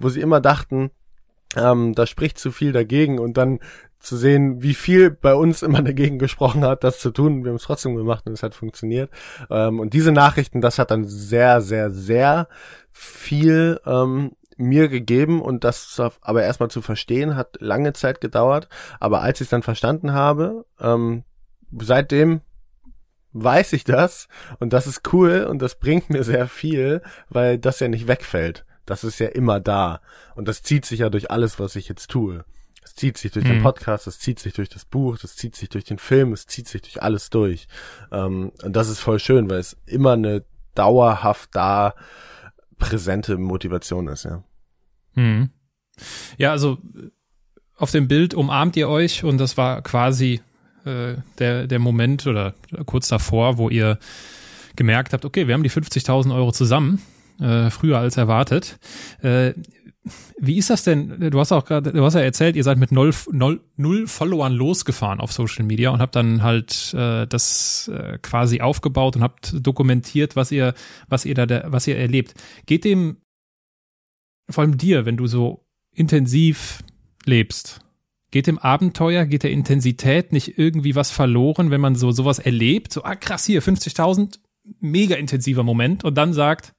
wo 0.00 0.08
sie 0.08 0.20
immer 0.20 0.40
dachten, 0.40 0.90
ähm, 1.56 1.94
da 1.94 2.06
spricht 2.06 2.38
zu 2.38 2.50
viel 2.50 2.72
dagegen 2.72 3.20
und 3.20 3.36
dann 3.36 3.60
zu 4.00 4.16
sehen, 4.16 4.62
wie 4.62 4.74
viel 4.74 5.10
bei 5.10 5.34
uns 5.34 5.62
immer 5.62 5.82
dagegen 5.82 6.18
gesprochen 6.18 6.64
hat, 6.64 6.84
das 6.84 6.98
zu 6.98 7.10
tun. 7.10 7.44
Wir 7.44 7.50
haben 7.50 7.56
es 7.56 7.62
trotzdem 7.62 7.96
gemacht 7.96 8.26
und 8.26 8.32
es 8.32 8.42
hat 8.42 8.54
funktioniert. 8.54 9.10
Ähm, 9.50 9.78
und 9.78 9.94
diese 9.94 10.12
Nachrichten, 10.12 10.60
das 10.60 10.78
hat 10.78 10.90
dann 10.90 11.04
sehr, 11.04 11.60
sehr, 11.60 11.90
sehr 11.90 12.48
viel 12.92 13.80
ähm, 13.86 14.32
mir 14.56 14.88
gegeben 14.88 15.40
und 15.40 15.64
das 15.64 16.00
aber 16.20 16.42
erstmal 16.42 16.70
zu 16.70 16.82
verstehen 16.82 17.34
hat 17.34 17.56
lange 17.60 17.92
Zeit 17.92 18.20
gedauert. 18.20 18.68
Aber 18.98 19.22
als 19.22 19.40
ich 19.40 19.46
es 19.46 19.50
dann 19.50 19.62
verstanden 19.62 20.12
habe, 20.12 20.66
ähm, 20.80 21.24
seitdem 21.80 22.42
weiß 23.32 23.72
ich 23.74 23.84
das 23.84 24.28
und 24.58 24.72
das 24.72 24.86
ist 24.86 25.12
cool 25.12 25.46
und 25.48 25.62
das 25.62 25.76
bringt 25.76 26.10
mir 26.10 26.24
sehr 26.24 26.48
viel, 26.48 27.00
weil 27.28 27.58
das 27.58 27.80
ja 27.80 27.88
nicht 27.88 28.08
wegfällt. 28.08 28.66
Das 28.86 29.04
ist 29.04 29.20
ja 29.20 29.28
immer 29.28 29.60
da 29.60 30.00
und 30.34 30.48
das 30.48 30.62
zieht 30.62 30.84
sich 30.84 31.00
ja 31.00 31.10
durch 31.10 31.30
alles, 31.30 31.58
was 31.58 31.76
ich 31.76 31.88
jetzt 31.88 32.10
tue. 32.10 32.44
Es 32.90 32.96
zieht 32.96 33.18
sich 33.18 33.30
durch 33.30 33.44
mhm. 33.44 33.50
den 33.50 33.62
Podcast, 33.62 34.08
es 34.08 34.18
zieht 34.18 34.40
sich 34.40 34.52
durch 34.52 34.68
das 34.68 34.84
Buch, 34.84 35.16
es 35.22 35.36
zieht 35.36 35.54
sich 35.54 35.68
durch 35.68 35.84
den 35.84 35.98
Film, 35.98 36.32
es 36.32 36.46
zieht 36.46 36.66
sich 36.66 36.82
durch 36.82 37.00
alles 37.00 37.30
durch. 37.30 37.68
Ähm, 38.10 38.50
und 38.64 38.74
das 38.74 38.88
ist 38.88 38.98
voll 38.98 39.20
schön, 39.20 39.48
weil 39.48 39.60
es 39.60 39.76
immer 39.86 40.14
eine 40.14 40.44
dauerhaft 40.74 41.50
da 41.52 41.94
präsente 42.78 43.38
Motivation 43.38 44.08
ist, 44.08 44.24
ja. 44.24 44.42
Mhm. 45.14 45.50
Ja, 46.36 46.50
also 46.50 46.78
auf 47.76 47.92
dem 47.92 48.08
Bild 48.08 48.34
umarmt 48.34 48.76
ihr 48.76 48.88
euch 48.88 49.22
und 49.22 49.38
das 49.38 49.56
war 49.56 49.82
quasi 49.82 50.40
äh, 50.84 51.14
der, 51.38 51.68
der 51.68 51.78
Moment 51.78 52.26
oder 52.26 52.54
kurz 52.86 53.06
davor, 53.06 53.56
wo 53.56 53.68
ihr 53.68 53.98
gemerkt 54.74 55.12
habt, 55.12 55.24
okay, 55.24 55.46
wir 55.46 55.54
haben 55.54 55.62
die 55.62 55.70
50.000 55.70 56.34
Euro 56.34 56.50
zusammen, 56.50 57.00
äh, 57.40 57.70
früher 57.70 57.98
als 57.98 58.16
erwartet. 58.16 58.80
Äh, 59.22 59.52
wie 60.38 60.56
ist 60.56 60.70
das 60.70 60.84
denn? 60.84 61.30
Du 61.30 61.38
hast 61.38 61.52
auch 61.52 61.64
gerade, 61.64 61.92
du 61.92 62.04
hast 62.04 62.14
ja 62.14 62.20
erzählt, 62.20 62.56
ihr 62.56 62.64
seid 62.64 62.78
mit 62.78 62.92
null, 62.92 63.12
null, 63.30 63.60
null 63.76 64.06
Followern 64.06 64.52
losgefahren 64.52 65.20
auf 65.20 65.32
Social 65.32 65.64
Media 65.64 65.90
und 65.90 66.00
habt 66.00 66.16
dann 66.16 66.42
halt 66.42 66.94
äh, 66.94 67.26
das 67.26 67.88
äh, 67.88 68.18
quasi 68.22 68.60
aufgebaut 68.60 69.16
und 69.16 69.22
habt 69.22 69.54
dokumentiert, 69.64 70.36
was 70.36 70.52
ihr, 70.52 70.74
was 71.08 71.24
ihr 71.24 71.34
da, 71.34 71.64
was 71.72 71.86
ihr 71.86 71.96
erlebt. 71.96 72.34
Geht 72.66 72.84
dem, 72.84 73.18
vor 74.48 74.62
allem 74.62 74.78
dir, 74.78 75.06
wenn 75.06 75.16
du 75.16 75.26
so 75.26 75.64
intensiv 75.94 76.82
lebst, 77.24 77.80
geht 78.30 78.46
dem 78.46 78.58
Abenteuer, 78.58 79.26
geht 79.26 79.42
der 79.42 79.50
Intensität 79.50 80.32
nicht 80.32 80.58
irgendwie 80.58 80.94
was 80.94 81.10
verloren, 81.10 81.70
wenn 81.70 81.80
man 81.80 81.96
so 81.96 82.12
sowas 82.12 82.38
erlebt? 82.38 82.92
So, 82.92 83.04
ah 83.04 83.16
krass, 83.16 83.44
hier 83.44 83.62
50.000, 83.62 84.38
mega 84.80 85.16
intensiver 85.16 85.62
Moment 85.62 86.04
und 86.04 86.14
dann 86.16 86.32
sagt, 86.32 86.74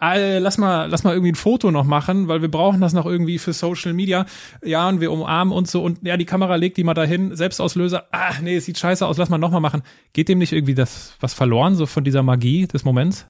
äh, 0.00 0.38
lass 0.38 0.58
mal, 0.58 0.86
lass 0.86 1.04
mal 1.04 1.12
irgendwie 1.12 1.32
ein 1.32 1.36
Foto 1.36 1.70
noch 1.70 1.84
machen, 1.84 2.28
weil 2.28 2.42
wir 2.42 2.50
brauchen 2.50 2.80
das 2.80 2.92
noch 2.92 3.06
irgendwie 3.06 3.38
für 3.38 3.52
Social 3.52 3.92
Media. 3.92 4.26
Ja, 4.62 4.88
und 4.88 5.00
wir 5.00 5.12
umarmen 5.12 5.52
uns 5.52 5.70
so 5.70 5.82
und 5.82 5.98
ja, 6.02 6.16
die 6.16 6.24
Kamera 6.24 6.56
legt 6.56 6.76
die 6.76 6.84
mal 6.84 6.94
dahin, 6.94 7.34
Selbstauslöser. 7.34 8.08
Ah, 8.12 8.34
nee, 8.42 8.56
es 8.56 8.64
sieht 8.64 8.78
scheiße 8.78 9.06
aus, 9.06 9.18
lass 9.18 9.28
mal 9.28 9.38
nochmal 9.38 9.60
machen. 9.60 9.82
Geht 10.12 10.28
dem 10.28 10.38
nicht 10.38 10.52
irgendwie 10.52 10.74
das 10.74 11.14
was 11.20 11.34
verloren, 11.34 11.74
so 11.74 11.86
von 11.86 12.04
dieser 12.04 12.22
Magie 12.22 12.66
des 12.66 12.84
Moments? 12.84 13.26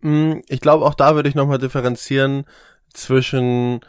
Mm, 0.00 0.34
ich 0.48 0.60
glaube, 0.60 0.84
auch 0.84 0.94
da 0.94 1.14
würde 1.14 1.28
ich 1.28 1.34
nochmal 1.34 1.58
differenzieren 1.58 2.44
zwischen 2.92 3.80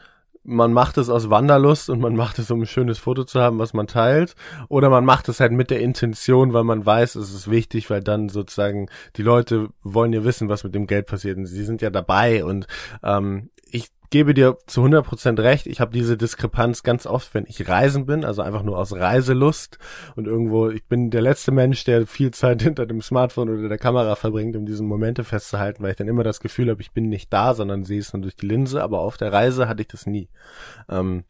man 0.48 0.72
macht 0.72 0.98
es 0.98 1.10
aus 1.10 1.30
Wanderlust 1.30 1.89
und 1.89 2.00
man 2.00 2.16
macht 2.16 2.39
es, 2.39 2.50
um 2.50 2.62
ein 2.62 2.68
schönes 2.68 2.98
Foto 2.98 3.26
zu 3.26 3.41
haben, 3.41 3.60
was 3.60 3.74
man 3.74 3.86
teilt. 3.86 4.34
Oder 4.70 4.89
man 4.89 5.04
macht 5.04 5.28
es 5.28 5.41
halt 5.41 5.52
mit 5.52 5.70
der 5.70 5.82
Intention, 5.82 6.54
weil 6.54 6.64
man 6.64 6.86
weiß, 6.86 7.16
es 7.16 7.34
ist 7.34 7.52
wichtig, 7.52 7.89
weil 7.89 8.02
dann 8.02 8.30
sozusagen 8.30 8.88
die 9.18 9.24
Leute 9.24 9.68
wollen 9.84 10.14
ja 10.14 10.24
wissen, 10.24 10.48
was 10.48 10.64
mit 10.64 10.74
dem 10.74 10.88
Geld 10.88 11.06
passiert 11.06 11.38
und 11.38 11.48
sie 11.48 11.66
sind 11.66 11.82
ja 11.82 11.89
dabei 11.89 12.45
und 12.45 12.66
ähm, 13.04 13.50
ich 13.70 13.89
gebe 14.10 14.34
dir 14.34 14.58
zu 14.68 14.84
100% 14.84 15.41
recht, 15.41 15.68
ich 15.68 15.80
habe 15.80 15.91
diese 15.91 16.18
Diskrepanz 16.18 16.84
ganz 16.84 17.05
oft, 17.05 17.34
wenn 17.34 17.45
ich 17.47 17.68
reisen 17.68 18.05
bin, 18.05 18.24
also 18.24 18.41
einfach 18.41 18.64
nur 18.64 18.78
aus 18.78 18.93
Reiselust 18.93 19.78
und 20.16 20.28
irgendwo, 20.28 20.70
ich 20.70 20.86
bin 20.86 21.10
der 21.10 21.22
letzte 21.22 21.51
Mensch, 21.51 21.84
der 21.84 22.08
viel 22.08 22.32
Zeit 22.32 22.62
hinter 22.64 22.86
dem 22.86 23.01
Smartphone 23.01 23.49
oder 23.49 23.68
der 23.68 23.78
Kamera 23.78 24.16
verbringt, 24.16 24.55
um 24.55 24.66
diese 24.66 24.84
Momente 24.84 25.24
festzuhalten, 25.24 25.84
weil 25.84 25.91
ich 25.91 25.97
dann 25.97 26.08
immer 26.08 26.24
das 26.24 26.39
Gefühl 26.39 26.70
habe, 26.70 26.82
ich 26.82 26.91
bin 26.91 27.10
nicht 27.10 27.32
da, 27.34 27.53
sondern 27.53 27.84
sehe 27.84 27.99
es 27.99 28.14
nur 28.14 28.22
durch 28.22 28.36
die 28.36 28.47
Linse, 28.47 28.82
aber 28.84 28.99
auf 28.99 29.18
der 29.18 29.34
Reise 29.34 29.68
hatte 29.68 29.82
ich 29.82 29.88
das 29.88 30.05
nie. 30.05 30.30
Ähm, 30.89 31.24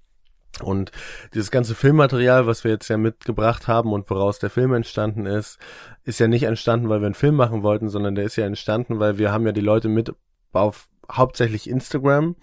und 0.61 0.91
dieses 1.33 1.51
ganze 1.51 1.75
Filmmaterial, 1.75 2.47
was 2.47 2.63
wir 2.63 2.71
jetzt 2.71 2.87
ja 2.87 2.97
mitgebracht 2.97 3.67
haben 3.67 3.93
und 3.93 4.09
woraus 4.09 4.39
der 4.39 4.49
Film 4.49 4.73
entstanden 4.73 5.25
ist, 5.25 5.59
ist 6.03 6.19
ja 6.19 6.27
nicht 6.27 6.43
entstanden, 6.43 6.89
weil 6.89 7.01
wir 7.01 7.05
einen 7.05 7.15
Film 7.15 7.35
machen 7.35 7.61
wollten, 7.63 7.89
sondern 7.89 8.15
der 8.15 8.25
ist 8.25 8.37
ja 8.37 8.45
entstanden, 8.45 8.99
weil 8.99 9.19
wir 9.19 9.31
haben 9.31 9.45
ja 9.45 9.51
die 9.51 9.61
Leute 9.61 9.87
mit 9.87 10.13
auf 10.53 10.87
hauptsächlich 11.11 11.69
Instagram 11.69 12.35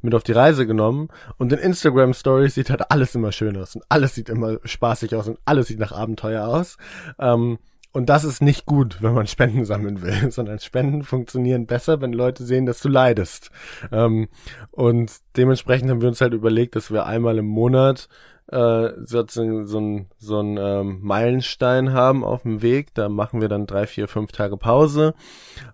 mit 0.00 0.14
auf 0.14 0.22
die 0.22 0.32
Reise 0.32 0.66
genommen 0.66 1.08
und 1.38 1.52
in 1.52 1.58
Instagram 1.58 2.14
Stories 2.14 2.54
sieht 2.54 2.70
halt 2.70 2.90
alles 2.90 3.14
immer 3.14 3.32
schön 3.32 3.56
aus 3.56 3.74
und 3.74 3.84
alles 3.88 4.14
sieht 4.14 4.28
immer 4.28 4.58
spaßig 4.64 5.14
aus 5.14 5.28
und 5.28 5.38
alles 5.44 5.68
sieht 5.68 5.78
nach 5.78 5.92
Abenteuer 5.92 6.46
aus. 6.46 6.76
Ähm, 7.18 7.58
und 7.92 8.08
das 8.08 8.24
ist 8.24 8.40
nicht 8.40 8.64
gut, 8.64 9.02
wenn 9.02 9.12
man 9.12 9.26
Spenden 9.26 9.64
sammeln 9.64 10.02
will, 10.02 10.30
sondern 10.30 10.58
Spenden 10.58 11.02
funktionieren 11.02 11.66
besser, 11.66 12.00
wenn 12.00 12.12
Leute 12.12 12.44
sehen, 12.44 12.66
dass 12.66 12.80
du 12.80 12.88
leidest. 12.88 13.50
Ähm, 13.90 14.28
und 14.70 15.12
dementsprechend 15.36 15.90
haben 15.90 16.00
wir 16.00 16.08
uns 16.08 16.20
halt 16.20 16.32
überlegt, 16.32 16.74
dass 16.74 16.90
wir 16.90 17.06
einmal 17.06 17.38
im 17.38 17.46
Monat 17.46 18.08
äh, 18.52 18.92
sozusagen 19.04 19.66
so 19.66 19.80
ein, 19.80 20.10
so 20.18 20.38
ein 20.40 20.58
ähm, 20.58 20.98
Meilenstein 21.00 21.92
haben 21.92 22.22
auf 22.22 22.42
dem 22.42 22.60
Weg. 22.60 22.92
Da 22.94 23.08
machen 23.08 23.40
wir 23.40 23.48
dann 23.48 23.66
drei, 23.66 23.86
vier, 23.86 24.08
fünf 24.08 24.32
Tage 24.32 24.56
Pause 24.56 25.14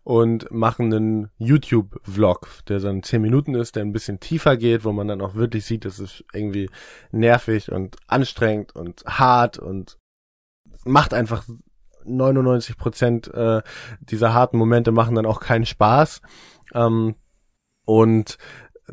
und 0.05 0.51
machen 0.53 0.93
einen 0.95 1.31
YouTube-Vlog, 1.39 2.49
der 2.69 2.79
dann 2.79 3.03
zehn 3.03 3.21
Minuten 3.21 3.55
ist, 3.55 3.77
der 3.77 3.85
ein 3.85 3.93
bisschen 3.93 4.21
tiefer 4.21 4.57
geht, 4.57 4.85
wo 4.85 4.93
man 4.93 5.09
dann 5.09 5.21
auch 5.21 5.35
wirklich 5.35 5.65
sieht, 5.65 5.85
dass 5.85 5.99
es 5.99 6.25
irgendwie 6.33 6.71
nervig 7.11 7.73
und 7.73 7.97
anstrengend 8.07 8.77
und 8.77 9.05
hart 9.05 9.59
und 9.59 9.99
macht 10.85 11.13
einfach 11.13 11.45
99 12.05 12.79
Prozent 12.79 13.29
äh, 13.35 13.61
dieser 14.01 14.33
harten 14.33 14.57
Momente 14.57 14.93
machen 14.93 15.17
dann 15.17 15.27
auch 15.27 15.41
keinen 15.41 15.67
Spaß. 15.67 16.23
Ähm, 16.75 17.17
und 17.85 18.37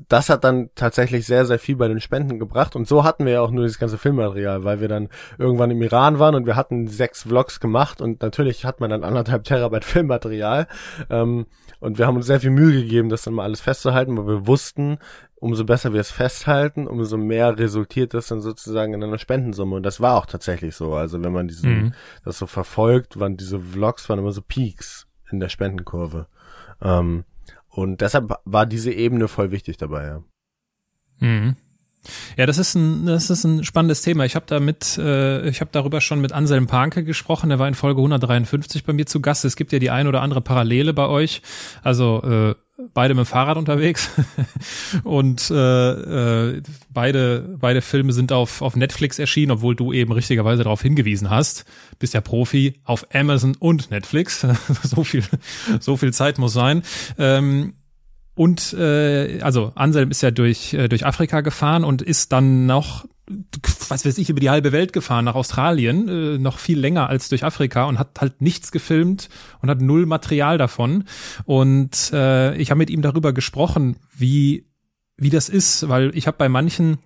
das 0.08 0.30
hat 0.30 0.44
dann 0.44 0.70
tatsächlich 0.76 1.26
sehr, 1.26 1.46
sehr 1.46 1.60
viel 1.60 1.76
bei 1.76 1.88
den 1.88 2.02
Spenden 2.02 2.40
gebracht. 2.40 2.76
Und 2.76 2.88
so 2.88 3.04
hatten 3.04 3.26
wir 3.26 3.34
ja 3.34 3.42
auch 3.42 3.52
nur 3.52 3.64
dieses 3.64 3.80
ganze 3.80 3.98
Filmmaterial, 3.98 4.64
weil 4.64 4.82
wir 4.82 4.88
dann 4.88 5.10
irgendwann 5.38 5.72
im 5.72 5.82
Iran 5.82 6.20
waren 6.20 6.36
und 6.36 6.46
wir 6.46 6.56
hatten 6.56 6.88
sechs 6.88 7.24
Vlogs 7.24 7.60
gemacht 7.60 8.02
und 8.02 8.22
natürlich 8.22 8.66
hat 8.66 8.80
man 8.80 8.90
dann 8.90 9.04
anderthalb 9.04 9.44
Terabyte 9.44 9.86
Filmmaterial. 9.86 10.68
Ähm, 11.10 11.46
und 11.80 11.98
wir 11.98 12.08
haben 12.08 12.16
uns 12.16 12.26
sehr 12.26 12.40
viel 12.40 12.50
Mühe 12.50 12.82
gegeben, 12.82 13.10
das 13.10 13.24
dann 13.24 13.34
mal 13.34 13.44
alles 13.44 13.62
festzuhalten, 13.62 14.18
weil 14.18 14.28
wir 14.28 14.48
wussten, 14.48 14.98
umso 15.36 15.66
besser 15.66 15.94
wir 15.94 16.02
es 16.02 16.12
festhalten, 16.12 16.88
umso 16.88 17.18
mehr 17.18 17.58
resultiert 17.58 18.14
das 18.14 18.28
dann 18.28 18.42
sozusagen 18.42 18.94
in 18.94 19.04
einer 19.04 19.18
Spendensumme. 19.18 19.76
Und 19.76 19.84
das 19.84 20.02
war 20.02 20.18
auch 20.18 20.26
tatsächlich 20.26 20.76
so. 20.76 20.94
Also 20.94 21.24
wenn 21.24 21.34
man 21.34 21.48
diesen, 21.48 21.70
mhm. 21.70 21.94
das 22.24 22.40
so 22.40 22.48
verfolgt, 22.48 23.20
waren 23.20 23.38
diese 23.38 23.60
Vlogs 23.60 24.10
waren 24.10 24.20
immer 24.20 24.32
so 24.32 24.42
Peaks 24.42 25.08
in 25.32 25.40
der 25.40 25.50
Spendenkurve. 25.50 26.28
Ähm, 26.82 27.26
und 27.76 28.02
deshalb 28.02 28.34
war 28.46 28.66
diese 28.66 28.92
Ebene 28.92 29.28
voll 29.28 29.52
wichtig 29.52 29.78
dabei, 29.78 30.06
ja. 30.06 30.24
Mhm. 31.20 31.56
Ja, 32.38 32.46
das 32.46 32.58
ist 32.58 32.76
ein, 32.76 33.06
das 33.06 33.30
ist 33.30 33.44
ein 33.44 33.64
spannendes 33.64 34.02
Thema. 34.02 34.26
Ich 34.26 34.36
habe 34.36 34.46
damit, 34.48 34.98
äh, 34.98 35.48
ich 35.50 35.60
habe 35.60 35.72
darüber 35.72 36.02
schon 36.02 36.22
mit 36.22 36.32
Anselm 36.34 36.68
Panke 36.68 37.04
gesprochen. 37.04 37.50
Der 37.50 37.60
war 37.60 37.68
in 37.68 37.74
Folge 37.74 38.00
153 38.00 38.84
bei 38.84 38.94
mir 38.94 39.06
zu 39.06 39.22
Gast. 39.22 39.44
Es 39.44 39.56
gibt 39.56 39.72
ja 39.72 39.80
die 39.80 39.90
ein 39.90 40.08
oder 40.08 40.22
andere 40.22 40.42
Parallele 40.42 40.94
bei 40.94 41.08
euch. 41.08 41.42
Also 41.82 42.22
äh, 42.24 42.56
beide 42.94 43.14
mit 43.14 43.26
dem 43.26 43.28
Fahrrad 43.28 43.58
unterwegs 43.58 44.10
und 45.04 45.50
äh, 45.50 45.92
äh, 46.56 46.62
beide 46.90 47.56
beide 47.60 47.82
Filme 47.82 48.14
sind 48.14 48.32
auf 48.32 48.62
auf 48.62 48.76
Netflix 48.76 49.20
erschienen, 49.20 49.52
obwohl 49.52 49.76
du 49.76 49.94
eben 49.94 50.12
richtigerweise 50.12 50.64
darauf 50.64 50.82
hingewiesen 50.82 51.30
hast. 51.30 51.66
Bist 52.00 52.14
ja 52.14 52.22
Profi 52.22 52.80
auf 52.84 53.08
Amazon 53.14 53.56
und 53.58 53.92
Netflix. 53.92 54.46
so 54.84 55.04
viel 55.04 55.24
so 55.80 55.98
viel 55.98 56.14
Zeit 56.14 56.38
muss 56.38 56.54
sein. 56.54 56.84
Ähm, 57.18 57.74
und 58.36 58.74
äh, 58.74 59.40
also 59.42 59.72
Anselm 59.76 60.12
ist 60.12 60.22
ja 60.22 60.32
durch 60.32 60.74
äh, 60.74 60.90
durch 60.90 61.06
Afrika 61.06 61.42
gefahren 61.42 61.84
und 61.84 62.02
ist 62.02 62.34
dann 62.34 62.66
noch 62.66 63.06
was 63.90 64.06
weiß 64.06 64.18
ich, 64.18 64.30
über 64.30 64.40
die 64.40 64.50
halbe 64.50 64.72
Welt 64.72 64.94
gefahren 64.94 65.26
nach 65.26 65.36
Australien, 65.36 66.08
äh, 66.08 66.38
noch 66.38 66.60
viel 66.60 66.80
länger 66.80 67.10
als 67.10 67.30
durch 67.30 67.44
Afrika 67.44 67.86
und 67.86 67.98
hat 67.98 68.22
halt 68.22 68.42
nichts 68.42 68.72
gefilmt 68.72 69.30
und 69.62 69.70
hat 69.70 69.82
null 69.82 70.06
Material 70.06 70.58
davon. 70.58 71.06
Und 71.46 72.12
äh, 72.14 72.56
ich 72.58 72.70
habe 72.72 72.78
mit 72.78 72.90
ihm 72.90 73.02
darüber 73.02 73.34
gesprochen, 73.34 73.98
wie, 74.16 74.68
wie 75.18 75.30
das 75.32 75.50
ist, 75.50 75.90
weil 75.90 76.16
ich 76.16 76.28
habe 76.28 76.38
bei 76.38 76.50
manchen 76.50 77.00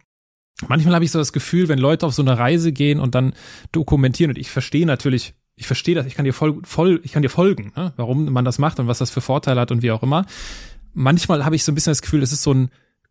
Manchmal 0.67 0.95
habe 0.95 1.05
ich 1.05 1.11
so 1.11 1.19
das 1.19 1.31
Gefühl, 1.31 1.69
wenn 1.69 1.79
Leute 1.79 2.05
auf 2.05 2.13
so 2.13 2.21
eine 2.21 2.37
Reise 2.37 2.73
gehen 2.73 2.99
und 2.99 3.15
dann 3.15 3.33
dokumentieren, 3.71 4.31
und 4.31 4.37
ich 4.37 4.49
verstehe 4.49 4.85
natürlich, 4.85 5.33
ich 5.55 5.67
verstehe 5.67 5.95
das, 5.95 6.05
ich 6.05 6.15
kann 6.15 6.25
dir 6.25 6.33
voll, 6.33 6.59
voll, 6.63 6.99
ich 7.03 7.13
kann 7.13 7.21
dir 7.21 7.29
folgen, 7.29 7.71
ne, 7.75 7.93
warum 7.95 8.25
man 8.25 8.43
das 8.43 8.59
macht 8.59 8.79
und 8.79 8.87
was 8.87 8.97
das 8.97 9.09
für 9.09 9.21
Vorteile 9.21 9.61
hat 9.61 9.71
und 9.71 9.83
wie 9.83 9.91
auch 9.91 10.03
immer. 10.03 10.25
Manchmal 10.93 11.45
habe 11.45 11.55
ich 11.55 11.63
so 11.63 11.71
ein 11.71 11.75
bisschen 11.75 11.91
das 11.91 12.01
Gefühl, 12.01 12.21
es 12.21 12.33
ist 12.33 12.43
so 12.43 12.53
ein, 12.53 12.69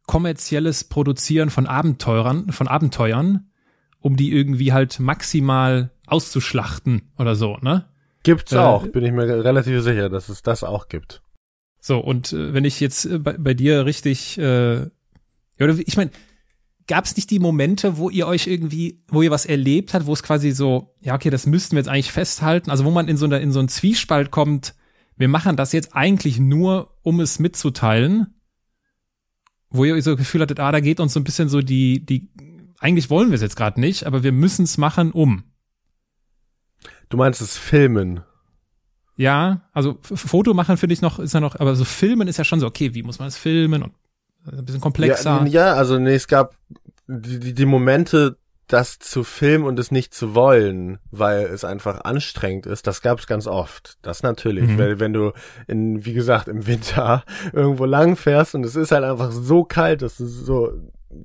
kommerzielles 0.08 0.84
Produzieren 0.84 1.50
von 1.50 1.66
Abenteurern, 1.66 2.50
von 2.50 2.66
Abenteuern, 2.66 3.50
um 4.00 4.16
die 4.16 4.32
irgendwie 4.32 4.72
halt 4.72 4.98
maximal 4.98 5.92
auszuschlachten 6.06 7.12
oder 7.18 7.36
so, 7.36 7.58
ne? 7.58 7.84
Gibt's 8.24 8.52
äh, 8.52 8.56
auch, 8.56 8.88
bin 8.88 9.04
ich 9.04 9.12
mir 9.12 9.44
relativ 9.44 9.82
sicher, 9.82 10.08
dass 10.08 10.28
es 10.28 10.42
das 10.42 10.64
auch 10.64 10.88
gibt. 10.88 11.22
So, 11.80 11.98
und 11.98 12.32
äh, 12.32 12.54
wenn 12.54 12.64
ich 12.64 12.80
jetzt 12.80 13.04
äh, 13.04 13.18
bei, 13.18 13.34
bei, 13.34 13.54
dir 13.54 13.84
richtig, 13.84 14.38
äh, 14.38 14.86
oder 15.60 15.78
ich 15.78 15.96
meine, 15.96 16.10
gab 16.86 17.04
es 17.04 17.14
nicht 17.14 17.30
die 17.30 17.38
Momente, 17.38 17.98
wo 17.98 18.08
ihr 18.08 18.26
euch 18.26 18.46
irgendwie, 18.46 19.02
wo 19.08 19.20
ihr 19.20 19.30
was 19.30 19.44
erlebt 19.44 19.92
habt, 19.92 20.06
wo 20.06 20.14
es 20.14 20.22
quasi 20.22 20.52
so, 20.52 20.94
ja, 21.00 21.14
okay, 21.14 21.30
das 21.30 21.46
müssten 21.46 21.72
wir 21.76 21.80
jetzt 21.80 21.88
eigentlich 21.88 22.12
festhalten, 22.12 22.70
also 22.70 22.86
wo 22.86 22.90
man 22.90 23.08
in 23.08 23.18
so, 23.18 23.26
eine, 23.26 23.40
in 23.40 23.52
so 23.52 23.58
einen 23.58 23.68
Zwiespalt 23.68 24.30
kommt, 24.30 24.74
wir 25.16 25.28
machen 25.28 25.56
das 25.56 25.72
jetzt 25.72 25.94
eigentlich 25.94 26.40
nur, 26.40 26.96
um 27.02 27.20
es 27.20 27.38
mitzuteilen, 27.38 28.37
wo 29.70 29.84
ihr 29.84 30.00
so 30.02 30.16
Gefühl 30.16 30.42
hattet, 30.42 30.60
ah, 30.60 30.72
da 30.72 30.80
geht 30.80 31.00
uns 31.00 31.12
so 31.12 31.20
ein 31.20 31.24
bisschen 31.24 31.48
so 31.48 31.60
die, 31.60 32.04
die, 32.04 32.28
eigentlich 32.78 33.10
wollen 33.10 33.28
wir 33.28 33.34
es 33.34 33.42
jetzt 33.42 33.56
gerade 33.56 33.80
nicht, 33.80 34.04
aber 34.04 34.22
wir 34.22 34.32
müssen 34.32 34.64
es 34.64 34.78
machen, 34.78 35.12
um. 35.12 35.44
Du 37.08 37.16
meinst 37.16 37.40
es 37.40 37.56
Filmen? 37.56 38.20
Ja, 39.16 39.68
also 39.72 39.98
Foto 40.02 40.54
machen 40.54 40.76
finde 40.76 40.92
ich 40.92 41.02
noch, 41.02 41.18
ist 41.18 41.34
ja 41.34 41.40
noch, 41.40 41.58
aber 41.58 41.74
so 41.74 41.84
Filmen 41.84 42.28
ist 42.28 42.36
ja 42.36 42.44
schon 42.44 42.60
so, 42.60 42.66
okay, 42.66 42.94
wie 42.94 43.02
muss 43.02 43.18
man 43.18 43.28
es 43.28 43.36
filmen 43.36 43.82
und 43.82 43.92
ein 44.46 44.64
bisschen 44.64 44.80
komplexer. 44.80 45.44
Ja, 45.44 45.46
ja 45.46 45.74
also 45.74 45.98
nee, 45.98 46.14
es 46.14 46.28
gab 46.28 46.54
die, 47.08 47.40
die, 47.40 47.52
die 47.52 47.66
Momente, 47.66 48.37
das 48.68 48.98
zu 48.98 49.24
filmen 49.24 49.64
und 49.64 49.78
es 49.78 49.90
nicht 49.90 50.14
zu 50.14 50.34
wollen, 50.34 50.98
weil 51.10 51.46
es 51.46 51.64
einfach 51.64 52.04
anstrengend 52.04 52.66
ist, 52.66 52.86
das 52.86 53.02
gab's 53.02 53.26
ganz 53.26 53.46
oft. 53.46 53.98
Das 54.02 54.22
natürlich, 54.22 54.68
mhm. 54.68 54.78
weil 54.78 55.00
wenn 55.00 55.12
du 55.12 55.32
in, 55.66 56.04
wie 56.04 56.12
gesagt, 56.12 56.48
im 56.48 56.66
Winter 56.66 57.24
irgendwo 57.52 57.86
lang 57.86 58.16
fährst 58.16 58.54
und 58.54 58.64
es 58.64 58.76
ist 58.76 58.92
halt 58.92 59.04
einfach 59.04 59.32
so 59.32 59.64
kalt, 59.64 60.02
dass 60.02 60.18
du 60.18 60.26
so, 60.26 60.72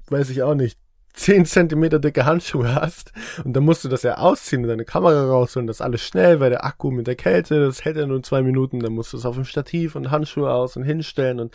weiß 0.09 0.29
ich 0.29 0.41
auch 0.41 0.55
nicht, 0.55 0.79
zehn 1.13 1.45
Zentimeter 1.45 1.99
dicke 1.99 2.25
Handschuhe 2.25 2.73
hast 2.73 3.11
und 3.43 3.53
dann 3.53 3.63
musst 3.63 3.83
du 3.83 3.89
das 3.89 4.03
ja 4.03 4.17
ausziehen 4.17 4.63
und 4.63 4.69
deine 4.69 4.85
Kamera 4.85 5.25
rausholen, 5.25 5.67
das 5.67 5.81
alles 5.81 6.01
schnell, 6.01 6.39
weil 6.39 6.49
der 6.49 6.65
Akku 6.65 6.91
mit 6.91 7.07
der 7.07 7.15
Kälte, 7.15 7.59
das 7.59 7.85
hält 7.85 7.97
ja 7.97 8.05
nur 8.05 8.23
zwei 8.23 8.41
Minuten, 8.41 8.79
dann 8.79 8.93
musst 8.93 9.13
du 9.13 9.17
es 9.17 9.25
auf 9.25 9.35
dem 9.35 9.45
Stativ 9.45 9.95
und 9.95 10.11
Handschuhe 10.11 10.51
aus 10.51 10.75
und 10.75 10.83
hinstellen 10.83 11.39
und 11.39 11.53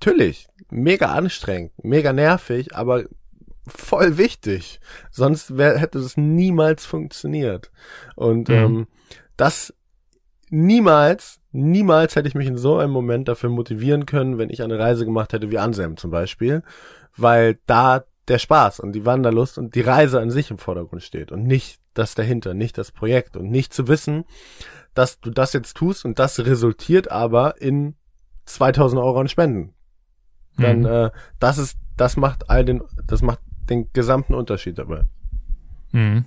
natürlich, 0.00 0.48
mega 0.68 1.06
anstrengend, 1.06 1.72
mega 1.82 2.12
nervig, 2.12 2.74
aber 2.74 3.04
voll 3.66 4.18
wichtig. 4.18 4.80
Sonst 5.10 5.56
wär, 5.56 5.78
hätte 5.78 5.98
es 5.98 6.16
niemals 6.16 6.86
funktioniert. 6.86 7.70
Und 8.14 8.48
mhm. 8.48 8.54
ähm, 8.54 8.86
das 9.36 9.74
niemals, 10.50 11.40
niemals 11.52 12.16
hätte 12.16 12.28
ich 12.28 12.34
mich 12.34 12.46
in 12.46 12.58
so 12.58 12.78
einem 12.78 12.92
Moment 12.92 13.28
dafür 13.28 13.50
motivieren 13.50 14.06
können, 14.06 14.38
wenn 14.38 14.50
ich 14.50 14.62
eine 14.62 14.78
Reise 14.78 15.04
gemacht 15.04 15.32
hätte 15.32 15.50
wie 15.50 15.58
Anselm 15.58 15.96
zum 15.96 16.10
Beispiel, 16.10 16.62
weil 17.16 17.58
da 17.66 18.04
der 18.28 18.38
Spaß 18.38 18.80
und 18.80 18.92
die 18.92 19.06
Wanderlust 19.06 19.58
und 19.58 19.74
die 19.74 19.80
Reise 19.80 20.20
an 20.20 20.30
sich 20.30 20.50
im 20.50 20.58
Vordergrund 20.58 21.02
steht 21.02 21.30
und 21.30 21.44
nicht 21.44 21.80
das 21.94 22.14
dahinter, 22.14 22.54
nicht 22.54 22.76
das 22.76 22.90
Projekt 22.90 23.36
und 23.36 23.50
nicht 23.50 23.72
zu 23.72 23.88
wissen, 23.88 24.24
dass 24.94 25.20
du 25.20 25.30
das 25.30 25.52
jetzt 25.52 25.76
tust 25.76 26.04
und 26.04 26.18
das 26.18 26.38
resultiert 26.40 27.10
aber 27.10 27.60
in 27.60 27.94
2000 28.46 29.00
Euro 29.00 29.20
an 29.20 29.28
Spenden. 29.28 29.74
Dann, 30.58 30.80
mhm. 30.80 30.86
äh, 30.86 31.10
das 31.38 31.58
ist, 31.58 31.76
das 31.96 32.16
macht 32.16 32.50
all 32.50 32.64
den, 32.64 32.82
das 33.06 33.22
macht 33.22 33.40
den 33.68 33.92
gesamten 33.92 34.34
Unterschied 34.34 34.78
dabei. 34.78 35.04
Mhm. 35.92 36.24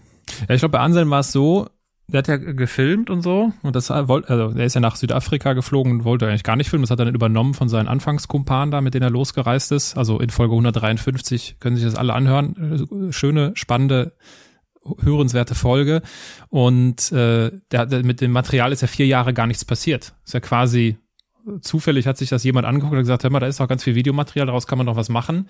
Ja, 0.47 0.55
ich 0.55 0.59
glaube, 0.59 0.73
bei 0.73 0.79
Anselm 0.79 1.09
war 1.09 1.21
es 1.21 1.31
so, 1.31 1.67
der 2.07 2.19
hat 2.19 2.27
ja 2.27 2.37
gefilmt 2.37 3.09
und 3.09 3.21
so 3.21 3.53
und 3.61 3.75
das 3.75 3.91
also 3.91 4.19
er 4.55 4.65
ist 4.65 4.73
ja 4.73 4.81
nach 4.81 4.95
Südafrika 4.95 5.53
geflogen 5.53 5.91
und 5.91 6.03
wollte 6.03 6.27
eigentlich 6.27 6.43
gar 6.43 6.55
nicht 6.55 6.69
filmen. 6.69 6.83
Das 6.83 6.91
hat 6.91 6.99
er 6.99 7.05
dann 7.05 7.15
übernommen 7.15 7.53
von 7.53 7.69
seinen 7.69 7.87
Anfangskumpanen 7.87 8.71
da, 8.71 8.81
mit 8.81 8.95
denen 8.95 9.03
er 9.03 9.09
losgereist 9.11 9.71
ist. 9.71 9.95
Also 9.95 10.19
in 10.19 10.29
Folge 10.29 10.53
153 10.53 11.57
können 11.59 11.75
sich 11.75 11.85
das 11.85 11.95
alle 11.95 12.13
anhören. 12.13 13.11
Schöne, 13.11 13.51
spannende, 13.53 14.13
hörenswerte 15.01 15.53
Folge. 15.53 16.01
Und 16.49 17.11
äh, 17.11 17.51
der, 17.71 17.85
der, 17.85 18.03
mit 18.03 18.21
dem 18.21 18.31
Material 18.31 18.71
ist 18.71 18.81
ja 18.81 18.87
vier 18.87 19.05
Jahre 19.05 19.33
gar 19.33 19.45
nichts 19.45 19.65
passiert. 19.65 20.15
Ist 20.25 20.33
ja 20.33 20.39
quasi 20.39 20.97
zufällig 21.61 22.07
hat 22.07 22.17
sich 22.17 22.29
das 22.29 22.43
jemand 22.43 22.67
angeguckt 22.67 22.93
und 22.93 22.99
gesagt, 22.99 23.23
hör 23.23 23.29
mal, 23.29 23.39
da 23.39 23.47
ist 23.47 23.59
doch 23.59 23.67
ganz 23.67 23.83
viel 23.83 23.95
Videomaterial, 23.95 24.45
daraus 24.45 24.67
kann 24.67 24.77
man 24.77 24.85
noch 24.85 24.95
was 24.95 25.09
machen. 25.09 25.49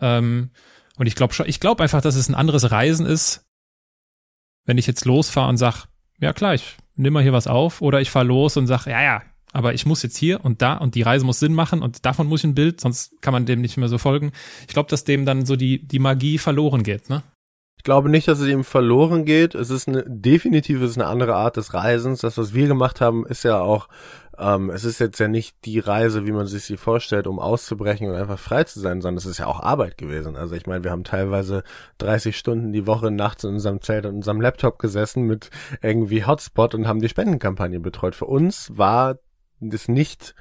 Ähm, 0.00 0.50
und 0.96 1.06
ich 1.06 1.14
glaube 1.14 1.34
schon, 1.34 1.48
ich 1.48 1.60
glaube 1.60 1.82
einfach, 1.82 2.00
dass 2.00 2.16
es 2.16 2.28
ein 2.28 2.34
anderes 2.34 2.70
Reisen 2.70 3.06
ist, 3.06 3.44
wenn 4.64 4.78
ich 4.78 4.86
jetzt 4.86 5.04
losfahre 5.04 5.48
und 5.48 5.56
sag, 5.56 5.86
ja 6.20 6.32
klar, 6.32 6.54
ich 6.54 6.76
nimm 6.94 7.12
mal 7.12 7.22
hier 7.22 7.32
was 7.32 7.46
auf, 7.46 7.82
oder 7.82 8.00
ich 8.00 8.10
fahre 8.10 8.26
los 8.26 8.56
und 8.56 8.66
sag, 8.66 8.86
ja, 8.86 9.02
ja, 9.02 9.22
aber 9.52 9.74
ich 9.74 9.86
muss 9.86 10.02
jetzt 10.02 10.16
hier 10.16 10.44
und 10.44 10.62
da 10.62 10.74
und 10.74 10.94
die 10.94 11.02
Reise 11.02 11.24
muss 11.24 11.40
Sinn 11.40 11.54
machen 11.54 11.82
und 11.82 12.04
davon 12.06 12.26
muss 12.26 12.40
ich 12.40 12.44
ein 12.44 12.54
Bild, 12.54 12.80
sonst 12.80 13.20
kann 13.20 13.32
man 13.32 13.46
dem 13.46 13.60
nicht 13.60 13.76
mehr 13.76 13.88
so 13.88 13.98
folgen. 13.98 14.32
Ich 14.62 14.74
glaube, 14.74 14.88
dass 14.88 15.04
dem 15.04 15.26
dann 15.26 15.46
so 15.46 15.56
die, 15.56 15.86
die 15.86 15.98
Magie 15.98 16.38
verloren 16.38 16.82
geht, 16.82 17.10
ne? 17.10 17.22
Ich 17.82 17.84
glaube 17.84 18.08
nicht, 18.08 18.28
dass 18.28 18.38
es 18.38 18.46
ihm 18.46 18.62
verloren 18.62 19.24
geht. 19.24 19.56
Es 19.56 19.70
ist 19.70 19.88
eine, 19.88 20.04
definitiv 20.06 20.80
ist 20.82 20.96
eine 20.96 21.08
andere 21.08 21.34
Art 21.34 21.56
des 21.56 21.74
Reisens. 21.74 22.20
Das, 22.20 22.38
was 22.38 22.54
wir 22.54 22.68
gemacht 22.68 23.00
haben, 23.00 23.26
ist 23.26 23.42
ja 23.42 23.60
auch, 23.60 23.88
ähm, 24.42 24.70
es 24.70 24.84
ist 24.84 24.98
jetzt 24.98 25.18
ja 25.20 25.28
nicht 25.28 25.56
die 25.64 25.78
Reise, 25.78 26.26
wie 26.26 26.32
man 26.32 26.46
sich 26.46 26.64
sie 26.64 26.76
vorstellt, 26.76 27.26
um 27.26 27.38
auszubrechen 27.38 28.08
und 28.08 28.16
einfach 28.16 28.38
frei 28.38 28.64
zu 28.64 28.80
sein, 28.80 29.00
sondern 29.00 29.18
es 29.18 29.26
ist 29.26 29.38
ja 29.38 29.46
auch 29.46 29.60
Arbeit 29.60 29.96
gewesen. 29.96 30.36
Also 30.36 30.54
ich 30.54 30.66
meine, 30.66 30.82
wir 30.82 30.90
haben 30.90 31.04
teilweise 31.04 31.62
30 31.98 32.36
Stunden 32.36 32.72
die 32.72 32.86
Woche 32.86 33.10
nachts 33.10 33.44
in 33.44 33.50
unserem 33.50 33.80
Zelt 33.80 34.04
und 34.06 34.16
unserem 34.16 34.40
Laptop 34.40 34.78
gesessen 34.78 35.22
mit 35.22 35.50
irgendwie 35.80 36.24
Hotspot 36.24 36.74
und 36.74 36.88
haben 36.88 37.00
die 37.00 37.08
Spendenkampagne 37.08 37.78
betreut. 37.80 38.14
Für 38.14 38.26
uns 38.26 38.76
war 38.76 39.18
das 39.60 39.86
nicht 39.86 40.34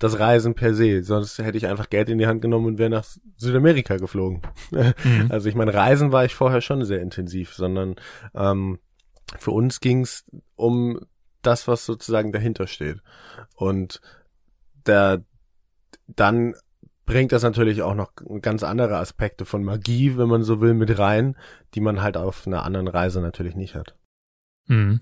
das 0.00 0.18
Reisen 0.18 0.54
per 0.54 0.74
se, 0.74 1.04
sonst 1.04 1.38
hätte 1.38 1.56
ich 1.56 1.68
einfach 1.68 1.90
Geld 1.90 2.08
in 2.10 2.18
die 2.18 2.26
Hand 2.26 2.42
genommen 2.42 2.66
und 2.66 2.78
wäre 2.78 2.90
nach 2.90 3.06
Südamerika 3.36 3.96
geflogen. 3.96 4.42
Mhm. 4.72 5.28
Also 5.30 5.48
ich 5.48 5.54
meine, 5.54 5.72
Reisen 5.72 6.10
war 6.10 6.24
ich 6.24 6.34
vorher 6.34 6.60
schon 6.60 6.84
sehr 6.84 7.00
intensiv, 7.00 7.54
sondern 7.54 7.94
ähm, 8.34 8.80
für 9.38 9.52
uns 9.52 9.80
ging's 9.80 10.24
um 10.56 10.98
das, 11.46 11.68
was 11.68 11.86
sozusagen 11.86 12.32
dahinter 12.32 12.66
steht. 12.66 13.00
Und 13.54 14.00
der 14.86 15.24
dann 16.06 16.54
bringt 17.06 17.32
das 17.32 17.42
natürlich 17.42 17.82
auch 17.82 17.94
noch 17.94 18.12
ganz 18.40 18.62
andere 18.62 18.96
Aspekte 18.96 19.44
von 19.44 19.62
Magie, 19.62 20.16
wenn 20.16 20.28
man 20.28 20.42
so 20.42 20.60
will, 20.60 20.74
mit 20.74 20.98
rein, 20.98 21.36
die 21.74 21.80
man 21.80 22.02
halt 22.02 22.16
auf 22.16 22.46
einer 22.46 22.64
anderen 22.64 22.88
Reise 22.88 23.20
natürlich 23.20 23.54
nicht 23.54 23.74
hat. 23.74 23.94
Mhm. 24.66 25.00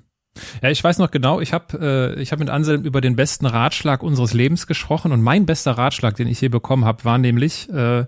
Ja, 0.62 0.70
ich 0.70 0.82
weiß 0.82 0.98
noch 0.98 1.10
genau, 1.10 1.40
ich 1.40 1.52
habe 1.52 2.14
äh, 2.16 2.20
ich 2.20 2.32
hab 2.32 2.38
mit 2.38 2.48
Anselm 2.48 2.84
über 2.84 3.00
den 3.02 3.16
besten 3.16 3.44
Ratschlag 3.46 4.02
unseres 4.02 4.32
Lebens 4.32 4.66
gesprochen 4.66 5.12
und 5.12 5.20
mein 5.20 5.44
bester 5.44 5.72
Ratschlag, 5.72 6.16
den 6.16 6.26
ich 6.26 6.38
hier 6.38 6.50
bekommen 6.50 6.86
habe, 6.86 7.04
war 7.04 7.18
nämlich, 7.18 7.68
äh, 7.70 8.06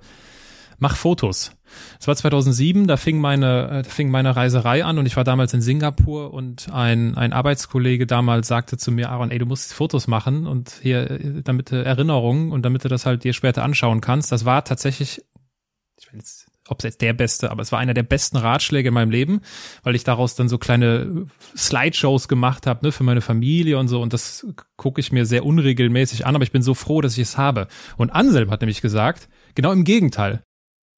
mach 0.79 0.97
Fotos. 0.97 1.53
Es 2.01 2.07
war 2.07 2.17
2007, 2.17 2.87
da 2.87 2.97
fing 2.97 3.19
meine, 3.19 3.71
äh, 3.71 3.85
fing 3.85 4.11
meine 4.11 4.37
Reiserei 4.37 4.85
an 4.85 4.99
und 4.99 5.07
ich 5.07 5.17
war 5.17 5.25
damals 5.25 5.55
in 5.55 5.61
Singapur 5.61 6.33
und 6.33 6.69
ein, 6.73 7.17
ein 7.17 7.33
Arbeitskollege 7.33 8.07
damals 8.07 8.49
sagte 8.49 8.77
zu 8.77 8.93
mir, 8.93 9.11
Aaron, 9.11 9.31
ey, 9.31 9.39
du 9.39 9.47
musst 9.47 9.75
Fotos 9.75 10.07
machen 10.07 10.47
und 10.47 10.79
hier, 10.83 11.11
äh, 11.11 11.43
damit 11.43 11.71
du 11.71 11.85
Erinnerungen 11.85 12.53
und 12.53 12.65
damit 12.65 12.85
du 12.85 12.89
das 12.89 13.07
halt 13.07 13.25
dir 13.25 13.33
später 13.33 13.63
anschauen 13.63 14.01
kannst. 14.01 14.33
Das 14.33 14.45
war 14.45 14.65
tatsächlich, 14.65 15.23
ich 15.99 16.13
will 16.13 16.19
jetzt 16.19 16.49
ob 16.69 16.79
es 16.79 16.85
jetzt 16.85 17.01
der 17.03 17.13
beste, 17.13 17.51
aber 17.51 17.63
es 17.63 17.73
war 17.73 17.79
einer 17.79 17.95
der 17.95 18.03
besten 18.03 18.37
Ratschläge 18.37 18.89
in 18.89 18.95
meinem 18.95 19.11
Leben, 19.11 19.41
weil 19.83 19.95
ich 19.95 20.05
daraus 20.05 20.35
dann 20.35 20.49
so 20.49 20.59
kleine 20.59 21.27
Slideshows 21.57 22.29
gemacht 22.29 22.67
habe, 22.67 22.87
ne, 22.87 22.93
für 22.93 23.05
meine 23.05 23.21
Familie 23.21 23.79
und 23.79 23.89
so. 23.89 24.01
Und 24.01 24.13
das 24.13 24.47
gucke 24.77 25.01
ich 25.01 25.13
mir 25.13 25.27
sehr 25.27 25.45
unregelmäßig 25.45 26.27
an, 26.27 26.35
aber 26.35 26.45
ich 26.45 26.53
bin 26.53 26.63
so 26.63 26.75
froh, 26.75 27.01
dass 27.01 27.19
ich 27.19 27.23
es 27.23 27.39
habe. 27.39 27.69
Und 27.97 28.11
Anselm 28.11 28.51
hat 28.51 28.63
nämlich 28.63 28.81
gesagt, 28.81 29.29
genau 29.55 29.73
im 29.73 29.85
Gegenteil. 29.85 30.43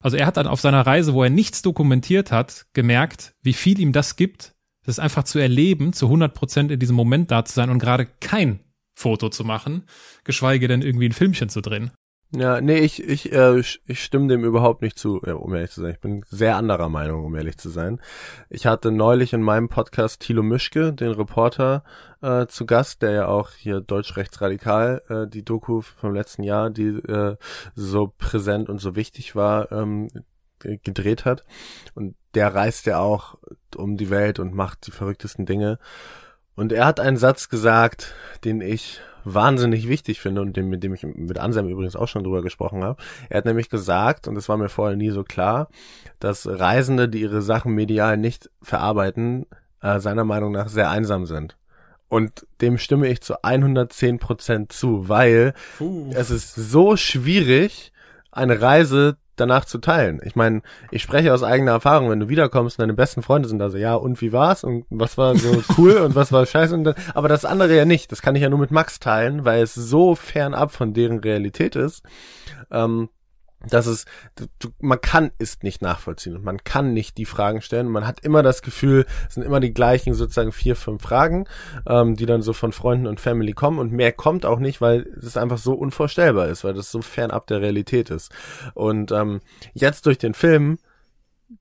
Also 0.02 0.16
er 0.16 0.26
hat 0.26 0.36
dann 0.36 0.46
auf 0.46 0.60
seiner 0.60 0.86
Reise, 0.86 1.14
wo 1.14 1.22
er 1.22 1.30
nichts 1.30 1.62
dokumentiert 1.62 2.30
hat, 2.30 2.66
gemerkt, 2.74 3.34
wie 3.42 3.54
viel 3.54 3.80
ihm 3.80 3.92
das 3.92 4.16
gibt, 4.16 4.54
das 4.84 4.98
einfach 4.98 5.24
zu 5.24 5.38
erleben, 5.38 5.92
zu 5.92 6.06
100 6.06 6.34
Prozent 6.34 6.70
in 6.70 6.78
diesem 6.78 6.96
Moment 6.96 7.30
da 7.30 7.44
zu 7.44 7.54
sein 7.54 7.70
und 7.70 7.78
gerade 7.78 8.06
kein 8.20 8.60
Foto 8.94 9.28
zu 9.28 9.44
machen, 9.44 9.84
geschweige 10.24 10.68
denn 10.68 10.82
irgendwie 10.82 11.08
ein 11.08 11.12
Filmchen 11.12 11.48
zu 11.48 11.60
drehen. 11.60 11.90
Ja, 12.38 12.60
nee, 12.60 12.80
ich, 12.80 13.02
ich, 13.02 13.32
äh, 13.32 13.62
ich 13.86 14.04
stimme 14.04 14.28
dem 14.28 14.44
überhaupt 14.44 14.82
nicht 14.82 14.98
zu, 14.98 15.20
um 15.20 15.54
ehrlich 15.54 15.70
zu 15.70 15.80
sein. 15.80 15.92
Ich 15.92 16.00
bin 16.00 16.22
sehr 16.28 16.56
anderer 16.56 16.90
Meinung, 16.90 17.24
um 17.24 17.34
ehrlich 17.34 17.56
zu 17.56 17.70
sein. 17.70 17.98
Ich 18.50 18.66
hatte 18.66 18.90
neulich 18.90 19.32
in 19.32 19.40
meinem 19.40 19.70
Podcast 19.70 20.20
Thilo 20.20 20.42
Mischke, 20.42 20.92
den 20.92 21.12
Reporter, 21.12 21.82
äh, 22.20 22.46
zu 22.46 22.66
Gast, 22.66 23.00
der 23.00 23.12
ja 23.12 23.26
auch 23.28 23.52
hier 23.52 23.80
Deutsch-Rechtsradikal, 23.80 25.02
äh, 25.08 25.26
die 25.26 25.46
Doku 25.46 25.80
vom 25.80 26.12
letzten 26.12 26.42
Jahr, 26.42 26.68
die 26.68 26.88
äh, 26.88 27.38
so 27.74 28.12
präsent 28.18 28.68
und 28.68 28.82
so 28.82 28.96
wichtig 28.96 29.34
war, 29.34 29.72
ähm, 29.72 30.08
gedreht 30.58 31.24
hat. 31.24 31.42
Und 31.94 32.16
der 32.34 32.54
reist 32.54 32.84
ja 32.84 32.98
auch 32.98 33.38
um 33.76 33.96
die 33.96 34.10
Welt 34.10 34.40
und 34.40 34.52
macht 34.52 34.86
die 34.86 34.90
verrücktesten 34.90 35.46
Dinge. 35.46 35.78
Und 36.54 36.70
er 36.70 36.84
hat 36.84 37.00
einen 37.00 37.16
Satz 37.16 37.48
gesagt, 37.48 38.14
den 38.44 38.60
ich 38.60 39.00
wahnsinnig 39.26 39.88
wichtig 39.88 40.20
finde 40.20 40.40
und 40.40 40.56
dem, 40.56 40.68
mit 40.68 40.82
dem 40.84 40.94
ich 40.94 41.02
mit 41.02 41.38
Anselm 41.38 41.68
übrigens 41.68 41.96
auch 41.96 42.06
schon 42.06 42.22
drüber 42.22 42.42
gesprochen 42.42 42.84
habe. 42.84 43.02
Er 43.28 43.38
hat 43.38 43.44
nämlich 43.44 43.68
gesagt, 43.68 44.28
und 44.28 44.36
das 44.36 44.48
war 44.48 44.56
mir 44.56 44.68
vorher 44.68 44.96
nie 44.96 45.10
so 45.10 45.24
klar, 45.24 45.68
dass 46.20 46.46
Reisende, 46.46 47.08
die 47.08 47.20
ihre 47.20 47.42
Sachen 47.42 47.74
medial 47.74 48.16
nicht 48.16 48.50
verarbeiten, 48.62 49.46
äh, 49.82 49.98
seiner 49.98 50.24
Meinung 50.24 50.52
nach 50.52 50.68
sehr 50.68 50.90
einsam 50.90 51.26
sind. 51.26 51.56
Und 52.08 52.46
dem 52.60 52.78
stimme 52.78 53.08
ich 53.08 53.20
zu 53.20 53.42
110 53.42 54.20
Prozent 54.20 54.72
zu, 54.72 55.08
weil 55.08 55.54
Puh. 55.76 56.10
es 56.14 56.30
ist 56.30 56.54
so 56.54 56.96
schwierig, 56.96 57.92
eine 58.30 58.60
Reise 58.60 59.16
danach 59.36 59.64
zu 59.64 59.78
teilen. 59.78 60.20
Ich 60.24 60.36
meine, 60.36 60.62
ich 60.90 61.02
spreche 61.02 61.32
aus 61.32 61.42
eigener 61.42 61.72
Erfahrung, 61.72 62.10
wenn 62.10 62.20
du 62.20 62.28
wiederkommst 62.28 62.78
und 62.78 62.82
deine 62.82 62.94
besten 62.94 63.22
Freunde 63.22 63.48
sind 63.48 63.58
da 63.58 63.70
so, 63.70 63.78
ja, 63.78 63.94
und 63.94 64.20
wie 64.20 64.32
war's? 64.32 64.64
Und 64.64 64.84
was 64.90 65.18
war 65.18 65.36
so 65.36 65.62
cool 65.78 65.98
und 65.98 66.14
was 66.14 66.32
war 66.32 66.44
scheiße? 66.44 66.74
Und 66.74 66.84
dann, 66.84 66.94
aber 67.14 67.28
das 67.28 67.44
andere 67.44 67.76
ja 67.76 67.84
nicht. 67.84 68.12
Das 68.12 68.22
kann 68.22 68.36
ich 68.36 68.42
ja 68.42 68.50
nur 68.50 68.58
mit 68.58 68.70
Max 68.70 68.98
teilen, 68.98 69.44
weil 69.44 69.62
es 69.62 69.74
so 69.74 70.14
fernab 70.14 70.72
von 70.72 70.94
deren 70.94 71.20
Realität 71.20 71.76
ist. 71.76 72.02
Ähm, 72.70 73.08
dass 73.68 73.86
es, 73.86 74.04
du, 74.58 74.68
man 74.80 75.00
kann 75.00 75.30
es 75.38 75.62
nicht 75.62 75.82
nachvollziehen 75.82 76.36
und 76.36 76.44
man 76.44 76.62
kann 76.62 76.92
nicht 76.92 77.16
die 77.18 77.24
Fragen 77.24 77.62
stellen. 77.62 77.88
Man 77.88 78.06
hat 78.06 78.20
immer 78.20 78.42
das 78.42 78.62
Gefühl, 78.62 79.06
es 79.28 79.34
sind 79.34 79.42
immer 79.42 79.60
die 79.60 79.74
gleichen 79.74 80.14
sozusagen 80.14 80.52
vier, 80.52 80.76
fünf 80.76 81.02
Fragen, 81.02 81.46
ähm, 81.86 82.16
die 82.16 82.26
dann 82.26 82.42
so 82.42 82.52
von 82.52 82.72
Freunden 82.72 83.06
und 83.06 83.20
Family 83.20 83.52
kommen 83.52 83.78
und 83.78 83.92
mehr 83.92 84.12
kommt 84.12 84.46
auch 84.46 84.58
nicht, 84.58 84.80
weil 84.80 85.06
es 85.20 85.36
einfach 85.36 85.58
so 85.58 85.74
unvorstellbar 85.74 86.48
ist, 86.48 86.64
weil 86.64 86.74
das 86.74 86.90
so 86.90 87.02
fernab 87.02 87.46
der 87.46 87.60
Realität 87.60 88.10
ist. 88.10 88.30
Und 88.74 89.10
ähm, 89.10 89.40
jetzt 89.72 90.06
durch 90.06 90.18
den 90.18 90.34
Film 90.34 90.78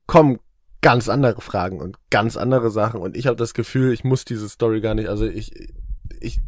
kommen 0.05 0.39
ganz 0.81 1.09
andere 1.09 1.41
Fragen 1.41 1.79
und 1.81 1.97
ganz 2.11 2.37
andere 2.37 2.69
Sachen 2.69 2.99
und 2.99 3.17
ich 3.17 3.25
habe 3.25 3.37
das 3.37 3.55
Gefühl, 3.55 3.91
ich 3.91 4.03
muss 4.03 4.23
diese 4.23 4.47
Story 4.47 4.81
gar 4.81 4.93
nicht, 4.93 5.09
also 5.09 5.25
ich, 5.25 5.51
ich 6.19 6.39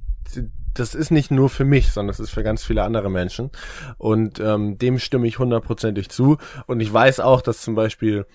das 0.80 0.96
ist 0.96 1.12
nicht 1.12 1.32
nur 1.32 1.50
für 1.50 1.66
mich, 1.66 1.92
sondern 1.92 2.12
es 2.12 2.20
ist 2.20 2.30
für 2.30 2.44
ganz 2.44 2.64
viele 2.64 2.84
andere 2.84 3.10
Menschen. 3.10 3.52
Und 3.98 4.40
ähm, 4.40 4.78
dem 4.78 5.00
stimme 5.00 5.28
ich 5.28 5.40
hundertprozentig 5.40 6.10
zu. 6.10 6.38
Und 6.66 6.80
ich 6.80 6.92
weiß 6.92 7.20
auch, 7.20 7.42
dass 7.42 7.62
zum 7.62 7.76
Beispiel 7.76 8.26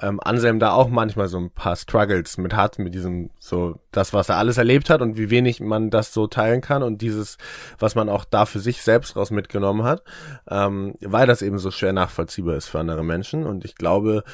ähm, 0.00 0.18
Anselm 0.22 0.58
da 0.58 0.72
auch 0.72 0.88
manchmal 0.88 1.28
so 1.28 1.38
ein 1.38 1.50
paar 1.50 1.76
Struggles 1.76 2.38
mit 2.38 2.54
hat, 2.54 2.78
mit 2.78 2.94
diesem, 2.94 3.30
so, 3.38 3.78
das, 3.92 4.12
was 4.12 4.28
er 4.28 4.36
alles 4.36 4.56
erlebt 4.56 4.88
hat 4.88 5.02
und 5.02 5.18
wie 5.18 5.30
wenig 5.30 5.60
man 5.60 5.90
das 5.90 6.14
so 6.14 6.26
teilen 6.26 6.60
kann 6.60 6.82
und 6.82 7.02
dieses, 7.02 7.36
was 7.78 7.94
man 7.94 8.08
auch 8.08 8.24
da 8.24 8.46
für 8.46 8.60
sich 8.60 8.82
selbst 8.82 9.16
raus 9.16 9.30
mitgenommen 9.30 9.82
hat, 9.82 10.02
ähm, 10.48 10.94
weil 11.00 11.26
das 11.26 11.42
eben 11.42 11.58
so 11.58 11.70
schwer 11.70 11.92
nachvollziehbar 11.92 12.56
ist 12.56 12.68
für 12.68 12.80
andere 12.80 13.04
Menschen. 13.04 13.46
Und 13.46 13.64
ich 13.64 13.74
glaube 13.74 14.24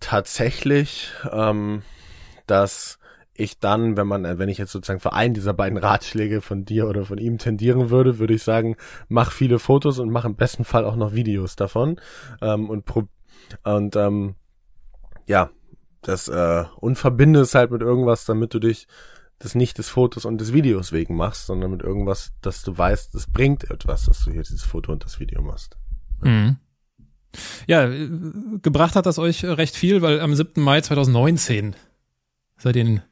tatsächlich, 0.00 1.12
ähm, 1.30 1.82
dass 2.46 2.98
ich 3.38 3.58
dann, 3.58 3.96
wenn 3.96 4.06
man, 4.06 4.38
wenn 4.38 4.48
ich 4.48 4.58
jetzt 4.58 4.72
sozusagen 4.72 5.00
für 5.00 5.12
einen 5.12 5.34
dieser 5.34 5.54
beiden 5.54 5.78
Ratschläge 5.78 6.40
von 6.40 6.64
dir 6.64 6.88
oder 6.88 7.04
von 7.04 7.18
ihm 7.18 7.38
tendieren 7.38 7.90
würde, 7.90 8.18
würde 8.18 8.34
ich 8.34 8.42
sagen, 8.42 8.76
mach 9.08 9.32
viele 9.32 9.58
Fotos 9.58 9.98
und 9.98 10.10
mach 10.10 10.24
im 10.24 10.36
besten 10.36 10.64
Fall 10.64 10.84
auch 10.84 10.96
noch 10.96 11.14
Videos 11.14 11.56
davon. 11.56 12.00
Ähm, 12.40 12.68
und 12.70 12.84
pro 12.84 13.04
und 13.62 13.94
ähm, 13.96 14.34
ja, 15.26 15.50
das 16.02 16.28
äh, 16.28 16.64
und 16.76 16.96
verbinde 16.96 17.40
es 17.40 17.54
halt 17.54 17.70
mit 17.70 17.82
irgendwas, 17.82 18.24
damit 18.24 18.54
du 18.54 18.58
dich 18.58 18.86
das 19.38 19.54
nicht 19.54 19.78
des 19.78 19.88
Fotos 19.88 20.24
und 20.24 20.40
des 20.40 20.52
Videos 20.52 20.92
wegen 20.92 21.14
machst, 21.14 21.46
sondern 21.46 21.70
mit 21.70 21.82
irgendwas, 21.82 22.32
dass 22.40 22.62
du 22.62 22.76
weißt, 22.76 23.14
es 23.14 23.26
bringt 23.30 23.70
etwas, 23.70 24.06
dass 24.06 24.24
du 24.24 24.32
hier 24.32 24.42
dieses 24.42 24.62
Foto 24.62 24.92
und 24.92 25.04
das 25.04 25.20
Video 25.20 25.42
machst. 25.42 25.76
Mhm. 26.22 26.56
Ja, 27.66 27.86
äh, 27.86 28.08
gebracht 28.62 28.96
hat 28.96 29.06
das 29.06 29.18
euch 29.18 29.44
recht 29.44 29.76
viel, 29.76 30.00
weil 30.00 30.20
am 30.20 30.34
7. 30.34 30.62
Mai 30.62 30.80
2019 30.80 31.76
seid 32.56 32.76
ihr 32.76 32.82
in 32.82 33.02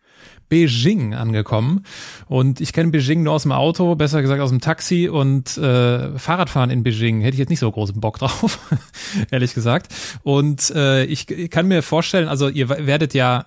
Beijing 0.54 1.14
angekommen. 1.14 1.84
Und 2.26 2.60
ich 2.60 2.72
kenne 2.72 2.92
Beijing 2.92 3.24
nur 3.24 3.32
aus 3.32 3.42
dem 3.42 3.50
Auto, 3.50 3.96
besser 3.96 4.22
gesagt 4.22 4.40
aus 4.40 4.50
dem 4.50 4.60
Taxi 4.60 5.08
und 5.08 5.58
äh, 5.58 6.16
Fahrradfahren 6.16 6.70
in 6.70 6.84
Beijing 6.84 7.22
hätte 7.22 7.34
ich 7.34 7.40
jetzt 7.40 7.48
nicht 7.50 7.58
so 7.58 7.70
großen 7.70 8.00
Bock 8.00 8.18
drauf, 8.20 8.60
ehrlich 9.32 9.52
gesagt. 9.54 9.92
Und 10.22 10.70
äh, 10.70 11.04
ich, 11.06 11.28
ich 11.28 11.50
kann 11.50 11.66
mir 11.66 11.82
vorstellen, 11.82 12.28
also 12.28 12.48
ihr 12.48 12.68
werdet 12.68 13.14
ja 13.14 13.46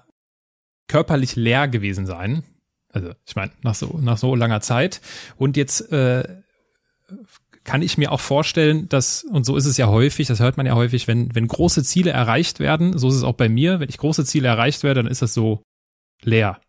körperlich 0.90 1.38
leer 1.38 1.70
gewesen 1.70 2.06
sein. 2.06 2.44
Also 2.90 3.12
ich 3.26 3.36
meine, 3.38 3.52
nach 3.62 3.76
so, 3.76 3.98
nach 4.02 4.18
so 4.18 4.36
langer 4.36 4.60
Zeit. 4.60 5.00
Und 5.38 5.56
jetzt 5.56 5.90
äh, 5.94 6.28
kann 7.64 7.82
ich 7.82 7.98
mir 7.98 8.12
auch 8.12 8.20
vorstellen, 8.20 8.90
dass, 8.90 9.24
und 9.24 9.46
so 9.46 9.56
ist 9.56 9.66
es 9.66 9.78
ja 9.78 9.88
häufig, 9.88 10.28
das 10.28 10.42
hört 10.42 10.58
man 10.58 10.66
ja 10.66 10.76
häufig, 10.76 11.08
wenn, 11.08 11.34
wenn 11.34 11.48
große 11.48 11.84
Ziele 11.84 12.12
erreicht 12.12 12.60
werden, 12.60 12.98
so 12.98 13.08
ist 13.08 13.16
es 13.16 13.24
auch 13.24 13.36
bei 13.36 13.48
mir, 13.48 13.80
wenn 13.80 13.90
ich 13.90 13.98
große 13.98 14.26
Ziele 14.26 14.50
erreicht 14.50 14.84
werde, 14.84 15.04
dann 15.04 15.12
ist 15.12 15.22
das 15.22 15.34
so 15.34 15.62
leer 16.22 16.60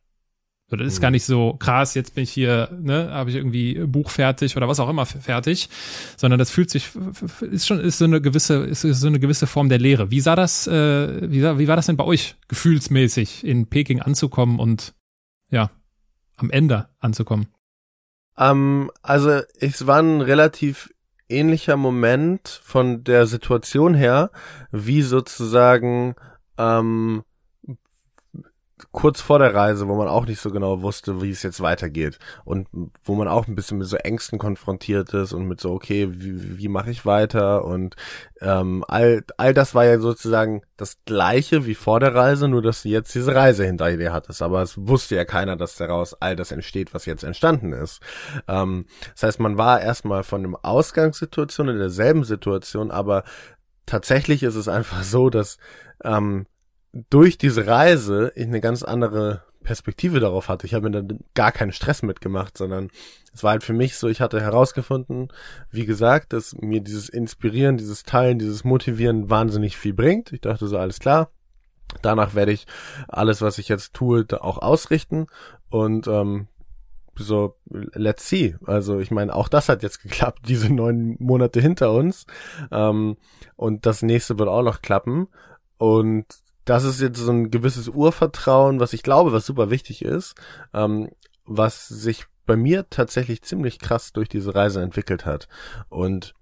So, 0.70 0.76
das 0.76 0.86
ist 0.86 1.00
gar 1.00 1.10
nicht 1.10 1.24
so 1.24 1.54
krass, 1.54 1.94
jetzt 1.94 2.14
bin 2.14 2.24
ich 2.24 2.30
hier, 2.30 2.68
ne, 2.78 3.10
habe 3.10 3.30
ich 3.30 3.36
irgendwie 3.36 3.86
Buch 3.86 4.10
fertig 4.10 4.54
oder 4.54 4.68
was 4.68 4.80
auch 4.80 4.90
immer 4.90 5.06
fertig, 5.06 5.70
sondern 6.18 6.38
das 6.38 6.50
fühlt 6.50 6.68
sich, 6.68 6.90
ist 7.40 7.66
schon, 7.66 7.80
ist 7.80 7.96
so 7.96 8.04
eine 8.04 8.20
gewisse, 8.20 8.64
ist 8.64 8.82
so 8.82 9.06
eine 9.06 9.18
gewisse 9.18 9.46
Form 9.46 9.70
der 9.70 9.78
Lehre. 9.78 10.10
Wie 10.10 10.20
sah 10.20 10.36
das, 10.36 10.66
äh, 10.66 11.30
wie, 11.30 11.40
sah, 11.40 11.58
wie 11.58 11.68
war 11.68 11.76
das 11.76 11.86
denn 11.86 11.96
bei 11.96 12.04
euch, 12.04 12.36
gefühlsmäßig 12.48 13.46
in 13.46 13.68
Peking 13.68 14.02
anzukommen 14.02 14.58
und 14.58 14.94
ja, 15.50 15.70
am 16.36 16.50
Ende 16.50 16.90
anzukommen? 16.98 17.48
Ähm, 18.36 18.90
also 19.00 19.40
es 19.58 19.86
war 19.86 20.02
ein 20.02 20.20
relativ 20.20 20.90
ähnlicher 21.30 21.78
Moment 21.78 22.60
von 22.62 23.04
der 23.04 23.26
Situation 23.26 23.94
her, 23.94 24.30
wie 24.70 25.00
sozusagen 25.00 26.14
ähm, 26.58 27.22
kurz 28.92 29.20
vor 29.20 29.38
der 29.38 29.54
Reise, 29.54 29.88
wo 29.88 29.94
man 29.96 30.08
auch 30.08 30.26
nicht 30.26 30.40
so 30.40 30.50
genau 30.50 30.82
wusste, 30.82 31.22
wie 31.22 31.30
es 31.30 31.42
jetzt 31.42 31.60
weitergeht 31.60 32.18
und 32.44 32.68
wo 33.04 33.14
man 33.14 33.28
auch 33.28 33.46
ein 33.46 33.54
bisschen 33.54 33.78
mit 33.78 33.86
so 33.86 33.96
Ängsten 33.96 34.38
konfrontiert 34.38 35.12
ist 35.14 35.32
und 35.32 35.46
mit 35.46 35.60
so, 35.60 35.72
okay, 35.72 36.08
wie, 36.10 36.58
wie 36.58 36.68
mache 36.68 36.90
ich 36.90 37.06
weiter 37.06 37.64
und 37.64 37.96
ähm, 38.40 38.84
all, 38.88 39.24
all 39.36 39.54
das 39.54 39.74
war 39.74 39.84
ja 39.84 39.98
sozusagen 39.98 40.62
das 40.76 40.98
gleiche 41.04 41.66
wie 41.66 41.74
vor 41.74 42.00
der 42.00 42.14
Reise, 42.14 42.48
nur 42.48 42.62
dass 42.62 42.82
du 42.82 42.88
jetzt 42.88 43.14
diese 43.14 43.34
Reise 43.34 43.64
hinter 43.64 43.96
dir 43.96 44.12
hattest, 44.12 44.42
aber 44.42 44.62
es 44.62 44.76
wusste 44.78 45.16
ja 45.16 45.24
keiner, 45.24 45.56
dass 45.56 45.76
daraus 45.76 46.14
all 46.14 46.36
das 46.36 46.52
entsteht, 46.52 46.94
was 46.94 47.06
jetzt 47.06 47.24
entstanden 47.24 47.72
ist. 47.72 48.00
Ähm, 48.46 48.86
das 49.14 49.22
heißt, 49.24 49.40
man 49.40 49.58
war 49.58 49.80
erstmal 49.80 50.22
von 50.22 50.44
einem 50.44 50.56
Ausgangssituation 50.56 51.68
in 51.68 51.78
derselben 51.78 52.24
Situation, 52.24 52.90
aber 52.90 53.24
tatsächlich 53.86 54.42
ist 54.42 54.54
es 54.54 54.68
einfach 54.68 55.02
so, 55.02 55.30
dass 55.30 55.58
ähm, 56.04 56.46
durch 56.92 57.38
diese 57.38 57.66
Reise 57.66 58.32
ich 58.34 58.46
eine 58.46 58.60
ganz 58.60 58.82
andere 58.82 59.42
Perspektive 59.62 60.20
darauf 60.20 60.48
hatte. 60.48 60.66
Ich 60.66 60.74
habe 60.74 60.88
mir 60.88 61.02
dann 61.02 61.20
gar 61.34 61.52
keinen 61.52 61.72
Stress 61.72 62.02
mitgemacht, 62.02 62.56
sondern 62.56 62.90
es 63.34 63.42
war 63.42 63.50
halt 63.52 63.64
für 63.64 63.72
mich 63.72 63.96
so, 63.96 64.08
ich 64.08 64.20
hatte 64.20 64.40
herausgefunden, 64.40 65.28
wie 65.70 65.84
gesagt, 65.84 66.32
dass 66.32 66.56
mir 66.56 66.80
dieses 66.80 67.08
Inspirieren, 67.08 67.76
dieses 67.76 68.02
Teilen, 68.04 68.38
dieses 68.38 68.64
Motivieren 68.64 69.28
wahnsinnig 69.28 69.76
viel 69.76 69.92
bringt. 69.92 70.32
Ich 70.32 70.40
dachte 70.40 70.66
so, 70.68 70.78
alles 70.78 71.00
klar. 71.00 71.30
Danach 72.02 72.34
werde 72.34 72.52
ich 72.52 72.66
alles, 73.08 73.42
was 73.42 73.58
ich 73.58 73.68
jetzt 73.68 73.94
tue, 73.94 74.26
auch 74.40 74.58
ausrichten 74.58 75.26
und 75.70 76.06
ähm, 76.06 76.48
so, 77.14 77.56
let's 77.66 78.28
see. 78.28 78.56
Also 78.64 79.00
ich 79.00 79.10
meine, 79.10 79.34
auch 79.34 79.48
das 79.48 79.68
hat 79.68 79.82
jetzt 79.82 80.02
geklappt, 80.02 80.42
diese 80.48 80.72
neun 80.72 81.16
Monate 81.18 81.60
hinter 81.60 81.92
uns. 81.92 82.26
Ähm, 82.70 83.16
und 83.56 83.86
das 83.86 84.02
nächste 84.02 84.38
wird 84.38 84.48
auch 84.48 84.62
noch 84.62 84.82
klappen. 84.82 85.28
Und 85.78 86.26
das 86.68 86.84
ist 86.84 87.00
jetzt 87.00 87.18
so 87.18 87.32
ein 87.32 87.50
gewisses 87.50 87.88
Urvertrauen, 87.88 88.78
was 88.78 88.92
ich 88.92 89.02
glaube, 89.02 89.32
was 89.32 89.46
super 89.46 89.70
wichtig 89.70 90.04
ist, 90.04 90.34
ähm, 90.74 91.10
was 91.46 91.88
sich 91.88 92.26
bei 92.44 92.56
mir 92.56 92.88
tatsächlich 92.90 93.42
ziemlich 93.42 93.78
krass 93.78 94.12
durch 94.12 94.28
diese 94.28 94.54
Reise 94.54 94.82
entwickelt 94.82 95.24
hat. 95.24 95.48
Und 95.88 96.34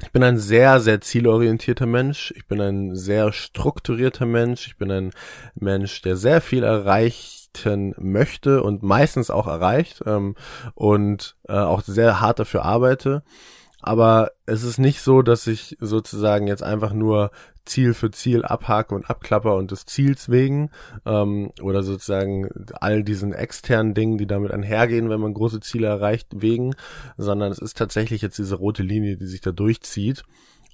ich 0.00 0.12
bin 0.12 0.22
ein 0.22 0.38
sehr, 0.38 0.78
sehr 0.80 1.00
zielorientierter 1.00 1.86
Mensch. 1.86 2.32
Ich 2.36 2.46
bin 2.46 2.60
ein 2.60 2.94
sehr 2.94 3.32
strukturierter 3.32 4.26
Mensch. 4.26 4.68
Ich 4.68 4.76
bin 4.76 4.90
ein 4.90 5.10
Mensch, 5.54 6.02
der 6.02 6.16
sehr 6.16 6.40
viel 6.40 6.62
erreichen 6.62 7.94
möchte 7.98 8.62
und 8.62 8.82
meistens 8.82 9.30
auch 9.30 9.46
erreicht 9.46 10.02
ähm, 10.06 10.36
und 10.74 11.36
äh, 11.48 11.52
auch 11.52 11.82
sehr 11.82 12.20
hart 12.20 12.38
dafür 12.38 12.64
arbeite. 12.64 13.22
Aber 13.80 14.32
es 14.46 14.62
ist 14.62 14.78
nicht 14.78 15.02
so, 15.02 15.22
dass 15.22 15.46
ich 15.46 15.76
sozusagen 15.78 16.46
jetzt 16.46 16.62
einfach 16.62 16.92
nur 16.92 17.30
Ziel 17.64 17.94
für 17.94 18.10
Ziel 18.10 18.44
abhake 18.44 18.94
und 18.94 19.08
abklapper 19.08 19.56
und 19.56 19.70
des 19.70 19.86
Ziels 19.86 20.28
wegen 20.28 20.70
ähm, 21.06 21.50
oder 21.62 21.82
sozusagen 21.82 22.48
all 22.74 23.02
diesen 23.02 23.32
externen 23.32 23.94
Dingen, 23.94 24.18
die 24.18 24.26
damit 24.26 24.50
einhergehen, 24.50 25.10
wenn 25.10 25.20
man 25.20 25.34
große 25.34 25.60
Ziele 25.60 25.86
erreicht, 25.86 26.28
wegen, 26.34 26.74
sondern 27.16 27.50
es 27.50 27.58
ist 27.58 27.76
tatsächlich 27.78 28.22
jetzt 28.22 28.38
diese 28.38 28.56
rote 28.56 28.82
Linie, 28.82 29.16
die 29.16 29.26
sich 29.26 29.40
da 29.40 29.52
durchzieht 29.52 30.24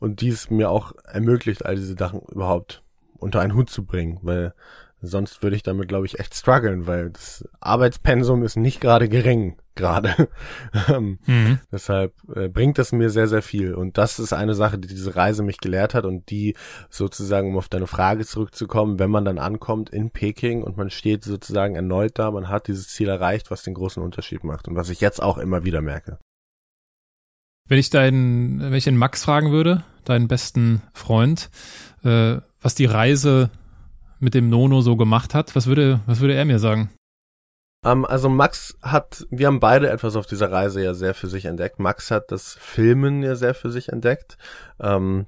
und 0.00 0.20
die 0.20 0.28
es 0.28 0.50
mir 0.50 0.70
auch 0.70 0.92
ermöglicht, 1.04 1.64
all 1.64 1.76
diese 1.76 1.96
Sachen 1.96 2.22
überhaupt 2.28 2.82
unter 3.18 3.40
einen 3.40 3.54
Hut 3.54 3.70
zu 3.70 3.84
bringen, 3.84 4.18
weil 4.22 4.54
Sonst 5.02 5.42
würde 5.42 5.56
ich 5.56 5.62
damit, 5.62 5.88
glaube 5.88 6.04
ich, 6.04 6.18
echt 6.18 6.34
strugglen, 6.34 6.86
weil 6.86 7.10
das 7.10 7.44
Arbeitspensum 7.60 8.42
ist 8.42 8.56
nicht 8.56 8.80
gerade 8.80 9.08
gering, 9.08 9.56
gerade. 9.74 10.28
Ähm, 10.88 11.18
mhm. 11.26 11.58
Deshalb 11.72 12.14
äh, 12.34 12.48
bringt 12.48 12.78
das 12.78 12.92
mir 12.92 13.10
sehr, 13.10 13.26
sehr 13.26 13.42
viel. 13.42 13.74
Und 13.74 13.98
das 13.98 14.18
ist 14.18 14.32
eine 14.32 14.54
Sache, 14.54 14.78
die 14.78 14.88
diese 14.88 15.16
Reise 15.16 15.42
mich 15.42 15.58
gelehrt 15.58 15.94
hat 15.94 16.04
und 16.04 16.30
die 16.30 16.54
sozusagen, 16.88 17.48
um 17.48 17.56
auf 17.56 17.68
deine 17.68 17.86
Frage 17.86 18.24
zurückzukommen, 18.24 18.98
wenn 18.98 19.10
man 19.10 19.24
dann 19.24 19.38
ankommt 19.38 19.90
in 19.90 20.10
Peking 20.10 20.62
und 20.62 20.76
man 20.76 20.90
steht 20.90 21.24
sozusagen 21.24 21.74
erneut 21.74 22.18
da, 22.18 22.30
man 22.30 22.48
hat 22.48 22.68
dieses 22.68 22.88
Ziel 22.88 23.08
erreicht, 23.08 23.50
was 23.50 23.62
den 23.62 23.74
großen 23.74 24.02
Unterschied 24.02 24.44
macht 24.44 24.68
und 24.68 24.76
was 24.76 24.90
ich 24.90 25.00
jetzt 25.00 25.22
auch 25.22 25.38
immer 25.38 25.64
wieder 25.64 25.80
merke. 25.80 26.18
Wenn 27.68 27.78
ich 27.78 27.90
deinen, 27.90 28.60
wenn 28.60 28.74
ich 28.74 28.84
den 28.84 28.96
Max 28.96 29.24
fragen 29.24 29.52
würde, 29.52 29.84
deinen 30.04 30.28
besten 30.28 30.82
Freund, 30.92 31.50
äh, 32.04 32.38
was 32.60 32.74
die 32.74 32.86
Reise 32.86 33.50
mit 34.20 34.34
dem 34.34 34.48
Nono 34.48 34.80
so 34.80 34.96
gemacht 34.96 35.34
hat. 35.34 35.56
Was 35.56 35.66
würde, 35.66 36.00
was 36.06 36.20
würde 36.20 36.34
er 36.34 36.44
mir 36.44 36.58
sagen? 36.58 36.90
Um, 37.82 37.90
ähm, 37.90 38.04
also 38.04 38.28
Max 38.28 38.76
hat, 38.82 39.26
wir 39.30 39.46
haben 39.46 39.60
beide 39.60 39.90
etwas 39.90 40.16
auf 40.16 40.26
dieser 40.26 40.52
Reise 40.52 40.82
ja 40.82 40.94
sehr 40.94 41.14
für 41.14 41.28
sich 41.28 41.46
entdeckt. 41.46 41.78
Max 41.78 42.10
hat 42.10 42.30
das 42.30 42.54
Filmen 42.60 43.22
ja 43.22 43.34
sehr 43.34 43.54
für 43.54 43.70
sich 43.70 43.88
entdeckt. 43.88 44.36
Um, 44.78 45.26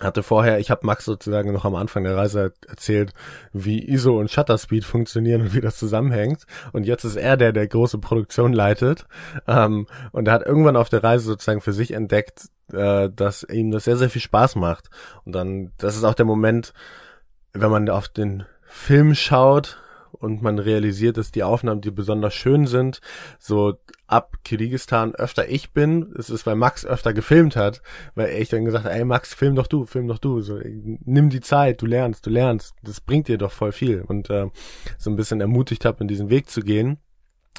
hatte 0.00 0.24
vorher, 0.24 0.58
ich 0.58 0.72
habe 0.72 0.84
Max 0.84 1.04
sozusagen 1.04 1.52
noch 1.52 1.64
am 1.64 1.76
Anfang 1.76 2.02
der 2.02 2.16
Reise 2.16 2.52
erzählt, 2.66 3.14
wie 3.52 3.88
ISO 3.88 4.18
und 4.18 4.28
Shutter 4.28 4.58
Speed 4.58 4.84
funktionieren 4.84 5.42
und 5.42 5.54
wie 5.54 5.60
das 5.60 5.78
zusammenhängt. 5.78 6.46
Und 6.72 6.84
jetzt 6.84 7.04
ist 7.04 7.14
er 7.14 7.36
der, 7.36 7.52
der 7.52 7.68
große 7.68 7.98
Produktion 7.98 8.52
leitet. 8.52 9.06
Um, 9.46 9.86
und 10.10 10.26
er 10.26 10.34
hat 10.34 10.46
irgendwann 10.46 10.76
auf 10.76 10.88
der 10.88 11.04
Reise 11.04 11.26
sozusagen 11.26 11.60
für 11.60 11.72
sich 11.72 11.92
entdeckt, 11.92 12.48
äh, 12.72 13.08
dass 13.14 13.44
ihm 13.44 13.70
das 13.70 13.84
sehr, 13.84 13.96
sehr 13.96 14.10
viel 14.10 14.22
Spaß 14.22 14.56
macht. 14.56 14.90
Und 15.24 15.32
dann, 15.32 15.70
das 15.78 15.96
ist 15.96 16.02
auch 16.02 16.14
der 16.14 16.26
Moment, 16.26 16.72
wenn 17.54 17.70
man 17.70 17.88
auf 17.88 18.08
den 18.08 18.44
Film 18.62 19.14
schaut 19.14 19.78
und 20.12 20.42
man 20.42 20.58
realisiert, 20.58 21.16
dass 21.16 21.30
die 21.30 21.42
Aufnahmen, 21.42 21.80
die 21.80 21.90
besonders 21.90 22.34
schön 22.34 22.66
sind, 22.66 23.00
so 23.38 23.74
ab 24.06 24.36
Kirgisistan 24.44 25.14
öfter 25.14 25.48
ich 25.48 25.72
bin, 25.72 26.12
es 26.18 26.30
ist, 26.30 26.46
weil 26.46 26.56
Max 26.56 26.84
öfter 26.84 27.12
gefilmt 27.12 27.56
hat, 27.56 27.82
weil 28.14 28.30
ich 28.30 28.48
dann 28.48 28.64
gesagt 28.64 28.84
habe, 28.84 28.94
ey 28.94 29.04
Max, 29.04 29.34
film 29.34 29.54
doch 29.54 29.66
du, 29.66 29.86
film 29.86 30.08
doch 30.08 30.18
du, 30.18 30.40
so, 30.40 30.58
nimm 30.62 31.30
die 31.30 31.40
Zeit, 31.40 31.80
du 31.80 31.86
lernst, 31.86 32.26
du 32.26 32.30
lernst, 32.30 32.74
das 32.82 33.00
bringt 33.00 33.28
dir 33.28 33.38
doch 33.38 33.52
voll 33.52 33.72
viel 33.72 34.02
und 34.02 34.30
äh, 34.30 34.48
so 34.98 35.10
ein 35.10 35.16
bisschen 35.16 35.40
ermutigt 35.40 35.84
habe, 35.84 36.00
in 36.00 36.08
diesen 36.08 36.30
Weg 36.30 36.50
zu 36.50 36.60
gehen. 36.60 36.98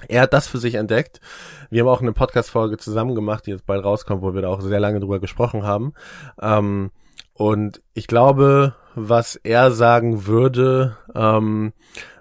Er 0.10 0.24
hat 0.24 0.34
das 0.34 0.48
für 0.48 0.58
sich 0.58 0.76
entdeckt. 0.76 1.22
Wir 1.70 1.82
haben 1.82 1.88
auch 1.88 2.02
eine 2.02 2.12
Podcast-Folge 2.12 2.78
zusammen 2.78 3.16
gemacht, 3.16 3.46
die 3.46 3.52
jetzt 3.52 3.66
bald 3.66 3.86
rauskommt, 3.86 4.22
wo 4.22 4.34
wir 4.34 4.42
da 4.42 4.50
auch 4.50 4.60
sehr 4.60 4.82
lange 4.82 5.00
drüber 5.00 5.22
gesprochen 5.22 5.64
haben. 5.64 5.94
Ähm, 6.42 6.92
und 7.34 7.82
ich 7.94 8.08
glaube, 8.08 8.76
was 8.96 9.36
er 9.44 9.72
sagen 9.72 10.26
würde, 10.26 10.98
ähm, 11.14 11.74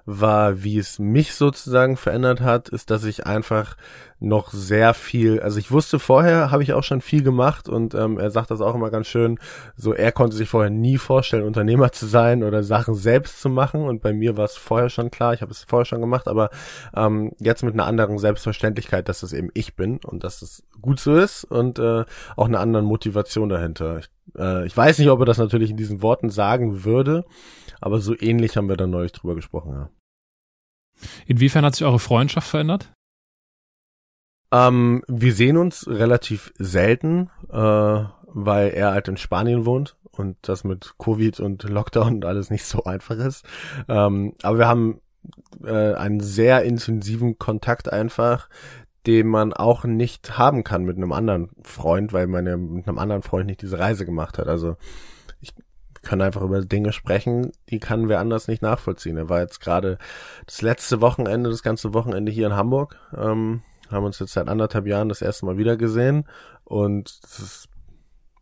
war, 0.06 0.62
wie 0.62 0.78
es 0.78 0.98
mich 0.98 1.34
sozusagen 1.34 1.96
verändert 1.96 2.40
hat, 2.40 2.68
ist, 2.68 2.90
dass 2.90 3.04
ich 3.04 3.26
einfach 3.26 3.76
noch 4.20 4.52
sehr 4.52 4.94
viel, 4.94 5.40
also 5.40 5.58
ich 5.58 5.70
wusste 5.70 5.98
vorher, 5.98 6.50
habe 6.50 6.62
ich 6.62 6.72
auch 6.72 6.82
schon 6.82 7.00
viel 7.00 7.22
gemacht 7.22 7.68
und 7.68 7.94
ähm, 7.94 8.18
er 8.18 8.30
sagt 8.30 8.50
das 8.50 8.60
auch 8.60 8.74
immer 8.74 8.90
ganz 8.90 9.06
schön, 9.06 9.38
so 9.76 9.92
er 9.92 10.12
konnte 10.12 10.36
sich 10.36 10.48
vorher 10.48 10.70
nie 10.70 10.98
vorstellen, 10.98 11.44
Unternehmer 11.44 11.92
zu 11.92 12.06
sein 12.06 12.42
oder 12.42 12.62
Sachen 12.62 12.94
selbst 12.94 13.40
zu 13.40 13.48
machen 13.48 13.82
und 13.82 14.02
bei 14.02 14.12
mir 14.12 14.36
war 14.36 14.46
es 14.46 14.56
vorher 14.56 14.88
schon 14.88 15.10
klar, 15.10 15.34
ich 15.34 15.42
habe 15.42 15.52
es 15.52 15.64
vorher 15.64 15.84
schon 15.84 16.00
gemacht, 16.00 16.28
aber 16.28 16.50
ähm, 16.96 17.32
jetzt 17.38 17.62
mit 17.62 17.74
einer 17.74 17.86
anderen 17.86 18.18
Selbstverständlichkeit, 18.18 19.08
dass 19.08 19.20
das 19.20 19.32
eben 19.32 19.50
ich 19.54 19.74
bin 19.76 19.98
und 20.04 20.24
dass 20.24 20.42
es 20.42 20.62
gut 20.80 21.00
so 21.00 21.16
ist 21.16 21.44
und 21.44 21.78
äh, 21.78 22.04
auch 22.36 22.46
eine 22.46 22.60
andere 22.60 22.82
Motivation 22.82 23.48
dahinter. 23.48 23.98
Ich, 23.98 24.08
äh, 24.38 24.66
ich 24.66 24.76
weiß 24.76 24.98
nicht, 24.98 25.10
ob 25.10 25.20
er 25.20 25.26
das 25.26 25.38
natürlich 25.38 25.70
in 25.70 25.76
diesen 25.76 26.02
Worten 26.02 26.30
sagen 26.30 26.84
würde, 26.84 27.24
aber 27.84 28.00
so 28.00 28.18
ähnlich 28.18 28.56
haben 28.56 28.70
wir 28.70 28.78
dann 28.78 28.88
neulich 28.88 29.12
drüber 29.12 29.34
gesprochen, 29.34 29.72
ja. 29.74 29.90
Inwiefern 31.26 31.66
hat 31.66 31.74
sich 31.74 31.84
eure 31.84 31.98
Freundschaft 31.98 32.48
verändert? 32.48 32.90
Ähm, 34.50 35.02
wir 35.06 35.34
sehen 35.34 35.58
uns 35.58 35.86
relativ 35.86 36.54
selten, 36.56 37.28
äh, 37.50 38.04
weil 38.26 38.68
er 38.70 38.92
halt 38.92 39.08
in 39.08 39.18
Spanien 39.18 39.66
wohnt 39.66 39.98
und 40.12 40.38
das 40.40 40.64
mit 40.64 40.94
Covid 40.98 41.40
und 41.40 41.64
Lockdown 41.64 42.14
und 42.14 42.24
alles 42.24 42.48
nicht 42.48 42.64
so 42.64 42.84
einfach 42.84 43.18
ist. 43.18 43.44
Ähm, 43.86 44.32
aber 44.42 44.58
wir 44.60 44.68
haben 44.68 45.02
äh, 45.62 45.92
einen 45.92 46.20
sehr 46.20 46.62
intensiven 46.62 47.38
Kontakt 47.38 47.92
einfach, 47.92 48.48
den 49.06 49.26
man 49.26 49.52
auch 49.52 49.84
nicht 49.84 50.38
haben 50.38 50.64
kann 50.64 50.84
mit 50.84 50.96
einem 50.96 51.12
anderen 51.12 51.50
Freund, 51.62 52.14
weil 52.14 52.28
man 52.28 52.46
ja 52.46 52.56
mit 52.56 52.88
einem 52.88 52.98
anderen 52.98 53.22
Freund 53.22 53.46
nicht 53.46 53.60
diese 53.60 53.78
Reise 53.78 54.06
gemacht 54.06 54.38
hat. 54.38 54.48
Also 54.48 54.78
kann 56.04 56.22
einfach 56.22 56.42
über 56.42 56.60
Dinge 56.60 56.92
sprechen, 56.92 57.52
die 57.70 57.80
kann 57.80 58.08
wer 58.08 58.20
anders 58.20 58.46
nicht 58.46 58.62
nachvollziehen. 58.62 59.16
Er 59.16 59.28
war 59.28 59.40
jetzt 59.40 59.60
gerade 59.60 59.98
das 60.46 60.62
letzte 60.62 61.00
Wochenende, 61.00 61.50
das 61.50 61.62
ganze 61.62 61.92
Wochenende 61.94 62.30
hier 62.30 62.46
in 62.46 62.54
Hamburg. 62.54 62.96
Ähm, 63.16 63.62
haben 63.90 64.04
uns 64.04 64.18
jetzt 64.18 64.32
seit 64.32 64.48
anderthalb 64.48 64.86
Jahren 64.86 65.08
das 65.08 65.22
erste 65.22 65.46
Mal 65.46 65.58
wieder 65.58 65.76
gesehen 65.76 66.26
und 66.64 67.08
ist 67.08 67.68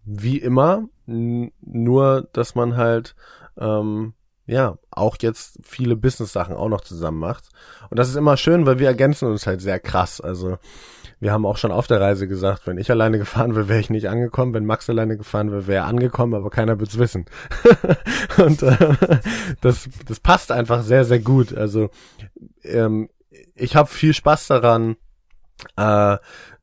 wie 0.05 0.39
immer, 0.39 0.89
nur 1.07 2.29
dass 2.33 2.55
man 2.55 2.77
halt 2.77 3.15
ähm, 3.59 4.15
ja, 4.47 4.77
auch 4.91 5.17
jetzt 5.21 5.59
viele 5.63 5.97
Business-Sachen 5.97 6.57
auch 6.57 6.69
noch 6.69 6.81
zusammen 6.81 7.19
macht. 7.19 7.49
Und 7.91 7.99
das 7.99 8.09
ist 8.09 8.17
immer 8.17 8.37
schön, 8.37 8.67
weil 8.67 8.79
wir 8.79 8.89
ergänzen 8.89 9.29
uns 9.29 9.47
halt 9.47 9.61
sehr 9.61 9.79
krass. 9.79 10.21
Also 10.21 10.59
wir 11.21 11.33
haben 11.33 11.47
auch 11.47 11.57
schon 11.57 11.71
auf 11.71 11.87
der 11.87 12.01
Reise 12.01 12.27
gesagt, 12.27 12.67
wenn 12.67 12.79
ich 12.79 12.91
alleine 12.91 13.19
gefahren 13.19 13.55
wäre, 13.55 13.69
wäre 13.69 13.79
ich 13.79 13.91
nicht 13.91 14.09
angekommen. 14.09 14.55
Wenn 14.55 14.67
Max 14.67 14.91
alleine 14.91 15.17
gefahren 15.17 15.53
wäre, 15.53 15.69
wäre 15.69 15.85
er 15.85 15.87
angekommen, 15.87 16.35
aber 16.35 16.51
keiner 16.51 16.81
wird's 16.81 16.99
wissen. 16.99 17.27
und 18.39 18.63
äh, 18.63 18.97
das, 19.61 19.89
das 20.09 20.19
passt 20.19 20.51
einfach 20.51 20.83
sehr, 20.83 21.05
sehr 21.05 21.21
gut. 21.21 21.57
Also 21.57 21.91
ähm, 22.65 23.09
ich 23.55 23.77
habe 23.77 23.89
viel 23.89 24.15
Spaß 24.15 24.49
daran, 24.49 24.97
äh, 25.77 26.17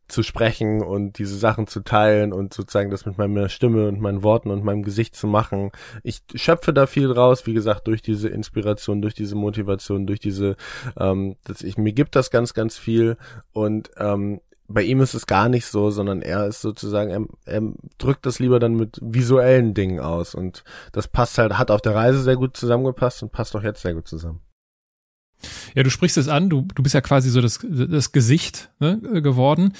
zu 0.09 0.23
sprechen 0.23 0.81
und 0.81 1.17
diese 1.17 1.37
Sachen 1.37 1.67
zu 1.67 1.81
teilen 1.81 2.33
und 2.33 2.53
sozusagen 2.53 2.89
das 2.89 3.05
mit 3.05 3.17
meiner 3.17 3.49
Stimme 3.49 3.87
und 3.87 4.01
meinen 4.01 4.23
Worten 4.23 4.51
und 4.51 4.63
meinem 4.63 4.83
Gesicht 4.83 5.15
zu 5.15 5.27
machen. 5.27 5.71
Ich 6.03 6.21
schöpfe 6.35 6.73
da 6.73 6.87
viel 6.87 7.07
draus, 7.07 7.45
wie 7.45 7.53
gesagt, 7.53 7.87
durch 7.87 8.01
diese 8.01 8.29
Inspiration, 8.29 9.01
durch 9.01 9.13
diese 9.13 9.35
Motivation, 9.35 10.07
durch 10.07 10.19
diese, 10.19 10.55
ähm, 10.97 11.35
dass 11.43 11.61
ich, 11.61 11.77
mir 11.77 11.93
gibt 11.93 12.15
das 12.15 12.31
ganz, 12.31 12.53
ganz 12.53 12.77
viel 12.77 13.17
und 13.53 13.91
ähm, 13.97 14.41
bei 14.69 14.83
ihm 14.83 15.01
ist 15.01 15.15
es 15.15 15.25
gar 15.25 15.49
nicht 15.49 15.65
so, 15.65 15.89
sondern 15.89 16.21
er 16.21 16.45
ist 16.45 16.61
sozusagen, 16.61 17.09
er, 17.09 17.25
er 17.45 17.73
drückt 17.97 18.25
das 18.25 18.37
lieber 18.39 18.59
dann 18.59 18.75
mit 18.75 18.99
visuellen 19.01 19.73
Dingen 19.73 19.99
aus 19.99 20.35
und 20.35 20.63
das 20.91 21.07
passt 21.07 21.37
halt, 21.39 21.57
hat 21.57 21.71
auf 21.71 21.81
der 21.81 21.95
Reise 21.95 22.21
sehr 22.21 22.35
gut 22.35 22.55
zusammengepasst 22.55 23.23
und 23.23 23.31
passt 23.31 23.55
auch 23.55 23.63
jetzt 23.63 23.81
sehr 23.81 23.95
gut 23.95 24.07
zusammen. 24.07 24.41
Ja, 25.75 25.83
du 25.83 25.89
sprichst 25.89 26.17
es 26.17 26.27
an, 26.27 26.49
du, 26.49 26.67
du 26.73 26.83
bist 26.83 26.95
ja 26.95 27.01
quasi 27.01 27.29
so 27.29 27.41
das, 27.41 27.59
das 27.63 28.11
Gesicht 28.11 28.71
ne, 28.79 28.99
geworden. 29.21 29.73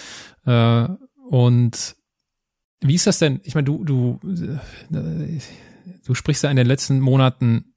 Äh, 0.46 0.88
und 1.30 1.96
wie 2.82 2.96
ist 2.96 3.08
das 3.08 3.20
denn? 3.20 3.42
Ich 3.44 3.56
meine, 3.56 3.66
du, 3.66 3.84
du, 3.84 4.20
äh, 4.26 5.40
du 6.06 6.14
sprichst 6.14 6.44
ja 6.44 6.50
in 6.50 6.58
den 6.58 6.68
letzten 6.68 7.00
Monaten 7.00 7.74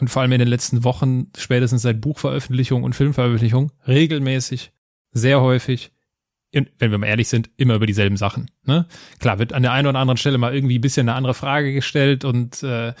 und 0.00 0.08
vor 0.08 0.22
allem 0.22 0.32
in 0.32 0.38
den 0.38 0.48
letzten 0.48 0.84
Wochen, 0.84 1.30
spätestens 1.36 1.82
seit 1.82 2.00
Buchveröffentlichung 2.00 2.82
und 2.82 2.94
Filmveröffentlichung, 2.94 3.72
regelmäßig, 3.86 4.72
sehr 5.12 5.40
häufig, 5.40 5.92
wenn 6.52 6.90
wir 6.90 6.98
mal 6.98 7.06
ehrlich 7.06 7.28
sind, 7.28 7.50
immer 7.56 7.74
über 7.74 7.86
dieselben 7.86 8.16
Sachen. 8.16 8.50
Ne? 8.64 8.86
Klar, 9.18 9.38
wird 9.38 9.52
an 9.52 9.62
der 9.62 9.72
einen 9.72 9.88
oder 9.88 9.98
anderen 9.98 10.16
Stelle 10.16 10.38
mal 10.38 10.54
irgendwie 10.54 10.78
ein 10.78 10.82
bisschen 10.82 11.08
eine 11.08 11.16
andere 11.16 11.34
Frage 11.34 11.72
gestellt 11.72 12.24
und 12.24 12.62
äh, 12.62 12.92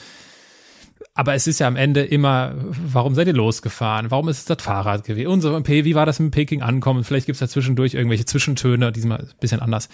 aber 1.14 1.34
es 1.34 1.46
ist 1.46 1.60
ja 1.60 1.66
am 1.66 1.76
Ende 1.76 2.04
immer, 2.04 2.54
warum 2.56 3.14
seid 3.14 3.26
ihr 3.26 3.34
losgefahren? 3.34 4.10
Warum 4.10 4.28
ist 4.28 4.38
es 4.38 4.44
das 4.46 4.62
Fahrrad 4.62 5.04
gewesen? 5.04 5.28
Und 5.28 5.40
so, 5.42 5.66
wie 5.66 5.94
war 5.94 6.06
das 6.06 6.18
mit 6.18 6.32
Peking 6.32 6.62
ankommen? 6.62 7.04
Vielleicht 7.04 7.26
gibt 7.26 7.34
es 7.34 7.40
da 7.40 7.48
zwischendurch 7.48 7.94
irgendwelche 7.94 8.24
Zwischentöne, 8.24 8.92
diesmal 8.92 9.20
ein 9.20 9.30
bisschen 9.40 9.60
anders. 9.60 9.88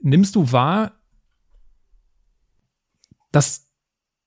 Nimmst 0.00 0.36
du 0.36 0.52
wahr, 0.52 0.92
dass 3.32 3.66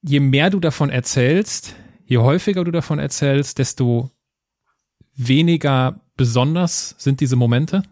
je 0.02 0.20
mehr 0.20 0.50
du 0.50 0.60
davon 0.60 0.90
erzählst, 0.90 1.74
je 2.04 2.18
häufiger 2.18 2.64
du 2.64 2.70
davon 2.70 2.98
erzählst, 2.98 3.58
desto 3.58 4.10
weniger 5.14 6.00
besonders 6.16 6.94
sind 6.98 7.20
diese 7.20 7.36
Momente? 7.36 7.82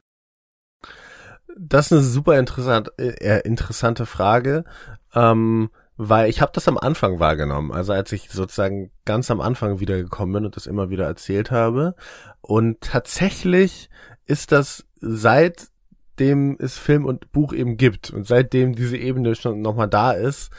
Das 1.58 1.86
ist 1.86 1.92
eine 1.92 2.02
super 2.02 2.38
interessant, 2.38 2.90
äh, 2.98 3.40
interessante 3.40 4.06
Frage. 4.06 4.64
Ähm, 5.14 5.70
weil 6.02 6.30
ich 6.30 6.40
habe 6.40 6.52
das 6.54 6.66
am 6.66 6.78
Anfang 6.78 7.20
wahrgenommen, 7.20 7.72
also 7.72 7.92
als 7.92 8.10
ich 8.12 8.30
sozusagen 8.30 8.90
ganz 9.04 9.30
am 9.30 9.42
Anfang 9.42 9.80
wiedergekommen 9.80 10.32
bin 10.32 10.46
und 10.46 10.56
das 10.56 10.66
immer 10.66 10.88
wieder 10.88 11.04
erzählt 11.04 11.50
habe. 11.50 11.94
Und 12.40 12.80
tatsächlich 12.80 13.90
ist 14.24 14.50
das 14.50 14.86
seitdem 15.02 16.56
es 16.58 16.78
Film 16.78 17.04
und 17.04 17.30
Buch 17.32 17.52
eben 17.52 17.76
gibt 17.76 18.08
und 18.08 18.26
seitdem 18.26 18.74
diese 18.74 18.96
Ebene 18.96 19.34
schon 19.34 19.60
nochmal 19.60 19.88
da 19.88 20.12
ist, 20.12 20.50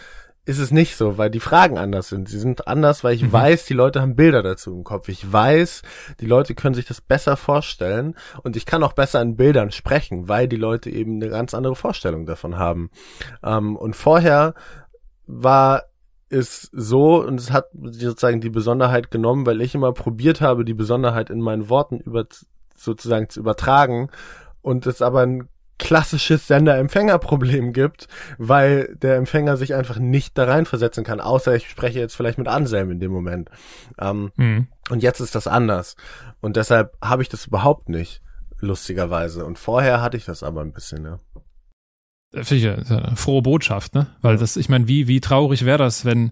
ist 0.46 0.60
es 0.60 0.72
nicht 0.72 0.96
so, 0.96 1.18
weil 1.18 1.32
die 1.32 1.40
Fragen 1.40 1.78
anders 1.78 2.10
sind. 2.10 2.30
Sie 2.30 2.40
sind 2.40 2.68
anders, 2.68 3.04
weil 3.04 3.16
ich 3.16 3.24
mhm. 3.24 3.34
weiß, 3.34 3.66
die 3.66 3.74
Leute 3.74 4.02
haben 4.02 4.16
Bilder 4.16 4.44
dazu 4.44 4.72
im 4.76 4.84
Kopf. 4.84 5.08
Ich 5.08 5.32
weiß, 5.32 5.82
die 6.20 6.26
Leute 6.26 6.54
können 6.54 6.76
sich 6.76 6.86
das 6.86 7.02
besser 7.02 7.36
vorstellen 7.36 8.16
und 8.44 8.56
ich 8.56 8.68
kann 8.68 8.84
auch 8.84 8.94
besser 8.94 9.22
in 9.22 9.38
Bildern 9.38 9.72
sprechen, 9.72 10.28
weil 10.28 10.48
die 10.48 10.56
Leute 10.56 10.92
eben 10.92 11.16
eine 11.16 11.30
ganz 11.30 11.56
andere 11.56 11.76
Vorstellung 11.76 12.28
davon 12.28 12.58
haben. 12.58 12.92
Ähm, 13.44 13.76
und 13.76 13.96
vorher 13.96 14.54
war 15.32 15.84
es 16.30 16.70
so 16.72 17.22
und 17.24 17.40
es 17.40 17.52
hat 17.52 17.66
sozusagen 17.74 18.42
die 18.42 18.50
Besonderheit 18.50 19.12
genommen, 19.12 19.46
weil 19.46 19.62
ich 19.62 19.76
immer 19.76 19.92
probiert 19.94 20.42
habe, 20.42 20.66
die 20.66 20.74
Besonderheit 20.74 21.30
in 21.30 21.42
meinen 21.42 21.70
Worten 21.70 22.00
über 22.00 22.26
sozusagen 22.76 23.30
zu 23.30 23.40
übertragen 23.40 24.10
und 24.62 24.86
es 24.86 25.02
aber 25.02 25.22
ein 25.22 25.48
klassisches 25.78 26.48
Sender-Empfänger-Problem 26.48 27.74
gibt, 27.74 28.08
weil 28.38 28.96
der 29.02 29.16
Empfänger 29.16 29.58
sich 29.58 29.74
einfach 29.74 29.98
nicht 29.98 30.38
da 30.38 30.44
reinversetzen 30.44 31.04
kann, 31.04 31.20
außer 31.20 31.56
ich 31.56 31.68
spreche 31.68 32.00
jetzt 32.00 32.16
vielleicht 32.16 32.38
mit 32.38 32.48
Anselm 32.48 32.92
in 32.92 33.00
dem 33.00 33.12
Moment. 33.12 33.50
Ähm, 34.00 34.32
mhm. 34.36 34.68
Und 34.90 35.02
jetzt 35.02 35.22
ist 35.22 35.34
das 35.34 35.48
anders. 35.48 35.96
Und 36.40 36.56
deshalb 36.56 36.96
habe 37.02 37.24
ich 37.24 37.30
das 37.30 37.48
überhaupt 37.48 37.90
nicht, 37.90 38.22
lustigerweise. 38.60 39.44
Und 39.44 39.58
vorher 39.58 40.02
hatte 40.02 40.18
ich 40.18 40.26
das 40.26 40.44
aber 40.44 40.62
ein 40.62 40.72
bisschen, 40.72 41.04
ja. 41.04 41.18
Finde 42.34 42.56
ich 42.56 42.92
eine 42.92 43.16
frohe 43.16 43.42
Botschaft, 43.42 43.94
ne? 43.94 44.08
Weil 44.22 44.38
das, 44.38 44.56
ich 44.56 44.70
meine, 44.70 44.88
wie, 44.88 45.08
wie 45.08 45.20
traurig 45.20 45.66
wäre 45.66 45.78
das, 45.78 46.06
wenn. 46.06 46.32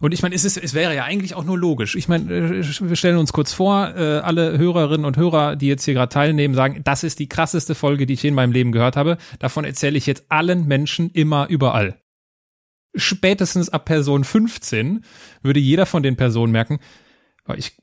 Und 0.00 0.12
ich 0.12 0.22
meine, 0.22 0.34
es, 0.34 0.44
ist, 0.44 0.58
es 0.58 0.74
wäre 0.74 0.94
ja 0.94 1.04
eigentlich 1.04 1.34
auch 1.34 1.44
nur 1.44 1.58
logisch. 1.58 1.94
Ich 1.94 2.08
meine, 2.08 2.32
äh, 2.32 2.80
wir 2.80 2.96
stellen 2.96 3.16
uns 3.16 3.32
kurz 3.32 3.52
vor, 3.52 3.94
äh, 3.96 4.18
alle 4.18 4.58
Hörerinnen 4.58 5.06
und 5.06 5.16
Hörer, 5.16 5.56
die 5.56 5.66
jetzt 5.66 5.84
hier 5.84 5.94
gerade 5.94 6.12
teilnehmen, 6.12 6.54
sagen, 6.54 6.82
das 6.84 7.04
ist 7.04 7.18
die 7.18 7.28
krasseste 7.28 7.74
Folge, 7.74 8.06
die 8.06 8.14
ich 8.14 8.24
in 8.24 8.34
meinem 8.34 8.52
Leben 8.52 8.72
gehört 8.72 8.96
habe. 8.96 9.16
Davon 9.38 9.64
erzähle 9.64 9.96
ich 9.96 10.06
jetzt 10.06 10.24
allen 10.28 10.66
Menschen 10.66 11.10
immer 11.10 11.48
überall. 11.48 11.98
Spätestens 12.94 13.70
ab 13.70 13.84
Person 13.84 14.24
15 14.24 15.04
würde 15.42 15.60
jeder 15.60 15.86
von 15.86 16.02
den 16.02 16.16
Personen 16.16 16.52
merken, 16.52 16.80
ich, 17.56 17.76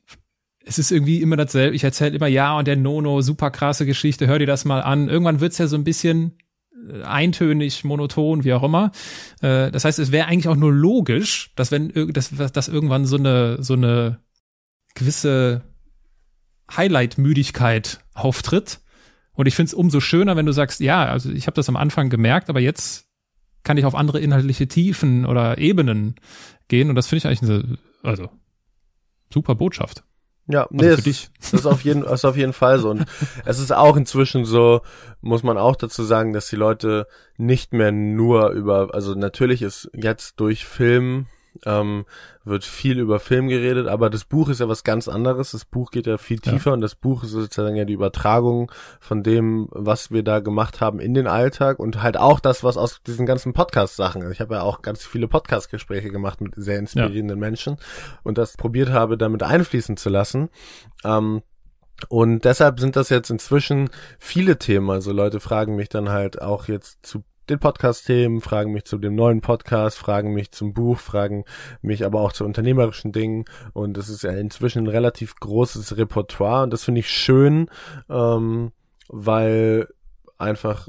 es 0.64 0.78
ist 0.78 0.92
irgendwie 0.92 1.22
immer 1.22 1.36
dasselbe. 1.36 1.74
Ich 1.74 1.84
erzähle 1.84 2.16
immer, 2.16 2.26
ja, 2.26 2.56
und 2.56 2.68
der 2.68 2.76
Nono, 2.76 3.20
super 3.20 3.50
krasse 3.50 3.86
Geschichte, 3.86 4.26
hör 4.26 4.38
dir 4.38 4.46
das 4.46 4.64
mal 4.64 4.80
an. 4.80 5.08
Irgendwann 5.08 5.40
wird's 5.40 5.58
ja 5.58 5.66
so 5.66 5.76
ein 5.76 5.84
bisschen 5.84 6.38
eintönig, 7.04 7.84
monoton, 7.84 8.44
wie 8.44 8.52
auch 8.52 8.62
immer. 8.62 8.92
Äh, 9.40 9.70
das 9.70 9.84
heißt, 9.84 9.98
es 9.98 10.12
wäre 10.12 10.26
eigentlich 10.26 10.48
auch 10.48 10.56
nur 10.56 10.72
logisch, 10.72 11.52
dass 11.56 11.70
wenn 11.70 11.92
dass, 12.12 12.30
dass 12.30 12.68
irgendwann 12.68 13.06
so 13.06 13.16
eine 13.16 13.62
so 13.62 13.74
eine 13.74 14.20
gewisse 14.94 15.62
Highlight-Müdigkeit 16.74 18.00
auftritt. 18.14 18.80
Und 19.32 19.46
ich 19.46 19.54
finde 19.54 19.68
es 19.68 19.74
umso 19.74 20.00
schöner, 20.00 20.36
wenn 20.36 20.46
du 20.46 20.52
sagst, 20.52 20.80
ja, 20.80 21.06
also 21.06 21.30
ich 21.30 21.46
habe 21.46 21.54
das 21.54 21.68
am 21.68 21.76
Anfang 21.76 22.10
gemerkt, 22.10 22.50
aber 22.50 22.60
jetzt 22.60 23.06
kann 23.62 23.76
ich 23.76 23.84
auf 23.84 23.94
andere 23.94 24.20
inhaltliche 24.20 24.66
Tiefen 24.66 25.24
oder 25.24 25.58
Ebenen 25.58 26.16
gehen. 26.68 26.88
Und 26.88 26.96
das 26.96 27.06
finde 27.06 27.18
ich 27.18 27.26
eigentlich 27.26 27.50
eine, 27.50 27.78
also 28.02 28.30
super 29.32 29.54
Botschaft. 29.54 30.02
Ja, 30.48 30.62
also 30.62 30.74
nee, 30.74 30.88
also 30.88 31.10
es, 31.10 31.30
das 31.40 31.52
ist 31.52 31.66
auf 31.66 31.82
jeden, 31.82 32.04
ist 32.04 32.24
auf 32.24 32.36
jeden 32.36 32.54
Fall 32.54 32.78
so. 32.78 32.90
Und 32.90 33.04
es 33.44 33.58
ist 33.58 33.72
auch 33.72 33.96
inzwischen 33.96 34.46
so, 34.46 34.80
muss 35.20 35.42
man 35.42 35.58
auch 35.58 35.76
dazu 35.76 36.02
sagen, 36.02 36.32
dass 36.32 36.48
die 36.48 36.56
Leute 36.56 37.06
nicht 37.36 37.72
mehr 37.72 37.92
nur 37.92 38.50
über, 38.50 38.94
also 38.94 39.14
natürlich 39.14 39.60
ist 39.60 39.90
jetzt 39.94 40.40
durch 40.40 40.64
Film 40.64 41.26
ähm, 41.64 42.04
wird 42.44 42.64
viel 42.64 42.98
über 42.98 43.20
Film 43.20 43.48
geredet, 43.48 43.86
aber 43.88 44.10
das 44.10 44.24
Buch 44.24 44.48
ist 44.48 44.60
ja 44.60 44.68
was 44.68 44.84
ganz 44.84 45.08
anderes. 45.08 45.52
Das 45.52 45.64
Buch 45.64 45.90
geht 45.90 46.06
ja 46.06 46.18
viel 46.18 46.38
tiefer 46.38 46.70
ja. 46.70 46.74
und 46.74 46.80
das 46.80 46.94
Buch 46.94 47.24
ist 47.24 47.30
sozusagen 47.30 47.76
ja 47.76 47.84
die 47.84 47.92
Übertragung 47.92 48.70
von 49.00 49.22
dem, 49.22 49.68
was 49.70 50.10
wir 50.10 50.22
da 50.22 50.40
gemacht 50.40 50.80
haben 50.80 51.00
in 51.00 51.14
den 51.14 51.26
Alltag 51.26 51.78
und 51.78 52.02
halt 52.02 52.16
auch 52.16 52.40
das, 52.40 52.64
was 52.64 52.76
aus 52.76 53.02
diesen 53.02 53.26
ganzen 53.26 53.52
Podcast-Sachen. 53.52 54.30
Ich 54.32 54.40
habe 54.40 54.54
ja 54.54 54.62
auch 54.62 54.82
ganz 54.82 55.04
viele 55.04 55.28
Podcast-Gespräche 55.28 56.10
gemacht 56.10 56.40
mit 56.40 56.54
sehr 56.56 56.78
inspirierenden 56.78 57.38
ja. 57.38 57.40
Menschen 57.40 57.76
und 58.22 58.38
das 58.38 58.56
probiert 58.56 58.90
habe, 58.90 59.18
damit 59.18 59.42
einfließen 59.42 59.96
zu 59.96 60.08
lassen. 60.08 60.48
Ähm, 61.04 61.42
und 62.08 62.44
deshalb 62.44 62.78
sind 62.78 62.94
das 62.94 63.08
jetzt 63.08 63.30
inzwischen 63.30 63.90
viele 64.18 64.58
Themen. 64.58 64.88
Also 64.90 65.12
Leute 65.12 65.40
fragen 65.40 65.74
mich 65.74 65.88
dann 65.88 66.10
halt 66.10 66.40
auch 66.40 66.68
jetzt 66.68 67.04
zu 67.04 67.24
den 67.50 67.58
Podcast-Themen, 67.58 68.40
fragen 68.40 68.72
mich 68.72 68.84
zu 68.84 68.98
dem 68.98 69.14
neuen 69.14 69.40
Podcast, 69.40 69.98
fragen 69.98 70.32
mich 70.32 70.52
zum 70.52 70.74
Buch, 70.74 70.98
fragen 70.98 71.44
mich 71.82 72.04
aber 72.04 72.20
auch 72.20 72.32
zu 72.32 72.44
unternehmerischen 72.44 73.12
Dingen. 73.12 73.44
Und 73.72 73.96
das 73.96 74.08
ist 74.08 74.22
ja 74.22 74.32
inzwischen 74.32 74.84
ein 74.84 74.88
relativ 74.88 75.36
großes 75.36 75.96
Repertoire 75.96 76.62
und 76.62 76.72
das 76.72 76.84
finde 76.84 77.00
ich 77.00 77.10
schön, 77.10 77.70
ähm, 78.08 78.72
weil 79.08 79.88
einfach, 80.36 80.88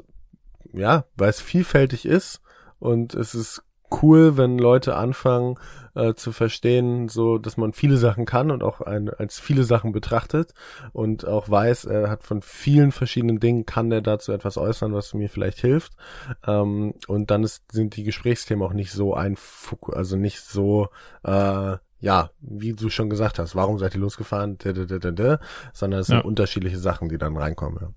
ja, 0.72 1.04
weil 1.16 1.30
es 1.30 1.40
vielfältig 1.40 2.06
ist 2.06 2.40
und 2.78 3.14
es 3.14 3.34
ist 3.34 3.62
cool, 4.02 4.36
wenn 4.36 4.58
Leute 4.58 4.96
anfangen 4.96 5.56
äh, 5.94 6.14
zu 6.14 6.32
verstehen, 6.32 7.08
so 7.08 7.38
dass 7.38 7.56
man 7.56 7.72
viele 7.72 7.96
Sachen 7.96 8.24
kann 8.24 8.50
und 8.50 8.62
auch 8.62 8.80
ein, 8.80 9.10
als 9.10 9.40
viele 9.40 9.64
Sachen 9.64 9.92
betrachtet 9.92 10.54
und 10.92 11.26
auch 11.26 11.48
weiß, 11.48 11.86
er 11.86 12.10
hat 12.10 12.22
von 12.22 12.42
vielen 12.42 12.92
verschiedenen 12.92 13.40
Dingen 13.40 13.66
kann 13.66 13.90
er 13.90 14.00
dazu 14.00 14.32
etwas 14.32 14.56
äußern, 14.56 14.92
was 14.92 15.14
mir 15.14 15.28
vielleicht 15.28 15.58
hilft. 15.58 15.92
Ähm, 16.46 16.94
und 17.08 17.30
dann 17.30 17.42
ist, 17.42 17.72
sind 17.72 17.96
die 17.96 18.04
Gesprächsthemen 18.04 18.66
auch 18.66 18.72
nicht 18.72 18.92
so 18.92 19.14
ein, 19.14 19.36
also 19.92 20.16
nicht 20.16 20.40
so 20.40 20.88
äh, 21.24 21.76
ja, 22.00 22.30
wie 22.40 22.72
du 22.72 22.88
schon 22.88 23.10
gesagt 23.10 23.38
hast, 23.38 23.54
warum 23.54 23.78
seid 23.78 23.94
ihr 23.94 24.00
losgefahren, 24.00 24.56
sondern 25.72 26.00
es 26.00 26.06
sind 26.06 26.16
ja. 26.16 26.24
unterschiedliche 26.24 26.78
Sachen, 26.78 27.10
die 27.10 27.18
dann 27.18 27.36
reinkommen. 27.36 27.78
Ja. 27.80 27.88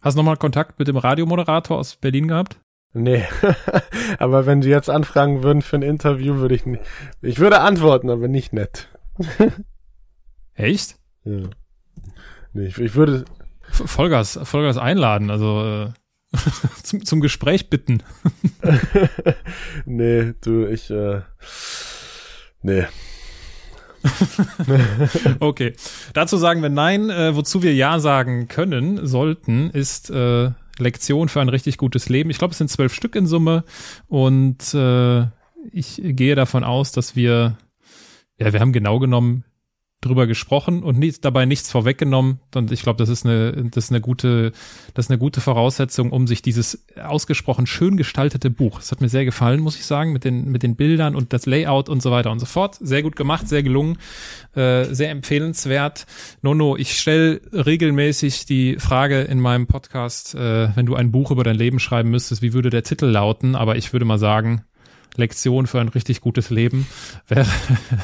Hast 0.00 0.14
du 0.14 0.20
nochmal 0.20 0.36
Kontakt 0.36 0.78
mit 0.78 0.88
dem 0.88 0.96
Radiomoderator 0.96 1.76
aus 1.76 1.96
Berlin 1.96 2.28
gehabt? 2.28 2.58
Nee, 2.98 3.26
aber 4.18 4.46
wenn 4.46 4.62
Sie 4.62 4.70
jetzt 4.70 4.88
anfragen 4.88 5.42
würden 5.42 5.60
für 5.60 5.76
ein 5.76 5.82
Interview, 5.82 6.36
würde 6.36 6.54
ich 6.54 6.64
nicht. 6.64 6.82
Ich 7.20 7.38
würde 7.38 7.60
antworten, 7.60 8.08
aber 8.08 8.26
nicht 8.26 8.54
nett. 8.54 8.88
Echt? 10.54 10.96
Ja. 11.24 11.50
Nee, 12.54 12.68
ich, 12.68 12.78
ich 12.78 12.94
würde. 12.94 13.26
Vollgas, 13.70 14.40
Vollgas 14.44 14.78
einladen, 14.78 15.30
also 15.30 15.92
äh, 16.32 16.36
zum, 16.82 17.04
zum 17.04 17.20
Gespräch 17.20 17.68
bitten. 17.68 18.02
nee, 19.84 20.32
du, 20.40 20.64
ich. 20.66 20.88
Äh, 20.88 21.20
nee. 22.62 22.86
okay. 25.40 25.74
Dazu 26.14 26.38
sagen 26.38 26.62
wir 26.62 26.70
nein. 26.70 27.10
Äh, 27.10 27.36
wozu 27.36 27.62
wir 27.62 27.74
ja 27.74 27.98
sagen 27.98 28.48
können, 28.48 29.06
sollten, 29.06 29.68
ist 29.68 30.08
äh, 30.08 30.52
Lektion 30.78 31.28
für 31.28 31.40
ein 31.40 31.48
richtig 31.48 31.78
gutes 31.78 32.08
Leben. 32.08 32.30
Ich 32.30 32.38
glaube, 32.38 32.52
es 32.52 32.58
sind 32.58 32.70
zwölf 32.70 32.94
Stück 32.94 33.16
in 33.16 33.26
Summe 33.26 33.64
und 34.08 34.74
äh, 34.74 35.22
ich 35.72 36.00
gehe 36.02 36.34
davon 36.34 36.64
aus, 36.64 36.92
dass 36.92 37.16
wir, 37.16 37.56
ja, 38.38 38.52
wir 38.52 38.60
haben 38.60 38.72
genau 38.72 38.98
genommen 38.98 39.44
drüber 40.06 40.26
gesprochen 40.26 40.82
und 40.82 40.98
nicht, 40.98 41.24
dabei 41.24 41.44
nichts 41.46 41.70
vorweggenommen. 41.70 42.40
Und 42.54 42.72
ich 42.72 42.82
glaube, 42.82 42.98
das 42.98 43.08
ist 43.08 43.26
eine, 43.26 43.52
das 43.70 43.84
ist 43.84 43.90
eine 43.90 44.00
gute, 44.00 44.52
das 44.94 45.06
ist 45.06 45.10
eine 45.10 45.18
gute 45.18 45.40
Voraussetzung, 45.40 46.12
um 46.12 46.26
sich 46.26 46.42
dieses 46.42 46.86
ausgesprochen 47.02 47.66
schön 47.66 47.96
gestaltete 47.96 48.50
Buch. 48.50 48.78
Das 48.78 48.92
hat 48.92 49.00
mir 49.00 49.08
sehr 49.08 49.24
gefallen, 49.24 49.60
muss 49.60 49.76
ich 49.76 49.84
sagen, 49.84 50.12
mit 50.12 50.24
den, 50.24 50.50
mit 50.50 50.62
den 50.62 50.76
Bildern 50.76 51.14
und 51.14 51.32
das 51.32 51.46
Layout 51.46 51.88
und 51.88 52.02
so 52.02 52.10
weiter 52.10 52.30
und 52.30 52.38
so 52.38 52.46
fort. 52.46 52.76
Sehr 52.80 53.02
gut 53.02 53.16
gemacht, 53.16 53.48
sehr 53.48 53.62
gelungen, 53.62 53.98
äh, 54.54 54.84
sehr 54.84 55.10
empfehlenswert. 55.10 56.06
Nono, 56.42 56.76
ich 56.76 56.98
stelle 56.98 57.40
regelmäßig 57.52 58.46
die 58.46 58.76
Frage 58.78 59.22
in 59.22 59.40
meinem 59.40 59.66
Podcast, 59.66 60.34
äh, 60.34 60.74
wenn 60.76 60.86
du 60.86 60.94
ein 60.94 61.12
Buch 61.12 61.30
über 61.30 61.44
dein 61.44 61.56
Leben 61.56 61.78
schreiben 61.78 62.10
müsstest, 62.10 62.42
wie 62.42 62.52
würde 62.52 62.70
der 62.70 62.82
Titel 62.82 63.06
lauten? 63.06 63.54
Aber 63.54 63.76
ich 63.76 63.92
würde 63.92 64.04
mal 64.04 64.18
sagen, 64.18 64.64
Lektion 65.16 65.66
für 65.66 65.80
ein 65.80 65.88
richtig 65.88 66.20
gutes 66.20 66.50
Leben 66.50 66.86
wäre, 67.28 67.46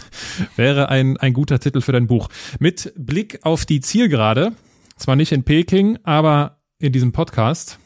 wäre 0.56 0.88
ein, 0.88 1.16
ein 1.16 1.32
guter 1.32 1.58
Titel 1.58 1.80
für 1.80 1.92
dein 1.92 2.06
Buch. 2.06 2.28
Mit 2.58 2.92
Blick 2.96 3.40
auf 3.42 3.66
die 3.66 3.80
Zielgerade, 3.80 4.52
zwar 4.96 5.16
nicht 5.16 5.32
in 5.32 5.44
Peking, 5.44 5.98
aber 6.04 6.60
in 6.78 6.92
diesem 6.92 7.12
Podcast, 7.12 7.78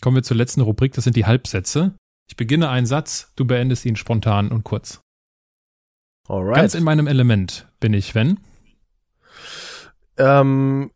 kommen 0.00 0.16
wir 0.16 0.22
zur 0.22 0.36
letzten 0.36 0.60
Rubrik, 0.60 0.92
das 0.92 1.04
sind 1.04 1.16
die 1.16 1.26
Halbsätze. 1.26 1.94
Ich 2.28 2.36
beginne 2.36 2.68
einen 2.68 2.86
Satz, 2.86 3.32
du 3.36 3.44
beendest 3.44 3.84
ihn 3.84 3.96
spontan 3.96 4.50
und 4.50 4.64
kurz. 4.64 5.00
Alright. 6.28 6.56
Ganz 6.56 6.74
in 6.74 6.82
meinem 6.82 7.06
Element 7.06 7.68
bin 7.78 7.94
ich, 7.94 8.14
wenn? 8.14 8.40
Ähm, 10.16 10.90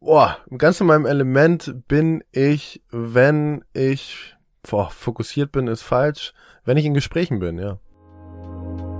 boah, 0.00 0.38
ganz 0.56 0.80
in 0.80 0.86
meinem 0.86 1.04
Element 1.04 1.74
bin 1.86 2.24
ich, 2.32 2.82
wenn 2.90 3.62
ich 3.74 4.36
boah, 4.68 4.90
fokussiert 4.90 5.52
bin, 5.52 5.66
ist 5.66 5.82
falsch. 5.82 6.32
Wenn 6.70 6.76
ich 6.76 6.86
in 6.86 6.94
Gesprächen 6.94 7.40
bin, 7.40 7.58
ja. 7.58 7.78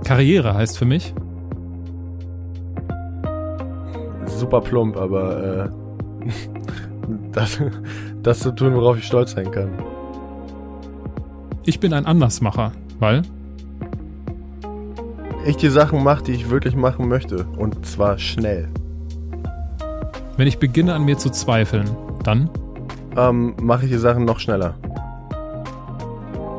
Karriere 0.03 0.55
heißt 0.55 0.77
für 0.77 0.83
mich? 0.83 1.13
Super 4.25 4.59
plump, 4.59 4.97
aber 4.97 5.63
äh, 5.63 5.69
das, 7.31 7.61
das 8.21 8.39
zu 8.41 8.51
tun, 8.51 8.75
worauf 8.75 8.97
ich 8.97 9.05
stolz 9.05 9.31
sein 9.31 9.49
kann. 9.51 9.69
Ich 11.63 11.79
bin 11.79 11.93
ein 11.93 12.05
Andersmacher, 12.05 12.73
weil? 12.99 13.21
Ich 15.45 15.55
die 15.55 15.69
Sachen 15.69 16.03
mache, 16.03 16.23
die 16.23 16.33
ich 16.33 16.49
wirklich 16.49 16.75
machen 16.75 17.07
möchte. 17.07 17.45
Und 17.57 17.85
zwar 17.85 18.17
schnell. 18.17 18.67
Wenn 20.35 20.47
ich 20.47 20.59
beginne 20.59 20.93
an 20.93 21.05
mir 21.05 21.17
zu 21.17 21.29
zweifeln, 21.29 21.89
dann? 22.25 22.49
Ähm, 23.15 23.55
mache 23.61 23.85
ich 23.85 23.91
die 23.91 23.97
Sachen 23.97 24.25
noch 24.25 24.39
schneller. 24.41 24.73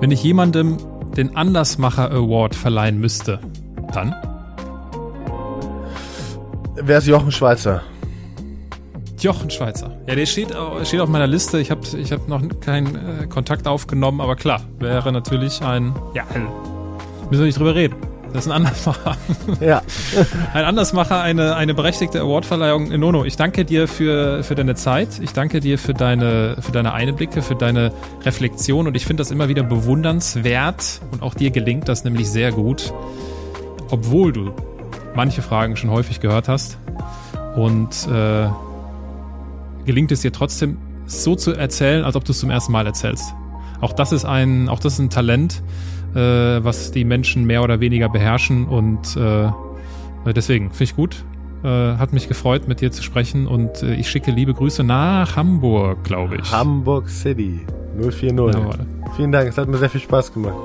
Wenn 0.00 0.10
ich 0.10 0.24
jemandem 0.24 0.78
den 1.16 1.36
Andersmacher 1.36 2.10
Award 2.10 2.54
verleihen 2.54 2.98
müsste, 3.00 3.40
dann? 3.92 4.14
Wer 6.74 6.98
ist 6.98 7.06
Jochen 7.06 7.30
Schweizer? 7.30 7.82
Jochen 9.18 9.50
Schweizer. 9.50 9.96
Ja, 10.08 10.16
der 10.16 10.26
steht, 10.26 10.48
steht 10.84 11.00
auf 11.00 11.08
meiner 11.08 11.28
Liste. 11.28 11.60
Ich 11.60 11.70
habe 11.70 11.82
ich 11.96 12.10
hab 12.10 12.26
noch 12.28 12.42
keinen 12.60 12.96
äh, 12.96 13.26
Kontakt 13.28 13.68
aufgenommen, 13.68 14.20
aber 14.20 14.34
klar, 14.34 14.62
wäre 14.80 15.12
natürlich 15.12 15.62
ein. 15.62 15.94
Ja, 16.14 16.24
müssen 17.30 17.42
wir 17.42 17.46
nicht 17.46 17.58
drüber 17.58 17.74
reden. 17.74 17.94
Das 18.32 18.46
ist 18.46 18.50
ein 18.50 18.56
Andersmacher. 18.56 19.16
Ja. 19.60 19.82
ein 20.54 20.64
Andersmacher, 20.64 21.20
eine, 21.20 21.54
eine 21.54 21.74
berechtigte 21.74 22.20
Awardverleihung. 22.20 22.88
Nono, 22.98 23.24
ich 23.24 23.36
danke 23.36 23.64
dir 23.64 23.88
für, 23.88 24.42
für 24.42 24.54
deine 24.54 24.74
Zeit. 24.74 25.20
Ich 25.20 25.32
danke 25.32 25.60
dir 25.60 25.78
für 25.78 25.92
deine, 25.92 26.56
für 26.60 26.72
deine 26.72 26.94
Einblicke, 26.94 27.42
für 27.42 27.54
deine 27.54 27.92
Reflexion. 28.24 28.86
Und 28.86 28.96
ich 28.96 29.04
finde 29.04 29.20
das 29.20 29.30
immer 29.30 29.48
wieder 29.48 29.62
bewundernswert. 29.62 31.02
Und 31.10 31.22
auch 31.22 31.34
dir 31.34 31.50
gelingt 31.50 31.88
das 31.88 32.04
nämlich 32.04 32.30
sehr 32.30 32.52
gut. 32.52 32.92
Obwohl 33.90 34.32
du 34.32 34.52
manche 35.14 35.42
Fragen 35.42 35.76
schon 35.76 35.90
häufig 35.90 36.20
gehört 36.20 36.48
hast. 36.48 36.78
Und 37.54 38.08
äh, 38.08 38.48
gelingt 39.84 40.10
es 40.10 40.22
dir 40.22 40.32
trotzdem 40.32 40.78
so 41.04 41.36
zu 41.36 41.52
erzählen, 41.52 42.04
als 42.04 42.16
ob 42.16 42.24
du 42.24 42.32
es 42.32 42.38
zum 42.38 42.48
ersten 42.48 42.72
Mal 42.72 42.86
erzählst. 42.86 43.34
Auch 43.82 43.92
das 43.92 44.12
ist 44.12 44.24
ein, 44.24 44.68
auch 44.68 44.78
das 44.78 44.94
ist 44.94 45.00
ein 45.00 45.10
Talent 45.10 45.62
äh, 46.14 46.18
was 46.64 46.90
die 46.90 47.04
Menschen 47.04 47.44
mehr 47.44 47.62
oder 47.62 47.80
weniger 47.80 48.08
beherrschen 48.08 48.66
und 48.66 49.16
äh, 49.16 49.50
deswegen 50.32 50.70
finde 50.70 50.84
ich 50.84 50.96
gut. 50.96 51.24
Äh, 51.64 51.68
hat 51.68 52.12
mich 52.12 52.26
gefreut, 52.26 52.66
mit 52.66 52.80
dir 52.80 52.90
zu 52.90 53.02
sprechen 53.04 53.46
und 53.46 53.82
äh, 53.82 53.94
ich 53.94 54.10
schicke 54.10 54.32
liebe 54.32 54.52
Grüße 54.52 54.82
nach 54.82 55.36
Hamburg, 55.36 56.02
glaube 56.02 56.36
ich. 56.42 56.50
Hamburg 56.50 57.08
City 57.08 57.60
040. 57.96 58.30
Jawohl. 58.30 58.86
Vielen 59.16 59.30
Dank, 59.30 59.48
es 59.48 59.58
hat 59.58 59.68
mir 59.68 59.78
sehr 59.78 59.90
viel 59.90 60.00
Spaß 60.00 60.32
gemacht. 60.32 60.56